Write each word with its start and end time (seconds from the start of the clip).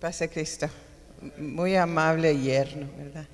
Pase 0.00 0.28
Cristo. 0.28 0.68
Muy 1.38 1.74
amable 1.74 2.36
yerno, 2.38 2.88
¿verdad? 2.96 3.26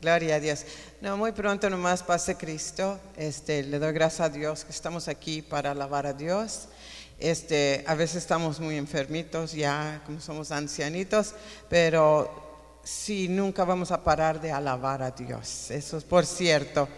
Gloria 0.00 0.36
a 0.36 0.40
Dios. 0.40 0.64
No, 1.00 1.16
muy 1.16 1.30
pronto 1.30 1.70
nomás 1.70 2.02
pase 2.02 2.34
Cristo. 2.34 2.98
Este, 3.16 3.62
le 3.62 3.78
doy 3.78 3.92
gracias 3.92 4.20
a 4.20 4.28
Dios 4.28 4.64
que 4.64 4.72
estamos 4.72 5.06
aquí 5.06 5.40
para 5.40 5.70
alabar 5.70 6.06
a 6.06 6.12
Dios. 6.12 6.66
Este, 7.20 7.84
a 7.86 7.94
veces 7.94 8.16
estamos 8.16 8.58
muy 8.58 8.76
enfermitos 8.76 9.52
ya, 9.52 10.02
como 10.04 10.20
somos 10.20 10.50
ancianitos, 10.50 11.34
pero 11.68 12.80
sí, 12.82 13.28
nunca 13.28 13.64
vamos 13.64 13.92
a 13.92 14.02
parar 14.02 14.40
de 14.40 14.50
alabar 14.50 15.02
a 15.02 15.12
Dios. 15.12 15.70
Eso 15.70 15.96
es 15.96 16.02
por 16.02 16.26
cierto. 16.26 16.88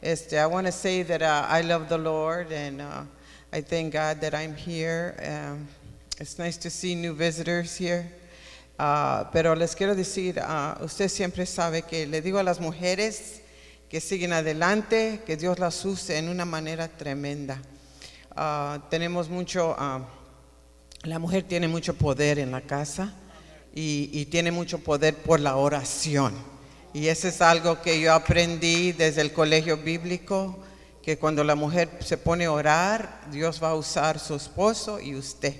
Este, 0.00 0.36
I 0.36 0.46
want 0.46 0.66
to 0.66 0.72
say 0.72 1.02
that 1.04 1.20
uh, 1.20 1.46
I 1.52 1.62
love 1.62 1.88
the 1.88 1.98
Lord 1.98 2.50
and 2.52 2.80
uh, 2.80 3.02
I 3.52 3.60
thank 3.60 3.92
God 3.92 4.20
that 4.22 4.32
I'm 4.34 4.56
here. 4.56 5.14
Um, 5.18 5.68
it's 6.18 6.38
nice 6.38 6.56
to 6.56 6.70
see 6.70 6.94
new 6.94 7.12
visitors 7.12 7.76
here. 7.76 8.21
Uh, 8.78 9.26
pero 9.32 9.54
les 9.54 9.76
quiero 9.76 9.94
decir, 9.94 10.40
uh, 10.40 10.82
usted 10.84 11.08
siempre 11.08 11.46
sabe 11.46 11.82
que 11.82 12.06
le 12.06 12.22
digo 12.22 12.38
a 12.38 12.42
las 12.42 12.58
mujeres 12.58 13.42
que 13.88 14.00
siguen 14.00 14.32
adelante, 14.32 15.20
que 15.26 15.36
Dios 15.36 15.58
las 15.58 15.84
use 15.84 16.18
en 16.18 16.28
una 16.28 16.44
manera 16.44 16.88
tremenda. 16.88 17.60
Uh, 18.34 18.80
tenemos 18.88 19.28
mucho, 19.28 19.76
la 21.02 21.18
mujer 21.18 21.44
tiene 21.44 21.68
mucho 21.68 21.94
poder 21.94 22.38
en 22.38 22.50
la 22.50 22.62
casa 22.62 23.14
y, 23.74 24.08
y 24.12 24.24
tiene 24.26 24.50
mucho 24.50 24.78
poder 24.78 25.16
por 25.16 25.38
la 25.38 25.56
oración. 25.56 26.34
Y 26.94 27.08
eso 27.08 27.28
es 27.28 27.40
algo 27.40 27.80
que 27.82 28.00
yo 28.00 28.14
aprendí 28.14 28.92
desde 28.92 29.20
el 29.20 29.32
colegio 29.32 29.76
bíblico, 29.76 30.58
que 31.02 31.18
cuando 31.18 31.44
la 31.44 31.54
mujer 31.54 31.90
se 32.00 32.16
pone 32.16 32.46
a 32.46 32.52
orar, 32.52 33.20
Dios 33.30 33.62
va 33.62 33.70
a 33.70 33.74
usar 33.74 34.18
su 34.18 34.34
esposo 34.34 35.00
y 35.00 35.14
usted. 35.14 35.54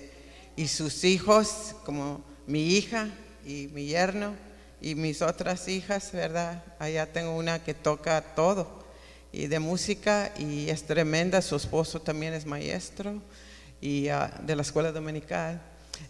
Y 0.57 0.69
sus 0.69 1.05
hijos, 1.05 1.75
como 1.85 2.23
mi 2.53 2.77
hija 2.77 3.09
y 3.47 3.71
mi 3.73 3.87
yerno 3.87 4.35
y 4.83 4.95
mis 4.95 5.23
otras 5.23 5.69
hijas, 5.69 6.13
¿verdad? 6.13 6.63
Allá 6.79 7.11
tengo 7.11 7.35
una 7.35 7.65
que 7.65 7.73
toca 7.73 8.21
todo 8.21 8.85
y 9.33 9.47
de 9.47 9.59
música 9.59 10.31
y 10.39 10.69
es 10.69 10.83
tremenda, 10.83 11.41
su 11.41 11.57
esposo 11.57 12.03
también 12.03 12.35
es 12.35 12.45
maestro 12.45 13.23
y 13.81 14.11
uh, 14.11 14.29
de 14.43 14.55
la 14.55 14.61
escuela 14.61 14.93
dominical. 14.93 15.63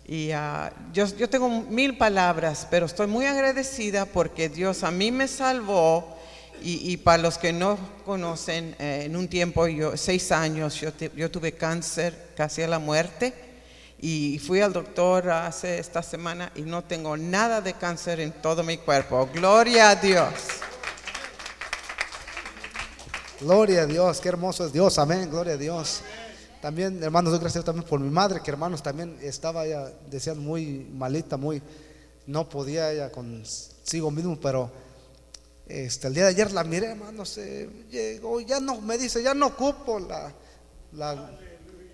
Y 0.05 0.33
uh, 0.33 0.69
yo, 0.93 1.07
yo, 1.17 1.31
tengo 1.31 1.49
mil 1.49 1.97
palabras, 1.97 2.67
pero 2.69 2.87
estoy 2.87 3.07
muy 3.07 3.27
agradecida 3.27 4.05
porque 4.05 4.49
Dios 4.49 4.83
a 4.83 4.91
mí 4.91 5.13
me 5.13 5.29
salvó 5.29 6.19
y, 6.61 6.91
y 6.93 6.97
para 6.97 7.23
los 7.23 7.39
que 7.39 7.53
no 7.53 7.79
conocen, 8.05 8.75
eh, 8.81 9.03
en 9.05 9.15
un 9.15 9.29
tiempo, 9.29 9.69
yo, 9.69 9.97
seis 9.97 10.33
años, 10.33 10.81
yo, 10.81 10.91
yo 11.15 11.31
tuve 11.31 11.53
cáncer 11.53 12.33
casi 12.37 12.63
a 12.63 12.69
la 12.69 12.81
muerte 12.81 13.52
y 14.05 14.41
fui 14.41 14.61
al 14.61 14.73
doctor 14.73 15.31
hace 15.31 15.79
esta 15.79 16.03
semana 16.03 16.51
y 16.57 16.63
no 16.63 16.83
tengo 16.83 17.17
nada 17.17 17.61
de 17.61 17.75
cáncer 17.75 18.19
en 18.19 18.33
todo 18.33 18.65
mi 18.65 18.77
cuerpo. 18.79 19.29
Gloria 19.33 19.91
a 19.91 19.95
Dios. 19.95 20.35
Gloria 23.41 23.83
a 23.83 23.87
Dios, 23.87 24.21
qué 24.21 24.29
hermoso 24.29 24.67
es 24.67 24.73
Dios, 24.73 24.99
amén, 24.99 25.31
gloria 25.31 25.55
a 25.55 25.57
Dios. 25.57 26.01
También, 26.61 27.01
hermanos, 27.01 27.31
doy 27.31 27.41
gracias 27.41 27.65
también 27.65 27.87
por 27.87 28.01
mi 28.01 28.11
madre, 28.11 28.41
que 28.43 28.51
hermanos 28.51 28.83
también 28.83 29.17
estaba 29.23 29.65
ya, 29.69 29.89
decían, 30.11 30.41
muy 30.41 30.89
malita, 30.93 31.37
muy, 31.37 31.63
no 32.27 32.49
podía 32.49 32.91
ella 32.91 33.13
consigo 33.13 34.11
mismo, 34.11 34.39
pero 34.41 34.69
este, 35.69 36.09
el 36.09 36.15
día 36.15 36.25
de 36.25 36.31
ayer 36.31 36.51
la 36.51 36.65
miré, 36.65 36.89
hermanos, 36.89 37.29
se 37.29 37.69
llegó, 37.89 38.41
ya 38.41 38.59
no, 38.59 38.81
me 38.81 38.99
dice, 38.99 39.23
ya 39.23 39.33
no 39.33 39.47
ocupo 39.47 40.01
la 40.93 41.39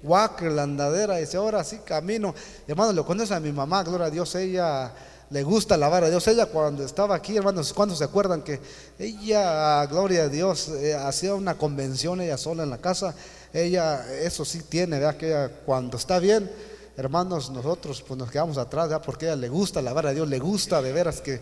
walker, 0.03 0.51
la 0.51 0.63
andadera, 0.63 1.17
dice, 1.17 1.37
ahora 1.37 1.65
sí 1.65 1.79
camino. 1.85 2.35
Hermano, 2.67 2.93
le 2.93 3.03
conoce 3.03 3.35
a 3.35 3.41
mi 3.41 3.53
mamá, 3.53 3.83
gloria 3.83 4.07
a 4.07 4.11
Dios, 4.11 4.35
ella 4.35 4.93
le 5.31 5.43
gusta 5.43 5.75
alabar 5.75 6.05
a 6.05 6.11
Dios. 6.11 6.27
Ella 6.29 6.47
cuando 6.47 6.85
estaba 6.85 7.15
aquí, 7.15 7.37
hermanos, 7.37 7.73
cuando 7.73 7.95
se 7.95 8.05
acuerdan 8.05 8.43
que 8.43 8.61
ella, 8.99 9.85
gloria 9.87 10.25
a 10.25 10.29
Dios, 10.29 10.69
eh, 10.69 10.95
hacía 10.95 11.35
una 11.35 11.57
convención 11.57 12.21
ella 12.21 12.39
sola 12.39 12.63
en 12.63 12.71
la 12.71 12.79
casa? 12.79 13.15
Ella, 13.53 14.07
eso 14.21 14.45
sí 14.45 14.63
tiene, 14.69 14.99
¿verdad? 14.99 15.17
Que 15.17 15.51
cuando 15.65 15.97
está 15.97 16.19
bien, 16.19 16.51
hermanos, 16.97 17.51
nosotros 17.51 18.03
pues 18.07 18.19
nos 18.19 18.31
quedamos 18.31 18.59
atrás, 18.59 18.89
¿verdad? 18.89 19.05
Porque 19.05 19.27
ella 19.27 19.37
le 19.37 19.49
gusta 19.49 19.81
alabar 19.81 20.07
a 20.07 20.13
Dios, 20.13 20.29
le 20.29 20.39
gusta 20.39 20.83
de 20.83 20.93
veras 20.93 21.21
que... 21.21 21.41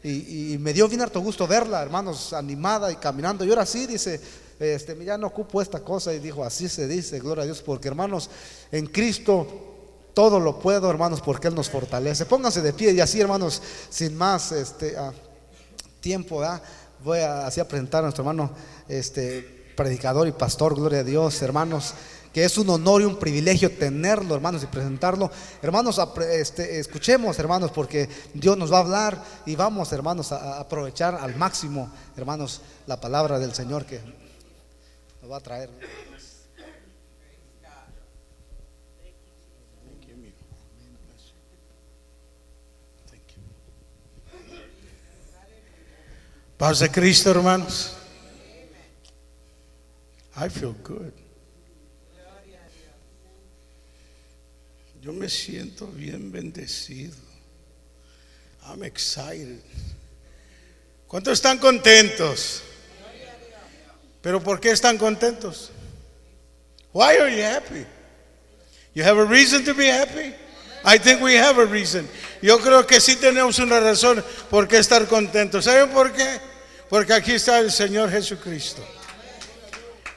Y 0.00 0.56
me 0.60 0.72
dio 0.72 0.86
bien 0.86 1.00
harto 1.00 1.20
gusto 1.20 1.48
verla, 1.48 1.82
hermanos, 1.82 2.32
animada 2.32 2.92
y 2.92 2.96
caminando. 2.96 3.44
Y 3.44 3.50
ahora 3.50 3.66
sí, 3.66 3.84
dice, 3.84 4.20
este, 4.58 5.04
ya 5.04 5.16
no 5.16 5.28
ocupo 5.28 5.62
esta 5.62 5.80
cosa 5.80 6.12
y 6.12 6.18
dijo, 6.18 6.44
así 6.44 6.68
se 6.68 6.86
dice, 6.86 7.20
gloria 7.20 7.42
a 7.42 7.46
Dios, 7.46 7.62
porque 7.62 7.88
hermanos, 7.88 8.28
en 8.72 8.86
Cristo 8.86 9.46
todo 10.14 10.40
lo 10.40 10.58
puedo, 10.58 10.90
hermanos, 10.90 11.20
porque 11.20 11.48
Él 11.48 11.54
nos 11.54 11.70
fortalece. 11.70 12.26
Pónganse 12.26 12.60
de 12.60 12.72
pie 12.72 12.92
y 12.92 13.00
así, 13.00 13.20
hermanos, 13.20 13.62
sin 13.88 14.16
más 14.16 14.50
este, 14.52 14.96
ah, 14.96 15.12
tiempo, 16.00 16.38
¿verdad? 16.38 16.62
voy 17.04 17.20
a, 17.20 17.46
así 17.46 17.60
a 17.60 17.68
presentar 17.68 18.00
a 18.00 18.02
nuestro 18.02 18.22
hermano 18.22 18.50
este, 18.88 19.72
predicador 19.76 20.26
y 20.26 20.32
pastor, 20.32 20.74
gloria 20.74 21.00
a 21.00 21.04
Dios, 21.04 21.40
hermanos 21.42 21.94
que 22.32 22.44
es 22.44 22.58
un 22.58 22.68
honor 22.70 23.02
y 23.02 23.04
un 23.04 23.16
privilegio 23.16 23.70
tenerlo, 23.72 24.34
hermanos, 24.34 24.62
y 24.62 24.66
presentarlo. 24.66 25.30
Hermanos, 25.62 26.00
este, 26.30 26.78
escuchemos, 26.78 27.38
hermanos, 27.38 27.70
porque 27.70 28.08
Dios 28.34 28.56
nos 28.56 28.72
va 28.72 28.76
a 28.76 28.80
hablar 28.80 29.24
y 29.46 29.56
vamos, 29.56 29.92
hermanos, 29.92 30.32
a, 30.32 30.60
aprovechar 30.60 31.14
al 31.14 31.36
máximo, 31.36 31.90
hermanos, 32.16 32.60
la 32.86 33.00
palabra 33.00 33.38
del 33.38 33.54
Señor 33.54 33.86
que 33.86 34.00
va 35.28 35.36
a 35.36 35.40
traer. 35.40 35.70
Paz 46.56 46.80
de 46.80 46.90
Cristo, 46.90 47.30
hermanos. 47.30 47.92
I 50.34 50.48
feel 50.48 50.74
good. 50.82 51.12
Yo 55.00 55.12
me 55.12 55.28
siento 55.28 55.86
bien 55.86 56.32
bendecido. 56.32 57.14
I'm 58.66 58.82
excited. 58.82 59.60
¿Cuántos 61.06 61.34
están 61.34 61.58
contentos? 61.58 62.62
Pero 64.28 64.42
¿por 64.42 64.60
qué 64.60 64.72
están 64.72 64.98
contentos? 64.98 65.70
Why 66.92 67.16
are 67.16 67.34
you 67.34 67.42
happy? 67.42 67.86
You 68.92 69.02
have 69.02 69.16
a 69.16 69.24
reason 69.24 69.64
to 69.64 69.72
be 69.72 69.86
happy? 69.88 70.34
I 70.84 70.98
think 70.98 71.22
we 71.22 71.34
have 71.34 71.56
a 71.56 71.64
reason. 71.64 72.06
Yo 72.42 72.58
creo 72.58 72.86
que 72.86 73.00
sí 73.00 73.16
tenemos 73.16 73.58
una 73.58 73.80
razón 73.80 74.22
por 74.50 74.68
qué 74.68 74.80
estar 74.80 75.06
contentos. 75.06 75.64
¿Saben 75.64 75.88
por 75.94 76.12
qué? 76.12 76.40
Porque 76.90 77.14
aquí 77.14 77.32
está 77.32 77.58
el 77.60 77.72
Señor 77.72 78.10
Jesucristo. 78.10 78.82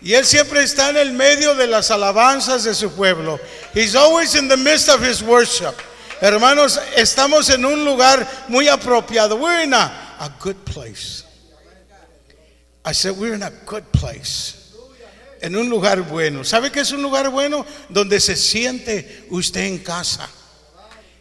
Y 0.01 0.13
Él 0.13 0.25
siempre 0.25 0.61
está 0.61 0.89
en 0.89 0.97
el 0.97 1.13
medio 1.13 1.55
de 1.55 1.67
las 1.67 1.89
alabanzas 1.89 2.65
de 2.65 2.75
su 2.75 2.91
pueblo. 2.91 3.39
He's 3.73 3.95
always 3.95 4.35
in 4.35 4.49
the 4.49 4.57
midst 4.57 4.89
of 4.89 5.01
His 5.01 5.21
worship. 5.21 5.75
Hermanos, 6.19 6.81
estamos 6.97 7.49
en 7.49 7.63
un 7.63 7.85
lugar 7.85 8.27
muy 8.49 8.67
apropiado. 8.67 9.37
We're 9.37 9.63
in 9.63 9.73
a, 9.73 10.17
a 10.19 10.29
good 10.37 10.57
place. 10.65 11.30
I 12.83 12.93
said, 12.93 13.17
we're 13.17 13.35
in 13.35 13.43
a 13.43 13.51
good 13.65 13.83
place. 13.91 14.57
En 15.41 15.55
un 15.55 15.69
lugar 15.69 16.01
bueno. 16.01 16.43
¿Sabe 16.43 16.71
qué 16.71 16.81
es 16.81 16.91
un 16.91 17.01
lugar 17.01 17.29
bueno? 17.29 17.65
Donde 17.89 18.19
se 18.19 18.35
siente 18.35 19.25
usted 19.29 19.61
en 19.61 19.79
casa. 19.79 20.29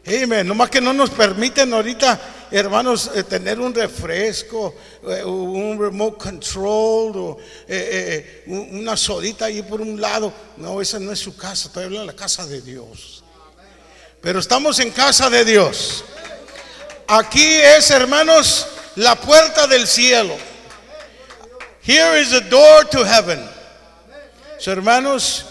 Amen. 0.06 0.46
Nomás 0.46 0.70
que 0.70 0.80
no 0.80 0.92
nos 0.92 1.10
permiten 1.10 1.72
ahorita, 1.72 2.20
hermanos, 2.50 3.10
eh, 3.14 3.22
tener 3.22 3.60
un 3.60 3.74
refresco, 3.74 4.74
eh, 5.06 5.22
un 5.24 5.78
remote 5.78 6.16
control, 6.18 7.16
o 7.16 7.38
eh, 7.68 8.44
eh, 8.46 8.70
una 8.72 8.96
sodita 8.96 9.46
ahí 9.46 9.62
por 9.62 9.80
un 9.80 10.00
lado. 10.00 10.32
No, 10.56 10.80
esa 10.80 10.98
no 10.98 11.12
es 11.12 11.18
su 11.18 11.36
casa, 11.36 11.68
estoy 11.68 11.84
hablando 11.84 12.06
de 12.06 12.12
la 12.12 12.18
casa 12.18 12.46
de 12.46 12.62
Dios. 12.62 13.22
Pero 14.20 14.38
estamos 14.38 14.78
en 14.80 14.90
casa 14.90 15.28
de 15.30 15.44
Dios. 15.44 16.04
Aquí 17.06 17.44
es, 17.44 17.90
hermanos, 17.90 18.66
la 18.96 19.14
puerta 19.16 19.66
del 19.66 19.86
cielo. 19.86 20.49
Here 21.90 22.14
is 22.14 22.30
the 22.30 22.48
door 22.48 22.84
to 22.84 23.04
heaven. 23.04 23.40
So, 24.60 24.70
hermanos, 24.70 25.42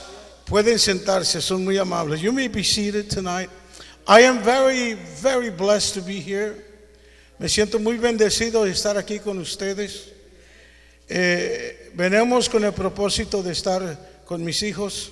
pueden 0.46 0.80
sentarse, 0.80 1.42
son 1.42 1.66
muy 1.66 1.78
amables. 1.78 2.22
You 2.22 2.32
may 2.32 2.48
be 2.48 2.64
seated 2.64 3.10
tonight. 3.10 3.50
I 4.08 4.22
am 4.22 4.40
very, 4.40 4.94
very 4.94 5.50
blessed 5.50 5.96
to 5.96 6.02
be 6.02 6.22
here. 6.22 6.56
Me 7.40 7.48
siento 7.48 7.78
muy 7.78 7.98
bendecido 7.98 8.64
de 8.64 8.72
estar 8.72 8.96
aquí 8.96 9.20
con 9.20 9.38
ustedes. 9.38 10.14
Eh, 11.10 11.92
venimos 11.94 12.48
con 12.48 12.64
el 12.64 12.72
propósito 12.72 13.44
de 13.44 13.52
estar 13.52 14.24
con 14.24 14.42
mis 14.42 14.64
hijos 14.64 15.12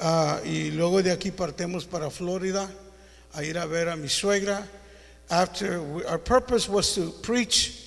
uh, 0.00 0.44
y 0.44 0.72
luego 0.72 1.00
de 1.00 1.12
aquí 1.12 1.30
partemos 1.30 1.84
para 1.84 2.10
Florida 2.10 2.68
a 3.34 3.44
ir 3.44 3.56
a 3.56 3.66
ver 3.66 3.88
a 3.88 3.94
mi 3.94 4.08
suegra. 4.08 4.66
After 5.30 5.78
our 6.08 6.18
purpose 6.18 6.68
was 6.68 6.92
to 6.96 7.12
preach 7.22 7.81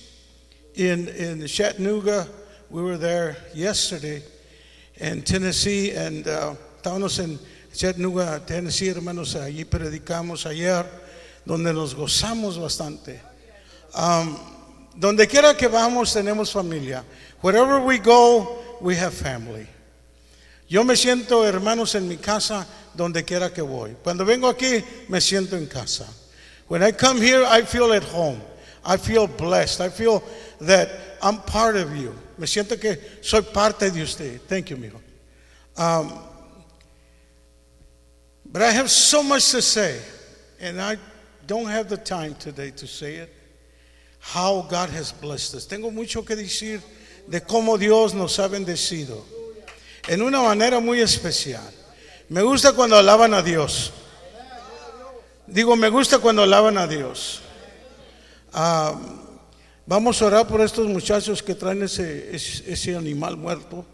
in 0.76 1.08
in 1.08 1.46
Chattanooga. 1.46 2.28
We 2.70 2.82
were 2.82 2.98
there 2.98 3.36
yesterday 3.54 4.22
in 4.96 5.22
Tennessee 5.22 5.92
and 5.92 6.26
uh, 6.26 6.54
en 6.84 7.38
Chattanooga, 7.72 8.44
Tennessee, 8.46 8.88
hermanos, 8.88 9.34
allí 9.34 9.64
predicamos 9.64 10.46
ayer. 10.46 10.84
donde 11.46 11.72
nos 11.72 11.94
gozamos 11.94 12.58
bastante. 12.58 13.20
Um, 13.94 14.36
donde 14.96 15.26
quiera 15.26 15.56
que 15.56 15.68
vamos 15.68 16.12
tenemos 16.12 16.52
familia. 16.52 17.04
Wherever 17.40 17.80
we 17.80 17.98
go, 17.98 18.58
we 18.80 18.96
have 18.96 19.14
family. 19.14 19.66
Yo 20.68 20.82
me 20.82 20.96
siento, 20.96 21.46
hermanos, 21.46 21.94
en 21.94 22.08
mi 22.08 22.16
casa 22.16 22.66
donde 22.94 23.24
quiera 23.24 23.50
que 23.50 23.62
voy. 23.62 23.96
Cuando 24.02 24.24
vengo 24.24 24.48
aquí, 24.48 24.82
me 25.08 25.20
siento 25.20 25.56
en 25.56 25.66
casa. 25.66 26.06
When 26.66 26.82
I 26.82 26.90
come 26.90 27.20
here, 27.20 27.44
I 27.44 27.62
feel 27.62 27.92
at 27.92 28.02
home. 28.02 28.40
I 28.86 28.96
feel 28.96 29.26
blessed. 29.26 29.80
I 29.80 29.88
feel 29.88 30.22
that 30.60 30.88
I'm 31.20 31.38
part 31.38 31.76
of 31.76 31.94
you. 31.96 32.14
Me 32.38 32.46
siento 32.46 32.80
que 32.80 32.96
soy 33.20 33.42
parte 33.42 33.90
de 33.90 34.00
usted. 34.00 34.40
Thank 34.46 34.70
you, 34.70 34.76
mijo. 34.76 35.00
Um, 35.76 36.12
but 38.50 38.62
I 38.62 38.70
have 38.70 38.88
so 38.88 39.22
much 39.22 39.50
to 39.50 39.60
say, 39.60 39.98
and 40.60 40.80
I 40.80 40.96
don't 41.46 41.66
have 41.66 41.88
the 41.88 41.96
time 41.96 42.34
today 42.36 42.70
to 42.70 42.86
say 42.86 43.16
it. 43.16 43.32
How 44.20 44.62
God 44.62 44.90
has 44.90 45.12
blessed 45.12 45.54
us. 45.56 45.66
Tengo 45.66 45.90
mucho 45.90 46.22
que 46.22 46.36
decir 46.36 46.80
de 47.28 47.40
cómo 47.40 47.78
Dios 47.78 48.14
nos 48.14 48.38
ha 48.38 48.48
bendecido 48.48 49.22
en 50.08 50.22
una 50.22 50.40
manera 50.42 50.80
muy 50.80 51.00
especial. 51.00 51.72
Me 52.28 52.42
gusta 52.42 52.72
cuando 52.72 52.96
alaban 52.96 53.34
a 53.34 53.42
Dios. 53.42 53.92
Digo, 55.46 55.76
me 55.76 55.88
gusta 55.88 56.18
cuando 56.18 56.42
alaban 56.42 56.78
a 56.78 56.86
Dios. 56.86 57.42
Ah, 58.58 58.98
vamos 59.84 60.22
a 60.22 60.24
orar 60.24 60.48
por 60.48 60.62
estos 60.62 60.86
muchachos 60.86 61.42
que 61.42 61.54
traen 61.54 61.82
ese, 61.82 62.34
ese, 62.34 62.96
animal 62.96 63.36
muerto. 63.36 63.84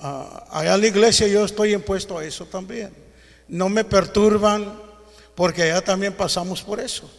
Ah, 0.00 0.46
allá 0.50 0.76
en 0.76 0.80
la 0.80 0.86
iglesia 0.86 1.26
yo 1.26 1.44
estoy 1.44 1.74
impuesto 1.74 2.16
a 2.16 2.24
eso 2.24 2.46
también. 2.46 2.90
No 3.46 3.68
me 3.68 3.84
perturban 3.84 4.80
porque 5.34 5.64
allá 5.64 5.84
también 5.84 6.14
pasamos 6.14 6.62
por 6.62 6.80
eso. 6.80 7.10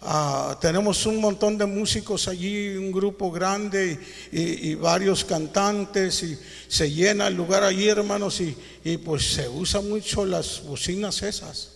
Ah, 0.00 0.56
tenemos 0.58 1.04
un 1.04 1.20
montón 1.20 1.58
de 1.58 1.66
músicos 1.66 2.28
allí, 2.28 2.74
un 2.78 2.90
grupo 2.90 3.30
grande 3.30 4.00
y, 4.32 4.70
y 4.70 4.74
varios 4.74 5.22
cantantes 5.22 6.22
y 6.22 6.38
se 6.66 6.90
llena 6.90 7.26
el 7.26 7.34
lugar 7.34 7.62
allí, 7.62 7.90
hermanos, 7.90 8.40
y, 8.40 8.56
y 8.84 8.96
pues 8.96 9.34
se 9.34 9.50
usan 9.50 9.86
mucho 9.86 10.24
las 10.24 10.62
bocinas 10.64 11.20
esas. 11.20 11.75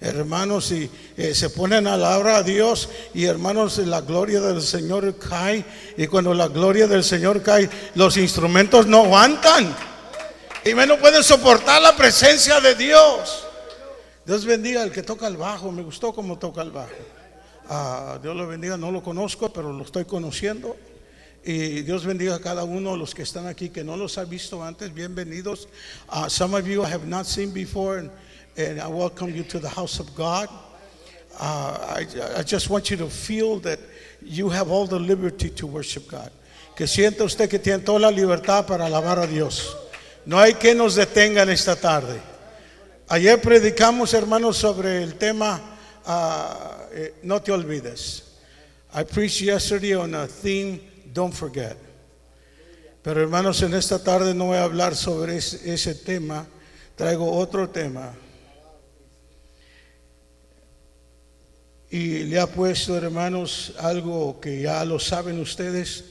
Hermanos, 0.00 0.70
y 0.72 0.90
eh, 1.16 1.34
se 1.34 1.50
ponen 1.50 1.86
a 1.86 1.96
la 1.96 2.18
obra 2.18 2.38
a 2.38 2.42
Dios 2.42 2.88
y 3.14 3.24
hermanos, 3.24 3.78
la 3.78 4.00
gloria 4.00 4.40
del 4.40 4.60
Señor 4.60 5.16
cae 5.18 5.64
y 5.96 6.06
cuando 6.08 6.34
la 6.34 6.48
gloria 6.48 6.86
del 6.86 7.04
Señor 7.04 7.42
cae, 7.42 7.70
los 7.94 8.16
instrumentos 8.16 8.86
no 8.86 9.04
aguantan 9.04 9.74
y 10.64 10.74
menos 10.74 10.98
pueden 10.98 11.22
soportar 11.22 11.80
la 11.82 11.94
presencia 11.94 12.60
de 12.60 12.74
Dios. 12.74 13.44
Dios 14.24 14.46
bendiga 14.46 14.82
al 14.82 14.90
que 14.90 15.02
toca 15.02 15.26
el 15.26 15.36
bajo, 15.36 15.70
me 15.70 15.82
gustó 15.82 16.14
como 16.14 16.38
toca 16.38 16.62
el 16.62 16.70
bajo. 16.70 16.90
Ah, 17.68 18.18
Dios 18.22 18.34
lo 18.34 18.46
bendiga, 18.46 18.76
no 18.76 18.90
lo 18.90 19.02
conozco, 19.02 19.52
pero 19.52 19.72
lo 19.72 19.84
estoy 19.84 20.06
conociendo. 20.06 20.76
Y 21.44 21.82
Dios 21.82 22.06
bendiga 22.06 22.36
a 22.36 22.40
cada 22.40 22.64
uno 22.64 22.92
de 22.92 22.96
los 22.98 23.14
que 23.14 23.22
están 23.22 23.46
aquí 23.46 23.68
que 23.68 23.84
no 23.84 23.98
los 23.98 24.16
ha 24.16 24.24
visto 24.24 24.64
antes. 24.64 24.94
Bienvenidos. 24.94 25.68
Some 26.28 26.56
of 26.56 26.66
you 26.66 26.82
have 26.82 27.06
not 27.06 27.26
seen 27.26 27.52
before, 27.52 28.10
and 28.56 28.80
I 28.80 28.88
welcome 28.88 29.34
you 29.34 29.42
to 29.44 29.58
the 29.58 29.68
house 29.68 29.98
of 29.98 30.14
God. 30.14 30.48
Uh, 31.40 31.96
I, 31.96 32.06
I 32.36 32.42
just 32.42 32.70
want 32.70 32.90
you 32.90 32.96
to 32.98 33.08
feel 33.08 33.58
that 33.60 33.80
you 34.22 34.48
have 34.48 34.70
all 34.70 34.86
the 34.86 34.98
liberty 34.98 35.50
to 35.50 35.66
worship 35.66 36.08
God. 36.08 36.30
Que 36.76 36.86
sienta 36.86 37.24
usted 37.24 37.48
que 37.48 37.58
tiene 37.58 37.84
toda 37.84 38.00
la 38.00 38.10
libertad 38.10 38.66
para 38.66 38.86
alabar 38.86 39.18
a 39.18 39.26
Dios. 39.26 39.74
No 40.26 40.38
hay 40.38 40.54
que 40.54 40.74
nos 40.74 40.94
detengan 40.94 41.48
esta 41.50 41.76
tarde. 41.76 42.20
Ayer 43.08 43.40
predicamos, 43.40 44.14
hermanos, 44.14 44.56
sobre 44.56 45.02
el 45.02 45.14
tema 45.14 45.60
uh, 46.06 46.86
eh, 46.92 47.14
No 47.22 47.40
te 47.40 47.52
olvides. 47.52 48.22
I 48.94 49.02
preached 49.02 49.42
yesterday 49.42 49.94
on 49.94 50.14
a 50.14 50.26
theme, 50.26 50.80
Don't 51.12 51.34
forget. 51.34 51.76
Pero 53.02 53.20
hermanos, 53.20 53.62
en 53.62 53.74
esta 53.74 54.02
tarde 54.02 54.32
no 54.34 54.46
voy 54.46 54.56
a 54.56 54.64
hablar 54.64 54.94
sobre 54.94 55.36
ese, 55.36 55.72
ese 55.72 55.94
tema. 55.94 56.46
Traigo 56.96 57.30
otro 57.30 57.68
tema. 57.68 58.14
Y 61.94 62.24
le 62.24 62.40
ha 62.40 62.48
puesto, 62.48 62.96
hermanos, 62.96 63.72
algo 63.78 64.40
que 64.40 64.62
ya 64.62 64.84
lo 64.84 64.98
saben 64.98 65.38
ustedes. 65.38 66.02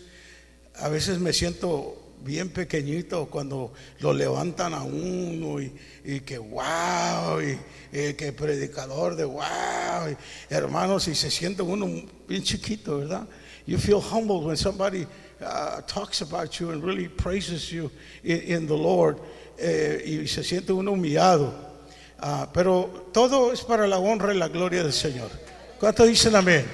A 0.75 0.87
veces 0.87 1.19
me 1.19 1.33
siento 1.33 2.13
bien 2.23 2.51
pequeñito 2.51 3.25
cuando 3.25 3.73
lo 3.99 4.13
levantan 4.13 4.73
a 4.73 4.83
uno 4.83 5.59
y, 5.59 6.21
que 6.21 6.37
wow, 6.37 7.41
y, 7.41 8.13
que 8.13 8.31
predicador 8.31 9.17
de 9.17 9.25
wow, 9.25 10.15
hermanos, 10.49 11.09
y 11.09 11.15
se 11.15 11.29
siente 11.29 11.61
uno 11.61 11.85
bien 12.29 12.43
chiquito, 12.43 12.99
¿verdad? 12.99 13.27
You 13.65 13.77
feel 13.77 13.99
humbled 13.99 14.45
when 14.45 14.55
somebody 14.55 15.05
uh, 15.41 15.81
talks 15.81 16.21
about 16.21 16.61
you 16.61 16.71
and 16.71 16.81
really 16.81 17.09
praises 17.09 17.69
you 17.69 17.91
in, 18.23 18.67
the 18.67 18.77
Lord, 18.77 19.17
eh, 19.57 20.01
y 20.23 20.27
se 20.29 20.45
siente 20.45 20.71
uno 20.71 20.93
humillado. 20.93 21.53
Ah, 22.19 22.49
pero 22.53 23.09
todo 23.11 23.51
es 23.51 23.59
para 23.63 23.85
la 23.85 23.97
honra 23.97 24.33
y 24.33 24.37
la 24.37 24.47
gloria 24.47 24.81
del 24.81 24.93
Señor. 24.93 25.29
¿Cuántos 25.83 26.07
dicen 26.07 26.33
amén? 26.33 26.65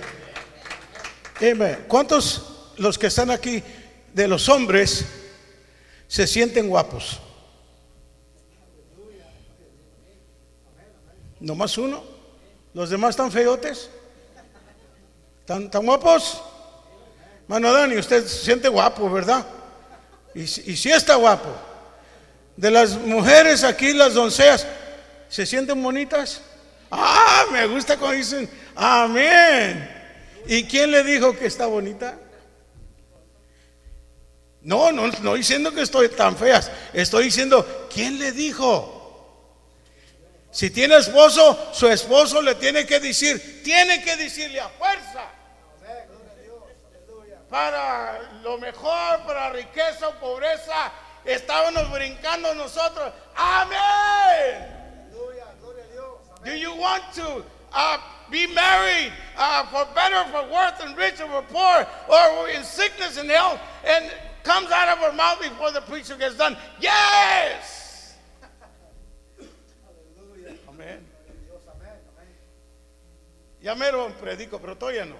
¿Cuántos 1.88 2.73
los 2.77 2.95
que 2.95 3.07
están 3.07 3.31
aquí 3.31 3.63
de 4.13 4.27
los 4.27 4.47
hombres 4.47 5.03
se 6.07 6.27
sienten 6.27 6.69
guapos? 6.69 7.19
¿Nomás 11.39 11.75
uno? 11.79 12.03
¿Los 12.75 12.91
demás 12.91 13.09
están 13.09 13.31
feotes? 13.31 13.89
¿Están, 15.39 15.71
tan 15.71 15.88
guapos? 15.88 16.44
Mano 17.47 17.73
Dani, 17.73 17.97
usted 17.97 18.23
se 18.27 18.45
siente 18.45 18.69
guapo, 18.69 19.09
¿verdad? 19.09 19.44
Y, 20.35 20.41
y 20.41 20.77
sí 20.77 20.91
está 20.91 21.15
guapo. 21.15 21.50
De 22.56 22.69
las 22.69 22.95
mujeres 22.95 23.63
aquí, 23.63 23.91
las 23.91 24.13
doncellas, 24.13 24.67
¿se 25.29 25.47
sienten 25.47 25.81
bonitas? 25.81 26.44
Ah, 26.91 27.45
me 27.51 27.67
gusta 27.67 27.97
cuando 27.97 28.17
dicen, 28.17 28.50
amén. 28.80 29.98
¿Y 30.48 30.64
quién 30.64 30.92
le 30.92 31.04
dijo 31.04 31.38
que 31.38 31.46
está 31.46 31.68
bonita? 31.68 32.18
No, 34.62 34.92
no, 34.92 35.08
no 35.08 35.36
diciendo 35.36 35.72
que 35.72 35.81
estoy 35.81 36.10
tan 36.10 36.36
feas. 36.36 36.72
Estoy 36.94 37.26
diciendo, 37.26 37.88
¿quién 37.94 38.20
le 38.20 38.31
dijo? 38.31 39.00
Si 40.52 40.70
tiene 40.70 40.98
esposo, 40.98 41.70
su 41.74 41.88
esposo 41.88 42.42
le 42.42 42.56
tiene 42.56 42.86
que 42.86 43.00
decir, 43.00 43.64
tiene 43.64 44.04
que 44.04 44.18
decirle 44.18 44.60
a 44.60 44.69
fuerza. 44.69 45.26
Para 47.50 48.19
lo 48.44 48.57
mejor, 48.57 49.24
para 49.26 49.52
riqueza 49.52 50.07
o 50.07 50.19
pobreza, 50.19 50.92
estábamos 51.26 51.92
brincando 51.92 52.54
nosotros. 52.56 53.12
Amén. 53.36 54.80
Do 56.44 56.56
you 56.56 56.74
want 56.74 57.04
to 57.16 57.44
be 58.30 58.48
married 58.48 59.12
uh, 59.38 59.66
for 59.66 59.86
better, 59.94 60.24
for 60.31 60.44
worse, 60.52 60.80
and 60.81 60.98
rich, 60.98 61.19
or 61.21 61.28
for 61.28 61.42
poor, 61.44 61.88
or 62.09 62.50
in 62.50 62.64
sickness 62.64 63.18
and 63.18 63.30
health? 63.30 63.59
And 63.86 64.12
comes 64.44 64.71
out 64.71 64.98
of 64.98 65.04
our 65.04 65.14
mouth 65.14 65.42
before 65.42 65.71
the 65.71 65.81
preacher 65.81 66.16
gets 66.16 66.36
done. 66.36 66.57
Yes. 66.80 68.16
Amén. 70.68 71.00
Ya 73.62 73.76
mero 73.76 74.12
predico, 74.19 74.59
pero 74.59 74.76
todavía 74.76 75.06
no. 75.06 75.16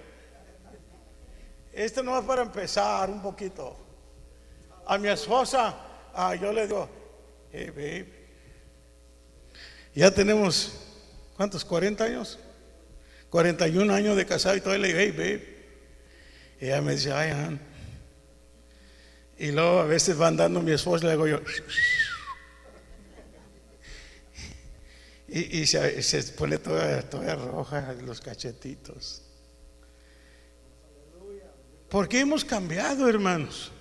Esto 1.74 2.02
no 2.02 2.18
es 2.18 2.26
para 2.26 2.42
empezar 2.42 3.10
un 3.10 3.22
poquito. 3.22 3.78
A 4.86 4.98
mi 4.98 5.10
esposa, 5.10 5.76
ah, 6.14 6.34
yo 6.34 6.52
le 6.52 6.66
digo, 6.66 6.90
hey 7.52 7.70
babe, 7.70 8.08
ya 9.94 10.10
tenemos, 10.10 10.72
¿cuántos? 11.38 11.64
¿40 11.68 12.02
años? 12.02 12.40
41 13.30 13.94
años 13.94 14.18
de 14.18 14.26
casado 14.26 14.56
y 14.56 14.62
todavía 14.62 14.88
le 14.88 14.88
digo, 14.88 15.00
hey 15.00 15.12
babe. 15.12 15.60
Y 16.62 16.66
ella 16.66 16.82
me 16.82 16.94
dice, 16.94 17.12
ay, 17.12 17.32
han. 17.32 17.60
Y 19.38 19.52
luego 19.52 19.80
a 19.80 19.86
veces 19.86 20.20
va 20.20 20.28
andando 20.28 20.62
mi 20.62 20.72
esposa 20.72 21.06
y 21.06 21.08
le 21.08 21.14
digo 21.14 21.28
yo. 21.28 21.40
Y, 25.32 25.68
se, 25.68 26.24
pone 26.36 26.58
toda, 26.58 27.04
toda 27.04 27.36
roja 27.36 27.94
los 28.04 28.20
cachetitos. 28.20 29.22
¿Por 31.88 32.10
qué 32.10 32.22
hemos 32.22 32.44
cambiado, 32.44 33.08
hermanos? 33.08 33.72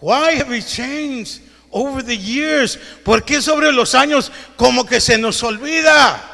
Why 0.00 0.36
have 0.36 0.50
we 0.50 0.60
changed 0.60 1.42
over 1.70 2.04
the 2.04 2.18
years? 2.18 2.76
¿Por 3.04 3.24
qué 3.24 3.40
sobre 3.40 3.70
los 3.70 3.94
años 3.94 4.32
como 4.56 4.84
que 4.84 5.00
se 5.00 5.16
nos 5.16 5.40
olvida? 5.44 6.33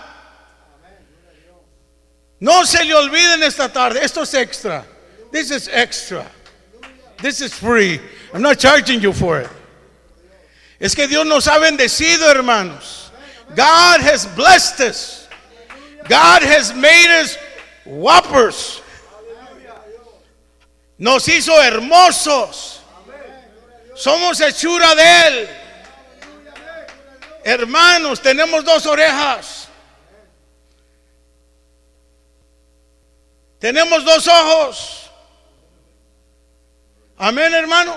No 2.41 2.65
se 2.65 2.85
le 2.85 2.95
olviden 2.95 3.43
esta 3.43 3.69
tarde. 3.69 4.01
Esto 4.03 4.23
es 4.23 4.35
extra. 4.35 4.85
This 5.31 5.51
is 5.51 5.69
extra. 5.69 6.27
This 7.19 7.41
is 7.43 7.53
free. 7.53 8.01
I'm 8.33 8.43
not 8.43 8.59
charging 8.59 9.01
you 9.01 9.13
for 9.13 9.41
it. 9.41 9.51
Es 10.81 10.95
que 10.95 11.07
Dios 11.07 11.27
nos 11.27 11.47
ha 11.47 11.59
bendecido, 11.59 12.33
hermanos. 12.35 13.11
God 13.55 14.01
has 14.01 14.27
blessed 14.27 14.81
us. 14.81 15.29
God 16.09 16.43
has 16.43 16.75
made 16.75 17.21
us 17.21 17.37
whoppers. 17.85 18.81
Nos 20.99 21.27
hizo 21.27 21.53
hermosos. 21.63 22.81
Somos 23.95 24.41
hechura 24.41 24.95
de 24.95 25.03
Él. 25.03 25.49
Hermanos, 27.45 28.21
tenemos 28.21 28.65
dos 28.65 28.87
orejas. 28.87 29.60
Tenemos 33.61 34.05
dos 34.05 34.27
ojos. 34.27 35.11
Amén, 37.19 37.53
hermano. 37.53 37.95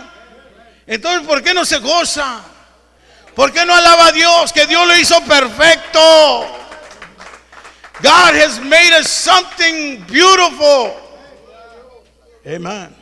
Entonces, 0.85 1.25
¿por 1.25 1.41
qué 1.41 1.53
no 1.53 1.63
se 1.63 1.79
goza? 1.79 2.41
¿Por 3.33 3.51
qué 3.53 3.65
no 3.65 3.73
alaba 3.73 4.07
a 4.07 4.11
Dios? 4.11 4.51
Que 4.51 4.67
Dios 4.67 4.85
lo 4.85 4.95
hizo 4.97 5.23
perfecto. 5.23 5.99
God 8.01 8.35
has 8.35 8.59
made 8.59 8.91
us 8.99 9.07
something 9.07 10.03
beautiful. 10.07 10.91
Amen. 12.45 12.93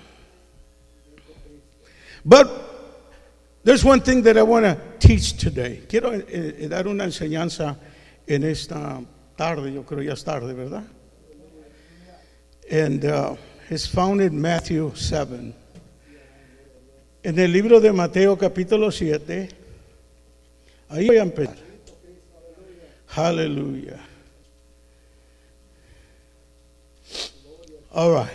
But 2.23 2.47
there's 3.63 3.83
one 3.83 4.01
thing 4.01 4.21
that 4.23 4.37
I 4.37 4.43
want 4.43 4.65
to 4.65 4.77
teach 4.99 5.37
today. 5.37 5.81
Quiero 5.89 6.13
eh, 6.13 6.23
eh, 6.27 6.67
dar 6.67 6.87
una 6.87 7.05
enseñanza 7.05 7.77
en 8.27 8.43
esta 8.43 9.01
tarde, 9.35 9.73
yo 9.73 9.83
creo 9.83 10.03
ya 10.03 10.13
es 10.13 10.23
tarde, 10.23 10.53
¿verdad? 10.53 10.83
And 12.71 13.03
uh, 13.03 13.35
it's 13.69 13.85
found 13.85 14.21
in 14.21 14.41
Matthew 14.41 14.95
7. 14.95 15.53
En 17.21 17.37
el 17.37 17.51
libro 17.51 17.81
de 17.81 17.91
Mateo 17.91 18.37
capítulo 18.37 18.89
7, 18.93 19.49
ahí 20.89 21.07
voy 21.07 21.17
a 21.17 21.23
empezar. 21.23 21.57
Aleluya. 23.13 23.99
All 27.93 28.13
right. 28.13 28.31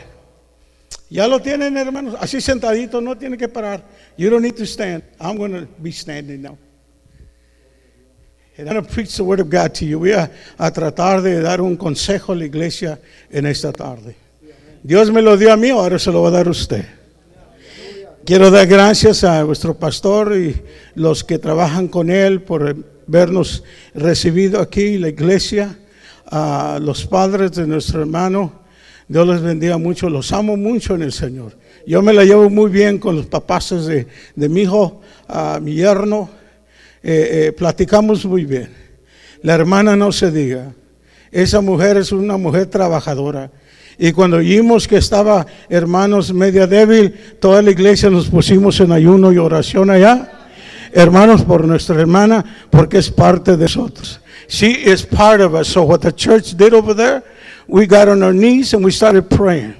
Ya 1.08 1.26
lo 1.26 1.40
tienen, 1.40 1.74
hermanos. 1.74 2.14
Así 2.20 2.42
sentadito, 2.42 3.00
no 3.00 3.16
tiene 3.16 3.38
que 3.38 3.48
parar. 3.48 3.82
You 4.18 4.28
don't 4.28 4.42
need 4.42 4.56
to 4.56 4.66
stand. 4.66 5.02
I'm 5.18 5.38
going 5.38 5.52
to 5.52 5.66
be 5.80 5.92
standing 5.92 6.42
now. 6.42 6.58
And 8.58 8.68
I'm 8.68 8.74
going 8.74 8.86
to 8.86 8.92
preach 8.92 9.16
the 9.16 9.24
word 9.24 9.40
of 9.40 9.48
God 9.48 9.74
to 9.76 9.86
you. 9.86 9.98
Voy 9.98 10.12
a, 10.12 10.30
a 10.58 10.70
tratar 10.70 11.22
de 11.22 11.40
dar 11.40 11.62
un 11.62 11.78
consejo 11.78 12.34
a 12.34 12.36
la 12.36 12.44
iglesia 12.44 13.00
en 13.30 13.46
esta 13.46 13.72
tarde. 13.72 14.25
Dios 14.86 15.10
me 15.10 15.20
lo 15.20 15.36
dio 15.36 15.52
a 15.52 15.56
mí, 15.56 15.70
ahora 15.70 15.98
se 15.98 16.12
lo 16.12 16.22
va 16.22 16.28
a 16.28 16.30
dar 16.30 16.46
a 16.46 16.50
usted. 16.50 16.84
Quiero 18.24 18.52
dar 18.52 18.68
gracias 18.68 19.24
a 19.24 19.42
vuestro 19.42 19.74
pastor 19.74 20.36
y 20.36 20.62
los 20.94 21.24
que 21.24 21.40
trabajan 21.40 21.88
con 21.88 22.08
él 22.08 22.40
por 22.42 22.76
vernos 23.08 23.64
recibido 23.94 24.60
aquí, 24.60 24.96
la 24.96 25.08
iglesia, 25.08 25.76
a 26.26 26.78
los 26.80 27.04
padres 27.04 27.50
de 27.50 27.66
nuestro 27.66 28.02
hermano. 28.02 28.60
Dios 29.08 29.26
les 29.26 29.40
bendiga 29.40 29.76
mucho, 29.76 30.08
los 30.08 30.30
amo 30.30 30.56
mucho 30.56 30.94
en 30.94 31.02
el 31.02 31.12
Señor. 31.12 31.56
Yo 31.84 32.00
me 32.00 32.12
la 32.12 32.22
llevo 32.22 32.48
muy 32.48 32.70
bien 32.70 32.98
con 33.00 33.16
los 33.16 33.26
papás 33.26 33.70
de, 33.70 34.06
de 34.36 34.48
mi 34.48 34.60
hijo, 34.62 35.00
a 35.26 35.58
mi 35.60 35.74
yerno. 35.74 36.30
Eh, 37.02 37.48
eh, 37.48 37.52
platicamos 37.52 38.24
muy 38.24 38.44
bien. 38.44 38.70
La 39.42 39.54
hermana 39.54 39.96
no 39.96 40.12
se 40.12 40.30
diga. 40.30 40.72
Esa 41.32 41.60
mujer 41.60 41.96
es 41.96 42.12
una 42.12 42.36
mujer 42.36 42.66
trabajadora. 42.66 43.50
Y 43.98 44.12
cuando 44.12 44.38
vimos 44.38 44.86
que 44.86 44.96
estaba, 44.96 45.46
hermanos, 45.68 46.32
media 46.32 46.66
débil, 46.66 47.14
toda 47.40 47.62
la 47.62 47.70
iglesia 47.70 48.10
nos 48.10 48.28
pusimos 48.28 48.78
en 48.80 48.92
ayuno 48.92 49.32
y 49.32 49.38
oración 49.38 49.90
allá. 49.90 50.32
Hermanos, 50.92 51.42
por 51.42 51.66
nuestra 51.66 52.00
hermana, 52.00 52.44
porque 52.70 52.98
es 52.98 53.10
parte 53.10 53.56
de 53.56 53.64
nosotros. 53.64 54.20
She 54.48 54.70
is 54.90 55.04
part 55.04 55.40
of 55.40 55.54
us. 55.54 55.68
So 55.68 55.82
what 55.82 56.00
the 56.00 56.12
church 56.12 56.56
did 56.56 56.72
over 56.72 56.94
there, 56.94 57.22
we 57.66 57.86
got 57.86 58.08
on 58.08 58.22
our 58.22 58.34
knees 58.34 58.74
and 58.74 58.84
we 58.84 58.92
started 58.92 59.28
praying. 59.28 59.74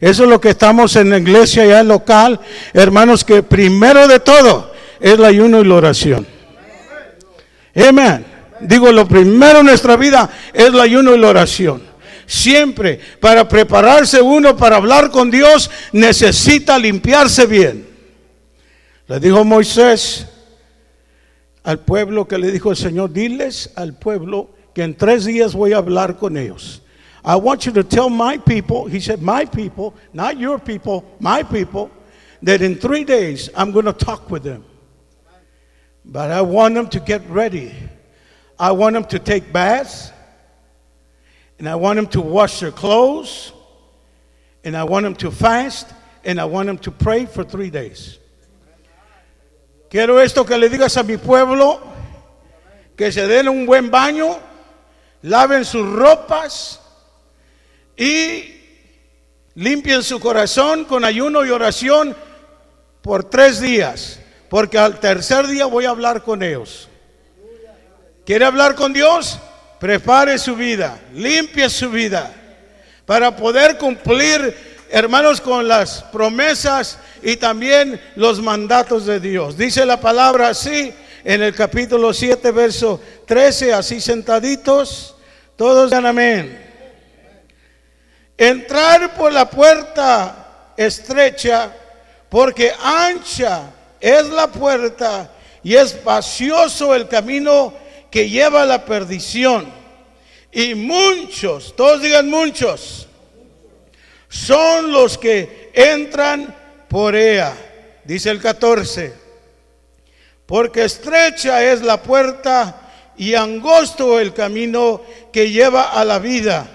Eso 0.00 0.24
es 0.24 0.30
lo 0.30 0.40
que 0.40 0.50
estamos 0.50 0.96
en 0.96 1.10
la 1.10 1.18
iglesia 1.18 1.64
ya 1.66 1.82
local, 1.82 2.40
hermanos, 2.72 3.22
que 3.24 3.42
primero 3.42 4.08
de 4.08 4.18
todo 4.18 4.72
es 4.98 5.12
el 5.12 5.24
ayuno 5.24 5.60
y 5.60 5.64
la 5.64 5.74
oración. 5.74 6.26
Amén. 7.74 8.24
Digo, 8.60 8.90
lo 8.92 9.06
primero 9.06 9.60
en 9.60 9.66
nuestra 9.66 9.96
vida 9.96 10.28
es 10.52 10.66
el 10.66 10.80
ayuno 10.80 11.14
y 11.14 11.18
la 11.18 11.28
oración. 11.28 11.89
Siempre, 12.30 13.00
para 13.18 13.48
prepararse 13.48 14.22
uno 14.22 14.56
para 14.56 14.76
hablar 14.76 15.10
con 15.10 15.32
Dios, 15.32 15.68
necesita 15.90 16.78
limpiarse 16.78 17.44
bien. 17.44 17.88
Le 19.08 19.18
dijo 19.18 19.44
Moisés 19.44 20.28
al 21.64 21.80
pueblo 21.80 22.28
que 22.28 22.38
le 22.38 22.52
dijo 22.52 22.70
el 22.70 22.76
Señor, 22.76 23.12
diles 23.12 23.72
al 23.74 23.98
pueblo 23.98 24.50
que 24.72 24.84
en 24.84 24.94
tres 24.94 25.24
días 25.24 25.54
voy 25.54 25.72
a 25.72 25.78
hablar 25.78 26.18
con 26.18 26.36
ellos. 26.36 26.82
I 27.24 27.34
want 27.34 27.66
you 27.66 27.72
to 27.72 27.82
tell 27.82 28.08
my 28.08 28.38
people, 28.38 28.86
he 28.86 29.00
said, 29.00 29.20
my 29.20 29.44
people, 29.44 29.92
not 30.12 30.38
your 30.38 30.60
people, 30.60 31.04
my 31.18 31.42
people, 31.42 31.90
that 32.44 32.62
in 32.62 32.76
three 32.76 33.02
days 33.02 33.50
I'm 33.56 33.72
going 33.72 33.86
to 33.86 33.92
talk 33.92 34.30
with 34.30 34.44
them. 34.44 34.64
But 36.04 36.30
I 36.30 36.42
want 36.42 36.76
them 36.76 36.86
to 36.90 37.00
get 37.00 37.28
ready. 37.28 37.74
I 38.56 38.70
want 38.70 38.94
them 38.94 39.04
to 39.06 39.18
take 39.18 39.52
baths. 39.52 40.12
And 41.60 41.68
I 41.68 41.74
want 41.74 41.96
them 41.96 42.06
to 42.08 42.22
wash 42.22 42.60
their 42.60 42.72
clothes. 42.72 43.52
And 44.64 44.74
I 44.74 44.82
want 44.82 45.04
them 45.04 45.14
to 45.16 45.30
fast. 45.30 45.92
And 46.24 46.40
I 46.40 46.46
want 46.46 46.68
them 46.68 46.78
to 46.78 46.90
pray 46.90 47.26
for 47.26 47.44
three 47.44 47.68
days. 47.68 48.18
Quiero 49.90 50.18
esto 50.20 50.46
que 50.46 50.56
le 50.56 50.70
digas 50.70 50.96
a 50.96 51.02
mi 51.02 51.18
pueblo, 51.18 51.80
que 52.96 53.12
se 53.12 53.26
den 53.26 53.48
un 53.48 53.66
buen 53.66 53.90
baño, 53.90 54.38
laven 55.22 55.64
sus 55.64 55.86
ropas 55.86 56.80
y 57.96 58.54
limpien 59.54 60.02
su 60.02 60.20
corazón 60.20 60.84
con 60.84 61.04
ayuno 61.04 61.44
y 61.44 61.50
oración 61.50 62.16
por 63.02 63.24
tres 63.24 63.60
días, 63.60 64.20
porque 64.48 64.78
al 64.78 65.00
tercer 65.00 65.48
día 65.48 65.66
voy 65.66 65.86
a 65.86 65.90
hablar 65.90 66.22
con 66.22 66.42
ellos. 66.42 66.88
¿Quiere 68.24 68.44
hablar 68.44 68.76
con 68.76 68.92
Dios? 68.92 69.40
Prepare 69.80 70.38
su 70.38 70.54
vida, 70.54 71.00
limpie 71.14 71.70
su 71.70 71.88
vida, 71.88 72.30
para 73.06 73.34
poder 73.34 73.78
cumplir, 73.78 74.54
hermanos, 74.90 75.40
con 75.40 75.66
las 75.66 76.02
promesas 76.02 76.98
y 77.22 77.36
también 77.36 77.98
los 78.14 78.42
mandatos 78.42 79.06
de 79.06 79.18
Dios. 79.18 79.56
Dice 79.56 79.86
la 79.86 79.98
palabra 79.98 80.48
así 80.48 80.92
en 81.24 81.42
el 81.42 81.54
capítulo 81.54 82.12
7, 82.12 82.50
verso 82.50 83.00
13, 83.26 83.72
así 83.72 84.02
sentaditos, 84.02 85.16
todos 85.56 85.88
digan 85.88 86.04
amén. 86.04 86.62
Entrar 88.36 89.14
por 89.14 89.32
la 89.32 89.48
puerta 89.48 90.72
estrecha, 90.76 91.72
porque 92.28 92.70
ancha 92.82 93.62
es 93.98 94.28
la 94.28 94.46
puerta 94.46 95.30
y 95.62 95.74
espacioso 95.74 96.94
el 96.94 97.08
camino 97.08 97.72
que 98.10 98.28
lleva 98.28 98.62
a 98.62 98.66
la 98.66 98.84
perdición. 98.84 99.66
Y 100.52 100.74
muchos, 100.74 101.74
todos 101.76 102.02
digan 102.02 102.28
muchos, 102.28 103.08
son 104.28 104.92
los 104.92 105.16
que 105.16 105.70
entran 105.74 106.54
por 106.88 107.14
ella. 107.14 107.54
Dice 108.04 108.30
el 108.30 108.40
14, 108.40 109.14
porque 110.46 110.84
estrecha 110.84 111.62
es 111.62 111.82
la 111.82 112.02
puerta 112.02 112.90
y 113.16 113.34
angosto 113.34 114.18
el 114.18 114.32
camino 114.34 115.02
que 115.32 115.50
lleva 115.50 115.90
a 115.90 116.04
la 116.04 116.18
vida, 116.18 116.68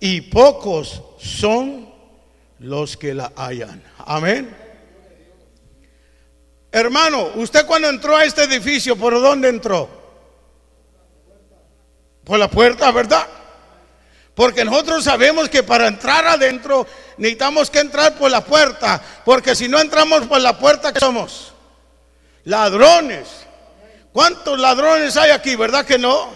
y 0.00 0.22
pocos 0.22 1.02
son 1.18 1.92
los 2.58 2.96
que 2.96 3.14
la 3.14 3.32
hallan. 3.36 3.82
Amén. 3.98 4.56
Hermano, 6.72 7.30
usted 7.36 7.64
cuando 7.66 7.88
entró 7.88 8.16
a 8.16 8.24
este 8.24 8.44
edificio, 8.44 8.96
¿por 8.96 9.14
dónde 9.14 9.48
entró? 9.48 9.88
Por 12.26 12.40
la 12.40 12.48
puerta, 12.48 12.90
¿verdad? 12.90 13.24
Porque 14.34 14.64
nosotros 14.64 15.04
sabemos 15.04 15.48
que 15.48 15.62
para 15.62 15.86
entrar 15.86 16.26
adentro 16.26 16.84
necesitamos 17.18 17.70
que 17.70 17.78
entrar 17.78 18.16
por 18.16 18.32
la 18.32 18.40
puerta. 18.44 19.00
Porque 19.24 19.54
si 19.54 19.68
no 19.68 19.78
entramos 19.78 20.26
por 20.26 20.40
la 20.40 20.58
puerta, 20.58 20.92
¿qué 20.92 20.98
somos? 20.98 21.52
Ladrones. 22.42 23.28
¿Cuántos 24.12 24.58
ladrones 24.58 25.16
hay 25.16 25.30
aquí, 25.30 25.54
verdad 25.54 25.86
que 25.86 25.98
no? 25.98 26.30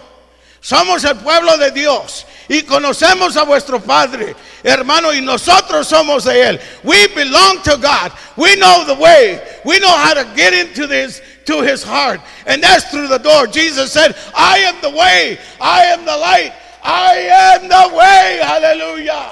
Somos 0.61 1.03
el 1.03 1.17
pueblo 1.17 1.57
de 1.57 1.71
Dios 1.71 2.25
y 2.47 2.63
conocemos 2.63 3.35
a 3.35 3.43
vuestro 3.43 3.81
Padre, 3.81 4.35
hermano, 4.63 5.11
y 5.11 5.19
nosotros 5.19 5.87
somos 5.87 6.23
de 6.23 6.41
Él. 6.41 6.61
We 6.83 7.07
belong 7.07 7.61
to 7.63 7.77
God. 7.77 8.11
We 8.37 8.55
know 8.55 8.85
the 8.85 8.93
way. 8.93 9.41
We 9.65 9.79
know 9.79 9.91
how 9.91 10.13
to 10.13 10.23
get 10.35 10.53
into 10.53 10.87
this 10.87 11.21
to 11.45 11.61
His 11.61 11.83
heart, 11.83 12.21
and 12.45 12.61
that's 12.61 12.89
through 12.91 13.07
the 13.07 13.19
door. 13.19 13.47
Jesus 13.47 13.91
said, 13.91 14.15
"I 14.35 14.59
am 14.59 14.81
the 14.81 14.89
way. 14.89 15.39
I 15.59 15.85
am 15.85 16.05
the 16.05 16.17
light. 16.17 16.53
I 16.83 17.15
am 17.15 17.67
the 17.67 17.95
way." 17.95 18.39
Aleluya. 18.41 19.31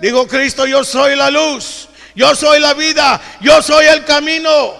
Digo 0.00 0.28
Cristo, 0.28 0.64
yo 0.64 0.82
soy 0.82 1.14
la 1.14 1.28
luz. 1.28 1.88
Yo 2.14 2.34
soy 2.34 2.60
la 2.60 2.74
vida. 2.74 3.20
Yo 3.40 3.60
soy 3.60 3.86
el 3.86 4.04
camino. 4.04 4.76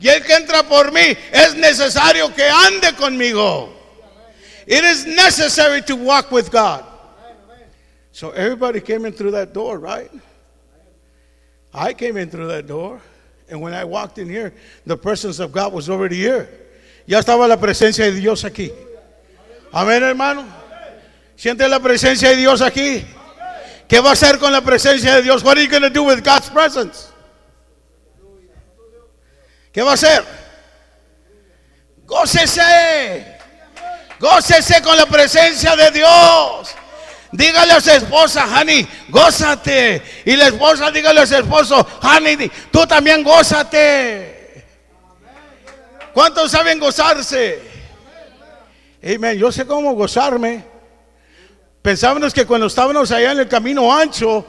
Y 0.00 0.08
el 0.08 0.22
que 0.22 0.34
entra 0.34 0.62
por 0.62 0.92
mí 0.92 1.16
es 1.32 1.54
necesario 1.54 2.34
que 2.34 2.48
ande 2.48 2.92
conmigo. 2.92 3.70
It 4.66 4.84
is 4.84 5.06
necessary 5.06 5.82
to 5.82 5.96
walk 5.96 6.30
with 6.30 6.50
God. 6.50 6.84
So 8.12 8.30
everybody 8.30 8.80
came 8.80 9.06
in 9.06 9.12
through 9.12 9.32
that 9.32 9.52
door, 9.52 9.78
right? 9.78 10.10
I 11.72 11.94
came 11.94 12.16
in 12.16 12.30
through 12.30 12.48
that 12.48 12.66
door. 12.66 13.00
And 13.50 13.60
when 13.60 13.72
I 13.72 13.84
walked 13.84 14.18
in 14.18 14.28
here, 14.28 14.52
the 14.84 14.96
presence 14.96 15.38
of 15.38 15.52
God 15.52 15.72
was 15.72 15.88
already 15.88 16.16
here. 16.16 16.48
Ya 17.06 17.20
estaba 17.20 17.48
la 17.48 17.56
presencia 17.56 18.04
de 18.04 18.12
Dios 18.12 18.44
aquí. 18.44 18.70
Amén, 19.72 20.02
hermano. 20.02 20.44
Siente 21.36 21.66
la 21.68 21.80
presencia 21.80 22.30
de 22.30 22.36
Dios 22.36 22.60
aquí. 22.60 23.04
¿Qué 23.88 24.00
va 24.00 24.10
a 24.10 24.12
hacer 24.12 24.38
con 24.38 24.52
la 24.52 24.60
presencia 24.60 25.14
de 25.14 25.22
Dios? 25.22 25.42
What 25.42 25.56
are 25.56 25.64
you 25.64 25.70
going 25.70 25.82
to 25.82 25.90
do 25.90 26.04
with 26.04 26.22
God's 26.22 26.50
presence? 26.50 27.10
¿Qué 29.72 29.82
va 29.82 29.92
a 29.92 29.94
hacer? 29.94 30.24
Gócese. 32.04 33.38
Gócese 34.18 34.82
con 34.82 34.96
la 34.96 35.06
presencia 35.06 35.76
de 35.76 35.90
Dios. 35.92 36.74
Dígale 37.30 37.72
a 37.72 37.80
su 37.80 37.90
esposa, 37.90 38.46
honey, 38.46 38.86
gózate. 39.08 40.02
Y 40.24 40.36
la 40.36 40.48
esposa, 40.48 40.90
dígale 40.90 41.20
a 41.20 41.26
su 41.26 41.36
esposo, 41.36 41.86
honey, 42.02 42.50
tú 42.70 42.86
también 42.86 43.22
gózate. 43.22 44.64
¿Cuántos 46.14 46.50
saben 46.50 46.80
gozarse? 46.80 47.60
Amén. 49.02 49.38
Yo 49.38 49.52
sé 49.52 49.66
cómo 49.66 49.92
gozarme. 49.94 50.64
Pensábamos 51.82 52.34
que 52.34 52.44
cuando 52.44 52.66
estábamos 52.66 53.10
allá 53.12 53.32
en 53.32 53.38
el 53.38 53.48
camino 53.48 53.94
ancho, 53.94 54.44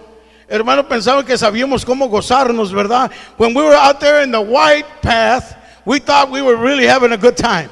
hermano, 0.48 0.88
pensaban 0.88 1.26
que 1.26 1.38
sabíamos 1.38 1.86
cómo 1.86 2.08
gozarnos, 2.08 2.74
¿verdad? 2.74 3.12
When 3.38 3.56
we 3.56 3.64
were 3.64 3.76
out 3.76 4.00
there 4.00 4.24
in 4.24 4.32
the 4.32 4.40
white 4.40 4.88
path, 5.02 5.56
we 5.86 6.00
thought 6.00 6.32
we 6.32 6.42
were 6.42 6.56
really 6.56 6.88
having 6.88 7.12
a 7.12 7.18
good 7.18 7.36
time. 7.38 7.70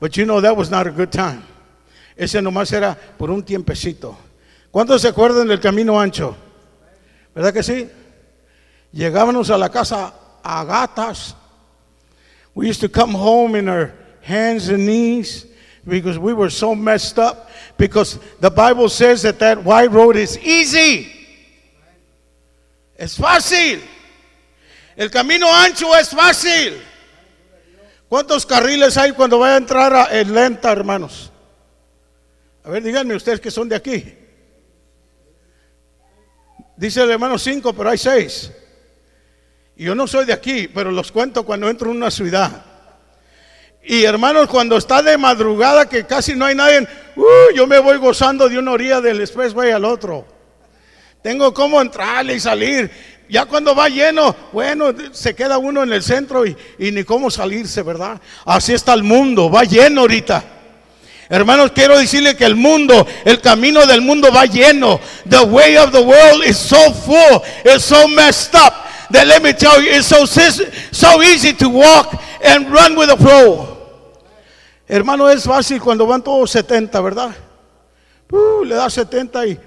But 0.00 0.16
you 0.16 0.26
know 0.26 0.40
that 0.42 0.54
was 0.54 0.70
not 0.70 0.86
a 0.86 0.90
good 0.90 1.10
time. 1.10 1.42
Ese 2.16 2.42
nomás 2.42 2.72
era 2.72 2.94
por 3.16 3.30
un 3.30 3.42
tiempecito. 3.42 4.16
¿Cuántos 4.74 5.02
se 5.02 5.06
acuerdan 5.08 5.46
del 5.46 5.60
camino 5.60 6.00
ancho? 6.00 6.36
¿Verdad 7.32 7.52
que 7.54 7.62
sí? 7.62 7.88
Llegábamos 8.90 9.48
a 9.50 9.56
la 9.56 9.68
casa 9.70 10.12
a 10.42 10.64
gatas. 10.64 11.36
We 12.56 12.68
used 12.68 12.80
to 12.80 12.88
come 12.88 13.14
home 13.16 13.56
in 13.56 13.68
our 13.68 13.92
hands 14.26 14.68
and 14.70 14.84
knees 14.84 15.46
because 15.86 16.18
we 16.18 16.32
were 16.32 16.50
so 16.50 16.74
messed 16.74 17.20
up. 17.20 17.48
Because 17.78 18.18
the 18.40 18.50
Bible 18.50 18.88
says 18.88 19.22
that 19.22 19.38
that 19.38 19.62
white 19.64 19.92
road 19.92 20.16
is 20.16 20.36
easy. 20.38 21.06
Es 22.98 23.16
fácil. 23.16 23.80
El 24.96 25.08
camino 25.10 25.46
ancho 25.54 25.94
es 25.94 26.08
fácil. 26.10 26.80
¿Cuántos 28.08 28.44
carriles 28.44 28.96
hay 28.96 29.12
cuando 29.12 29.38
vaya 29.38 29.54
a 29.54 29.58
entrar 29.58 29.94
a- 29.94 30.18
en 30.20 30.34
lenta, 30.34 30.72
hermanos? 30.72 31.30
A 32.64 32.70
ver, 32.70 32.82
díganme 32.82 33.14
ustedes 33.14 33.38
que 33.38 33.52
son 33.52 33.68
de 33.68 33.76
aquí. 33.76 34.18
Dice 36.76 37.02
el 37.02 37.10
hermano 37.10 37.38
cinco, 37.38 37.72
pero 37.72 37.90
hay 37.90 37.98
seis. 37.98 38.50
Y 39.76 39.84
yo 39.84 39.94
no 39.94 40.06
soy 40.06 40.24
de 40.24 40.32
aquí, 40.32 40.68
pero 40.68 40.90
los 40.90 41.10
cuento 41.12 41.44
cuando 41.44 41.68
entro 41.68 41.90
en 41.90 41.96
una 41.96 42.10
ciudad. 42.10 42.64
Y 43.82 44.04
hermanos, 44.04 44.48
cuando 44.48 44.76
está 44.76 45.02
de 45.02 45.18
madrugada 45.18 45.88
que 45.88 46.06
casi 46.06 46.34
no 46.34 46.46
hay 46.46 46.54
nadie, 46.54 46.80
uh, 47.16 47.54
yo 47.54 47.66
me 47.66 47.78
voy 47.78 47.98
gozando 47.98 48.48
de 48.48 48.58
una 48.58 48.72
orilla 48.72 49.00
del 49.00 49.20
expressway 49.20 49.72
al 49.72 49.84
otro. 49.84 50.26
Tengo 51.22 51.52
cómo 51.52 51.80
entrarle 51.80 52.34
y 52.34 52.40
salir. 52.40 52.90
Ya 53.28 53.46
cuando 53.46 53.74
va 53.74 53.88
lleno, 53.88 54.34
bueno, 54.52 54.92
se 55.12 55.34
queda 55.34 55.58
uno 55.58 55.82
en 55.82 55.92
el 55.92 56.02
centro 56.02 56.46
y, 56.46 56.56
y 56.78 56.90
ni 56.92 57.04
cómo 57.04 57.30
salirse, 57.30 57.82
¿verdad? 57.82 58.20
Así 58.44 58.72
está 58.72 58.94
el 58.94 59.02
mundo, 59.02 59.50
va 59.50 59.64
lleno 59.64 60.02
ahorita. 60.02 60.53
Hermanos, 61.28 61.72
quiero 61.74 61.98
decirle 61.98 62.36
que 62.36 62.44
el 62.44 62.54
mundo, 62.54 63.06
el 63.24 63.40
camino 63.40 63.86
del 63.86 64.02
mundo 64.02 64.30
va 64.32 64.44
lleno. 64.44 65.00
The 65.28 65.44
way 65.44 65.76
of 65.76 65.90
the 65.90 66.02
world 66.02 66.44
is 66.44 66.58
so 66.58 66.92
full, 66.92 67.42
it's 67.64 67.84
so 67.84 68.06
messed 68.08 68.54
up 68.54 68.84
that 69.10 69.26
let 69.26 69.42
me 69.42 69.52
tell 69.52 69.80
you, 69.82 69.90
it's 69.90 70.06
so, 70.06 70.26
so 70.26 71.22
easy 71.22 71.54
to 71.54 71.68
walk 71.68 72.20
and 72.42 72.70
run 72.70 72.96
with 72.96 73.10
a 73.10 73.16
flow. 73.16 73.74
Hermano, 74.86 75.28
es 75.30 75.44
fácil 75.44 75.80
cuando 75.80 76.06
van 76.06 76.22
todos 76.22 76.50
70, 76.50 77.00
¿verdad? 77.00 77.34
Uh, 78.30 78.64
le 78.64 78.74
da 78.74 78.90
70 78.90 79.46
y, 79.46 79.60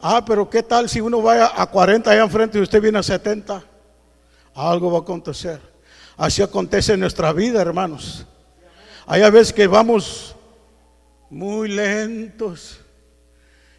ah, 0.00 0.24
pero 0.24 0.48
¿qué 0.48 0.62
tal 0.62 0.88
si 0.88 1.00
uno 1.00 1.20
vaya 1.22 1.50
a 1.56 1.66
40 1.66 2.10
allá 2.10 2.22
enfrente 2.22 2.58
y 2.58 2.62
usted 2.62 2.80
viene 2.80 2.98
a 2.98 3.02
70? 3.02 3.62
Algo 4.54 4.92
va 4.92 4.98
a 4.98 5.02
acontecer. 5.02 5.60
Así 6.16 6.42
acontece 6.42 6.92
en 6.92 7.00
nuestra 7.00 7.32
vida, 7.32 7.60
hermanos. 7.60 8.24
Hay 9.06 9.28
veces 9.30 9.52
que 9.52 9.66
vamos 9.66 10.33
muy 11.30 11.68
lentos 11.68 12.80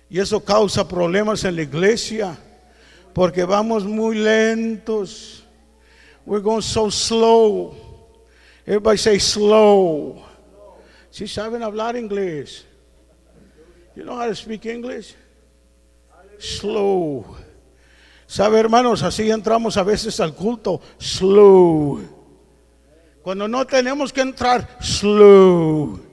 y 0.09 0.19
eso 0.19 0.43
causa 0.43 0.87
problemas 0.87 1.43
en 1.43 1.55
la 1.55 1.63
iglesia 1.63 2.37
porque 3.13 3.45
vamos 3.45 3.85
muy 3.85 4.17
lentos. 4.17 5.43
We're 6.25 6.43
going 6.43 6.61
so 6.61 6.89
slow. 6.89 7.75
Everybody 8.65 8.97
say 8.97 9.19
slow. 9.19 10.23
Si 11.11 11.27
saben 11.27 11.63
hablar 11.63 11.95
inglés. 11.95 12.65
You 13.95 14.03
know 14.03 14.17
how 14.17 14.27
to 14.27 14.35
speak 14.35 14.65
English? 14.65 15.15
Slow. 16.37 17.25
¿Sabe, 18.27 18.59
hermanos? 18.59 19.03
Así 19.03 19.29
entramos 19.29 19.77
a 19.77 19.83
veces 19.83 20.19
al 20.19 20.33
culto. 20.33 20.81
Slow. 20.99 22.01
Cuando 23.21 23.47
no 23.47 23.65
tenemos 23.65 24.11
que 24.11 24.21
entrar, 24.21 24.77
slow. 24.81 26.04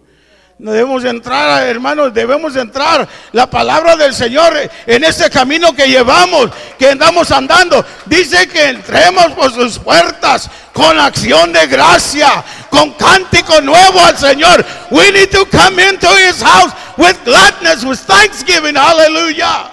Debemos 0.62 1.04
entrar, 1.04 1.66
hermanos, 1.66 2.14
debemos 2.14 2.54
entrar 2.54 3.08
la 3.32 3.50
palabra 3.50 3.96
del 3.96 4.14
Señor 4.14 4.56
en 4.86 5.02
este 5.02 5.28
camino 5.28 5.74
que 5.74 5.88
llevamos, 5.88 6.52
que 6.78 6.90
andamos 6.90 7.32
andando. 7.32 7.84
Dice 8.06 8.46
que 8.46 8.68
entremos 8.68 9.32
por 9.32 9.52
sus 9.52 9.80
puertas 9.80 10.48
con 10.72 11.00
acción 11.00 11.52
de 11.52 11.66
gracia, 11.66 12.44
con 12.70 12.92
cántico 12.92 13.60
nuevo 13.60 13.98
al 14.04 14.16
Señor. 14.16 14.64
We 14.92 15.10
need 15.10 15.30
to 15.30 15.44
come 15.46 15.82
into 15.82 16.06
his 16.16 16.40
house 16.40 16.72
with 16.96 17.16
gladness, 17.24 17.82
with 17.82 17.98
thanksgiving. 17.98 18.76
Hallelujah. 18.76 19.68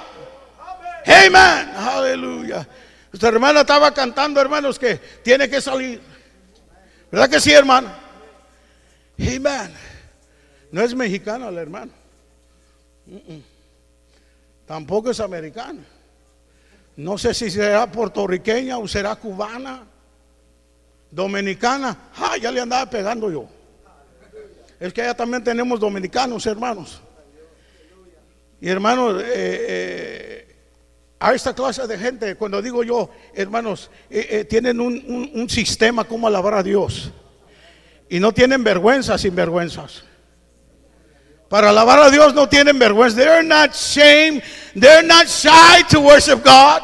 Amen. 1.05 1.71
Aleluya. 1.77 2.67
Nuestra 3.11 3.29
hermana 3.29 3.61
estaba 3.61 3.93
cantando, 3.93 4.41
hermanos, 4.41 4.79
que 4.79 4.95
tiene 5.23 5.47
que 5.47 5.61
salir. 5.61 6.01
¿Verdad 7.11 7.29
que 7.29 7.39
sí, 7.39 7.53
hermano? 7.53 7.91
Amen. 9.19 9.88
No 10.71 10.81
es 10.81 10.95
mexicana 10.95 11.49
la 11.51 11.61
hermana. 11.61 11.91
Mm-mm. 13.07 13.41
Tampoco 14.65 15.09
es 15.09 15.19
americana. 15.19 15.83
No 16.95 17.17
sé 17.17 17.33
si 17.33 17.49
será 17.49 17.91
puertorriqueña 17.91 18.77
o 18.77 18.87
será 18.87 19.15
cubana, 19.15 19.83
dominicana. 21.09 22.09
Ah, 22.15 22.37
ya 22.37 22.51
le 22.51 22.61
andaba 22.61 22.89
pegando 22.89 23.31
yo. 23.31 23.47
Es 24.79 24.93
que 24.93 25.01
allá 25.01 25.15
también 25.15 25.43
tenemos 25.43 25.79
dominicanos, 25.79 26.45
hermanos. 26.45 27.01
Y 28.61 28.69
hermanos, 28.69 29.21
eh, 29.21 29.25
eh, 29.33 30.55
a 31.19 31.33
esta 31.33 31.53
clase 31.53 31.87
de 31.87 31.97
gente, 31.97 32.35
cuando 32.35 32.61
digo 32.61 32.83
yo, 32.83 33.09
hermanos, 33.33 33.89
eh, 34.09 34.45
tienen 34.45 34.79
un, 34.79 35.49
sistema 35.49 36.03
como 36.03 36.27
alabar 36.27 36.53
a 36.53 36.63
Dios. 36.63 37.11
Y 38.09 38.19
no 38.19 38.31
tienen 38.31 38.63
vergüenzas. 38.63 40.03
Para 41.49 41.69
alabar 41.69 41.99
a 41.99 42.11
Dios 42.11 42.33
no 42.33 42.47
tienen 42.47 42.77
vergüenza. 42.77 43.15
They're 43.15 43.43
not 43.43 43.73
shame. 43.73 44.41
They're 44.75 45.03
not 45.03 45.27
shy 45.27 45.83
to 45.89 45.99
worship 45.99 46.43
God. 46.43 46.83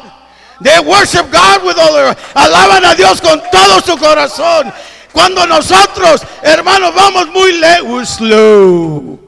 They 0.60 0.80
worship 0.80 1.30
God 1.30 1.64
with 1.64 1.78
all 1.78 1.94
their 1.94 2.16
alaban 2.34 2.84
a 2.84 2.94
Dios 2.94 3.20
con 3.20 3.40
todo 3.52 3.80
su 3.80 3.96
corazón. 3.96 4.72
Cuando 5.12 5.46
nosotros, 5.46 6.22
hermanos, 6.42 6.94
vamos 6.94 7.28
muy 7.28 7.52
lejos, 7.52 7.88
we're 7.88 8.04
slow. 8.04 9.18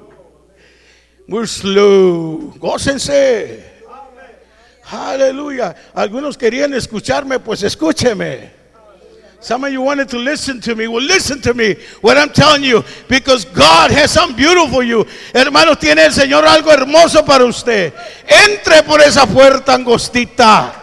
We're 1.29 1.47
slow. 1.47 2.55
Gócense. 2.59 3.65
Aleluya. 4.91 5.75
Algunos 5.95 6.37
querían 6.37 6.75
escucharme, 6.75 7.39
pues 7.39 7.63
escúcheme. 7.63 8.58
Some 9.41 9.65
of 9.65 9.73
you 9.73 9.81
wanted 9.81 10.09
to 10.09 10.19
listen 10.19 10.61
to 10.63 10.75
me. 10.75 10.89
Well, 10.89 11.03
listen 11.03 11.41
to 11.43 11.55
me. 11.55 11.77
What 12.01 12.19
I'm 12.19 12.31
telling 12.31 12.65
you, 12.65 12.83
because 13.09 13.45
God 13.45 13.93
has 13.93 14.11
something 14.11 14.37
beautiful 14.37 14.69
for 14.69 14.83
you. 14.83 15.07
Hermanos, 15.33 15.79
tiene 15.79 16.05
el 16.05 16.13
Señor 16.13 16.45
algo 16.45 16.73
hermoso 16.73 17.25
para 17.25 17.45
usted. 17.45 17.93
Entre 18.27 18.83
por 18.83 19.01
esa 19.01 19.27
puerta 19.27 19.75
angostita. 19.75 20.75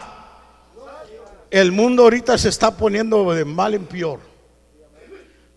El 1.52 1.72
mundo 1.72 2.04
ahorita 2.04 2.38
se 2.38 2.50
está 2.50 2.76
poniendo 2.76 3.30
de 3.34 3.44
mal 3.44 3.74
en 3.74 3.86
peor. 3.86 4.20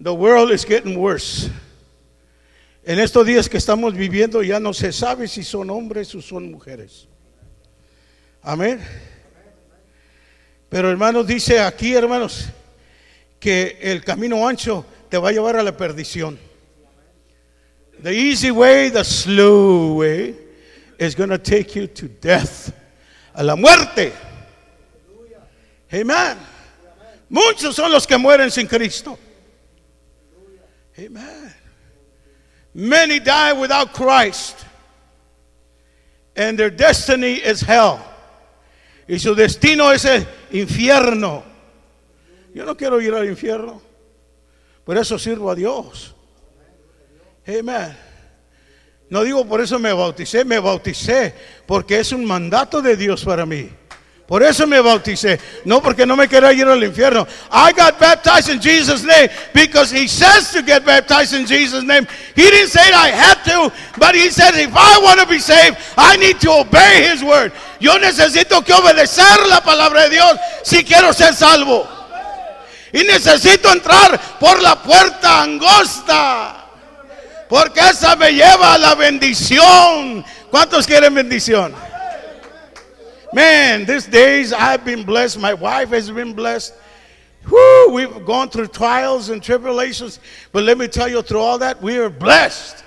The 0.01 0.13
world 0.13 0.53
is 0.53 0.65
getting 0.65 0.97
worse. 0.97 1.51
En 2.85 2.99
estos 2.99 3.27
días 3.27 3.49
que 3.49 3.59
estamos 3.59 3.95
viviendo 3.95 4.43
ya 4.43 4.59
no 4.59 4.73
se 4.73 4.93
sabe 4.93 5.29
si 5.29 5.45
son 5.45 5.71
hombres 5.71 6.15
o 6.15 6.23
son 6.23 6.51
mujeres. 6.51 7.07
Amén. 8.43 8.81
Pero 10.69 10.91
hermanos, 10.91 11.27
dice 11.27 11.61
aquí, 11.61 11.95
hermanos, 11.95 12.49
que 13.39 13.79
el 13.81 14.05
camino 14.05 14.47
ancho 14.47 14.85
te 15.09 15.19
va 15.19 15.29
a 15.29 15.33
llevar 15.33 15.57
a 15.57 15.63
la 15.63 15.77
perdición. 15.77 16.39
The 18.03 18.13
easy 18.13 18.51
way, 18.51 18.91
the 18.91 19.05
slow 19.05 19.95
way, 19.95 20.35
is 20.99 21.15
going 21.15 21.31
to 21.31 21.39
take 21.39 21.75
you 21.75 21.87
to 21.87 22.09
death. 22.09 22.73
A 23.35 23.43
la 23.43 23.57
muerte. 23.57 24.13
Amen. 25.93 26.39
Muchos 27.31 27.77
son 27.77 27.93
los 27.93 28.07
que 28.07 28.17
mueren 28.17 28.51
sin 28.51 28.67
Cristo. 28.67 29.19
Amen. 30.99 31.55
Many 32.75 33.21
die 33.21 33.53
without 33.53 33.93
Christ. 33.93 34.65
And 36.37 36.59
their 36.59 36.71
destiny 36.71 37.35
is 37.35 37.61
hell. 37.61 38.01
Y 39.09 39.17
su 39.19 39.35
destino 39.35 39.91
es 39.91 40.05
el 40.05 40.27
infierno. 40.53 41.43
Yo 42.59 42.65
no 42.65 42.77
quiero 42.77 43.01
ir 43.01 43.15
al 43.15 43.29
infierno. 43.29 43.81
Por 44.85 44.99
eso 44.99 45.17
sirvo 45.17 45.49
a 45.49 45.55
Dios. 45.55 46.13
Amen. 47.47 47.97
No 49.09 49.23
digo 49.23 49.47
por 49.47 49.61
eso 49.61 49.79
me 49.79 49.93
bauticé, 49.93 50.45
me 50.45 50.59
bauticé 50.59 51.33
porque 51.67 52.01
es 52.01 52.11
un 52.11 52.25
mandato 52.25 52.83
de 52.83 52.97
Dios 52.97 53.25
para 53.25 53.47
mí. 53.47 53.71
Por 54.27 54.43
eso 54.43 54.67
me 54.67 54.81
bauticé, 54.81 55.39
no 55.67 55.81
porque 55.81 56.05
no 56.05 56.17
me 56.17 56.27
quiera 56.27 56.53
ir 56.53 56.67
al 56.67 56.83
infierno. 56.83 57.29
I 57.53 57.73
got 57.75 57.97
baptized 57.97 58.49
in 58.53 58.61
Jesus' 58.61 59.05
name 59.05 59.31
because 59.55 59.93
He 59.93 60.09
says 60.09 60.51
to 60.51 60.61
get 60.61 60.85
baptized 60.85 61.35
in 61.35 61.47
Jesus' 61.47 61.85
name. 61.85 62.09
He 62.35 62.43
didn't 62.43 62.71
say 62.71 62.93
I 62.93 63.11
had 63.11 63.45
to, 63.45 63.73
but 64.01 64.17
He 64.17 64.31
said 64.31 64.57
if 64.57 64.75
I 64.75 64.99
want 65.01 65.21
to 65.21 65.29
be 65.29 65.39
saved, 65.39 65.77
I 65.97 66.17
need 66.17 66.41
to 66.41 66.51
obey 66.51 67.09
His 67.09 67.23
word. 67.23 67.53
Yo 67.79 67.97
necesito 68.01 68.65
que 68.65 68.75
obedecer 68.75 69.47
la 69.47 69.61
palabra 69.61 70.09
de 70.09 70.11
Dios 70.11 70.37
si 70.65 70.83
quiero 70.83 71.13
ser 71.13 71.35
salvo. 71.35 71.98
Y 72.93 73.05
necesito 73.05 73.71
entrar 73.71 74.39
por 74.39 74.61
la 74.63 74.83
puerta 74.83 75.43
angosta. 75.43 76.65
Porque 77.49 77.81
esa 77.81 78.17
me 78.17 78.33
lleva 78.33 78.75
a 78.75 78.79
la 78.79 78.95
bendición. 78.95 80.25
¿Cuántos 80.51 80.87
quieren 80.87 81.15
bendición? 81.15 81.75
Man, 83.33 83.85
these 83.85 84.07
days 84.07 84.53
I've 84.53 84.85
been 84.85 85.05
blessed. 85.05 85.39
My 85.39 85.55
wife 85.55 85.91
has 85.91 86.11
been 86.11 86.33
blessed. 86.33 86.75
Whew, 87.47 87.91
we've 87.93 88.25
gone 88.25 88.49
through 88.51 88.69
trials 88.69 89.29
and 89.31 89.43
tribulations. 89.43 90.21
But 90.53 90.65
let 90.65 90.79
me 90.79 90.89
tell 90.89 91.09
you, 91.09 91.23
through 91.23 91.41
all 91.41 91.59
that, 91.59 91.81
we 91.83 91.99
are 91.99 92.11
blessed. 92.11 92.85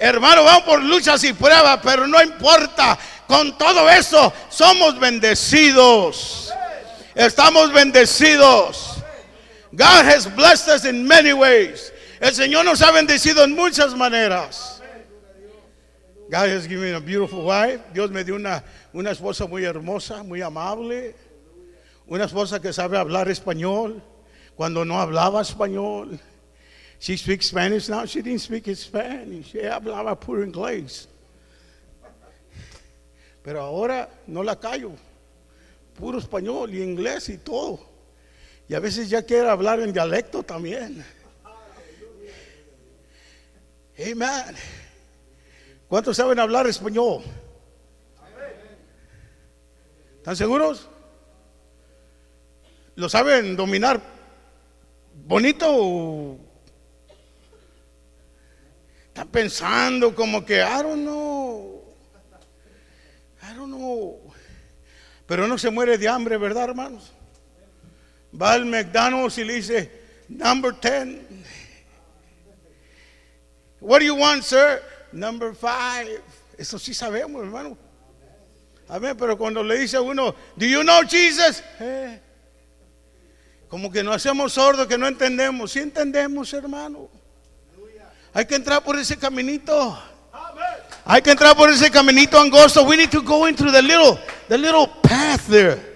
Hermano, 0.00 0.44
vamos 0.44 0.64
por 0.64 0.80
luchas 0.80 1.22
y 1.24 1.32
pruebas, 1.32 1.80
pero 1.82 2.06
no 2.06 2.18
importa. 2.18 2.98
Con 3.28 3.56
todo 3.56 3.88
eso, 3.88 4.32
somos 4.50 4.98
bendecidos. 4.98 6.50
Estamos 7.14 7.72
bendecidos. 7.72 9.01
God 9.74 10.04
has 10.04 10.26
blessed 10.26 10.68
us 10.68 10.84
in 10.84 11.06
many 11.06 11.32
ways. 11.32 11.92
El 12.20 12.32
Señor 12.32 12.64
nos 12.64 12.80
ha 12.80 12.92
bendecido 12.92 13.42
en 13.42 13.56
muchas 13.56 13.94
maneras. 13.94 14.80
God 16.30 16.48
has 16.48 16.66
given 16.66 16.84
me 16.84 16.90
a 16.92 17.00
beautiful 17.00 17.44
wife. 17.44 17.80
Dios 17.92 18.10
me 18.10 18.22
dio 18.22 18.36
una, 18.36 18.62
una 18.92 19.10
esposa 19.10 19.48
muy 19.48 19.64
hermosa, 19.64 20.22
muy 20.22 20.40
amable. 20.40 21.14
Una 22.06 22.24
esposa 22.24 22.60
que 22.60 22.72
sabe 22.72 22.98
hablar 22.98 23.28
español 23.28 24.02
cuando 24.56 24.84
no 24.84 25.00
hablaba 25.00 25.40
español. 25.40 26.18
She 26.98 27.16
speaks 27.16 27.46
Spanish 27.46 27.88
now. 27.88 28.04
She 28.06 28.22
didn't 28.22 28.40
speak 28.40 28.66
Spanish. 28.76 29.54
Ella 29.54 29.80
hablaba 29.80 30.18
puro 30.18 30.44
inglés. 30.44 31.08
Pero 33.42 33.62
ahora 33.62 34.08
no 34.26 34.42
la 34.42 34.56
callo. 34.56 34.92
Puro 35.98 36.18
español 36.18 36.72
y 36.72 36.82
inglés 36.82 37.28
y 37.28 37.38
todo. 37.38 37.91
Y 38.68 38.74
a 38.74 38.80
veces 38.80 39.08
ya 39.10 39.22
quiere 39.22 39.48
hablar 39.48 39.80
en 39.80 39.92
dialecto 39.92 40.42
también. 40.42 41.04
Amen. 43.98 44.56
¿Cuántos 45.88 46.16
saben 46.16 46.38
hablar 46.38 46.66
español? 46.66 47.22
¿Están 50.18 50.36
seguros? 50.36 50.88
¿Lo 52.94 53.08
saben 53.08 53.56
dominar 53.56 54.00
bonito 55.14 56.38
están 59.08 59.28
pensando 59.28 60.14
como 60.14 60.44
que, 60.44 60.60
I 60.60 60.82
don't 60.82 61.02
know, 61.02 61.82
I 63.42 63.54
don't 63.54 63.72
know. 63.72 64.32
Pero 65.26 65.46
no 65.46 65.58
se 65.58 65.70
muere 65.70 65.98
de 65.98 66.08
hambre, 66.08 66.36
¿verdad, 66.38 66.64
hermanos? 66.64 67.12
Va 68.40 68.52
al 68.52 68.64
McDonald's 68.64 69.38
y 69.38 69.44
le 69.44 69.54
dice, 69.54 69.90
number 70.28 70.72
10. 70.72 71.18
What 73.80 73.98
do 73.98 74.06
you 74.06 74.14
want, 74.14 74.42
sir? 74.42 74.80
Number 75.12 75.54
5. 75.54 76.22
Eso 76.56 76.78
sí 76.78 76.94
sabemos, 76.94 77.42
hermano. 77.42 77.76
Amén, 78.88 79.16
pero 79.16 79.36
cuando 79.36 79.62
le 79.62 79.78
dice 79.78 79.96
a 79.96 80.00
uno, 80.00 80.34
do 80.56 80.66
you 80.66 80.82
know 80.82 81.02
Jesus? 81.02 81.62
Eh, 81.80 82.20
como 83.68 83.90
que 83.90 84.02
no 84.02 84.12
hacemos 84.12 84.52
sordos, 84.52 84.86
que 84.86 84.98
no 84.98 85.06
entendemos. 85.06 85.72
Sí 85.72 85.80
entendemos, 85.80 86.52
hermano. 86.52 87.08
Hay 88.34 88.46
que 88.46 88.54
entrar 88.54 88.82
por 88.82 88.98
ese 88.98 89.16
caminito. 89.16 89.98
Hay 91.04 91.20
que 91.20 91.30
entrar 91.30 91.56
por 91.56 91.68
ese 91.70 91.90
caminito 91.90 92.38
angosto. 92.38 92.84
We 92.84 92.96
need 92.96 93.10
to 93.10 93.22
go 93.22 93.48
into 93.48 93.70
the 93.70 93.82
little, 93.82 94.18
the 94.48 94.56
little 94.56 94.86
path 95.02 95.48
there. 95.48 95.91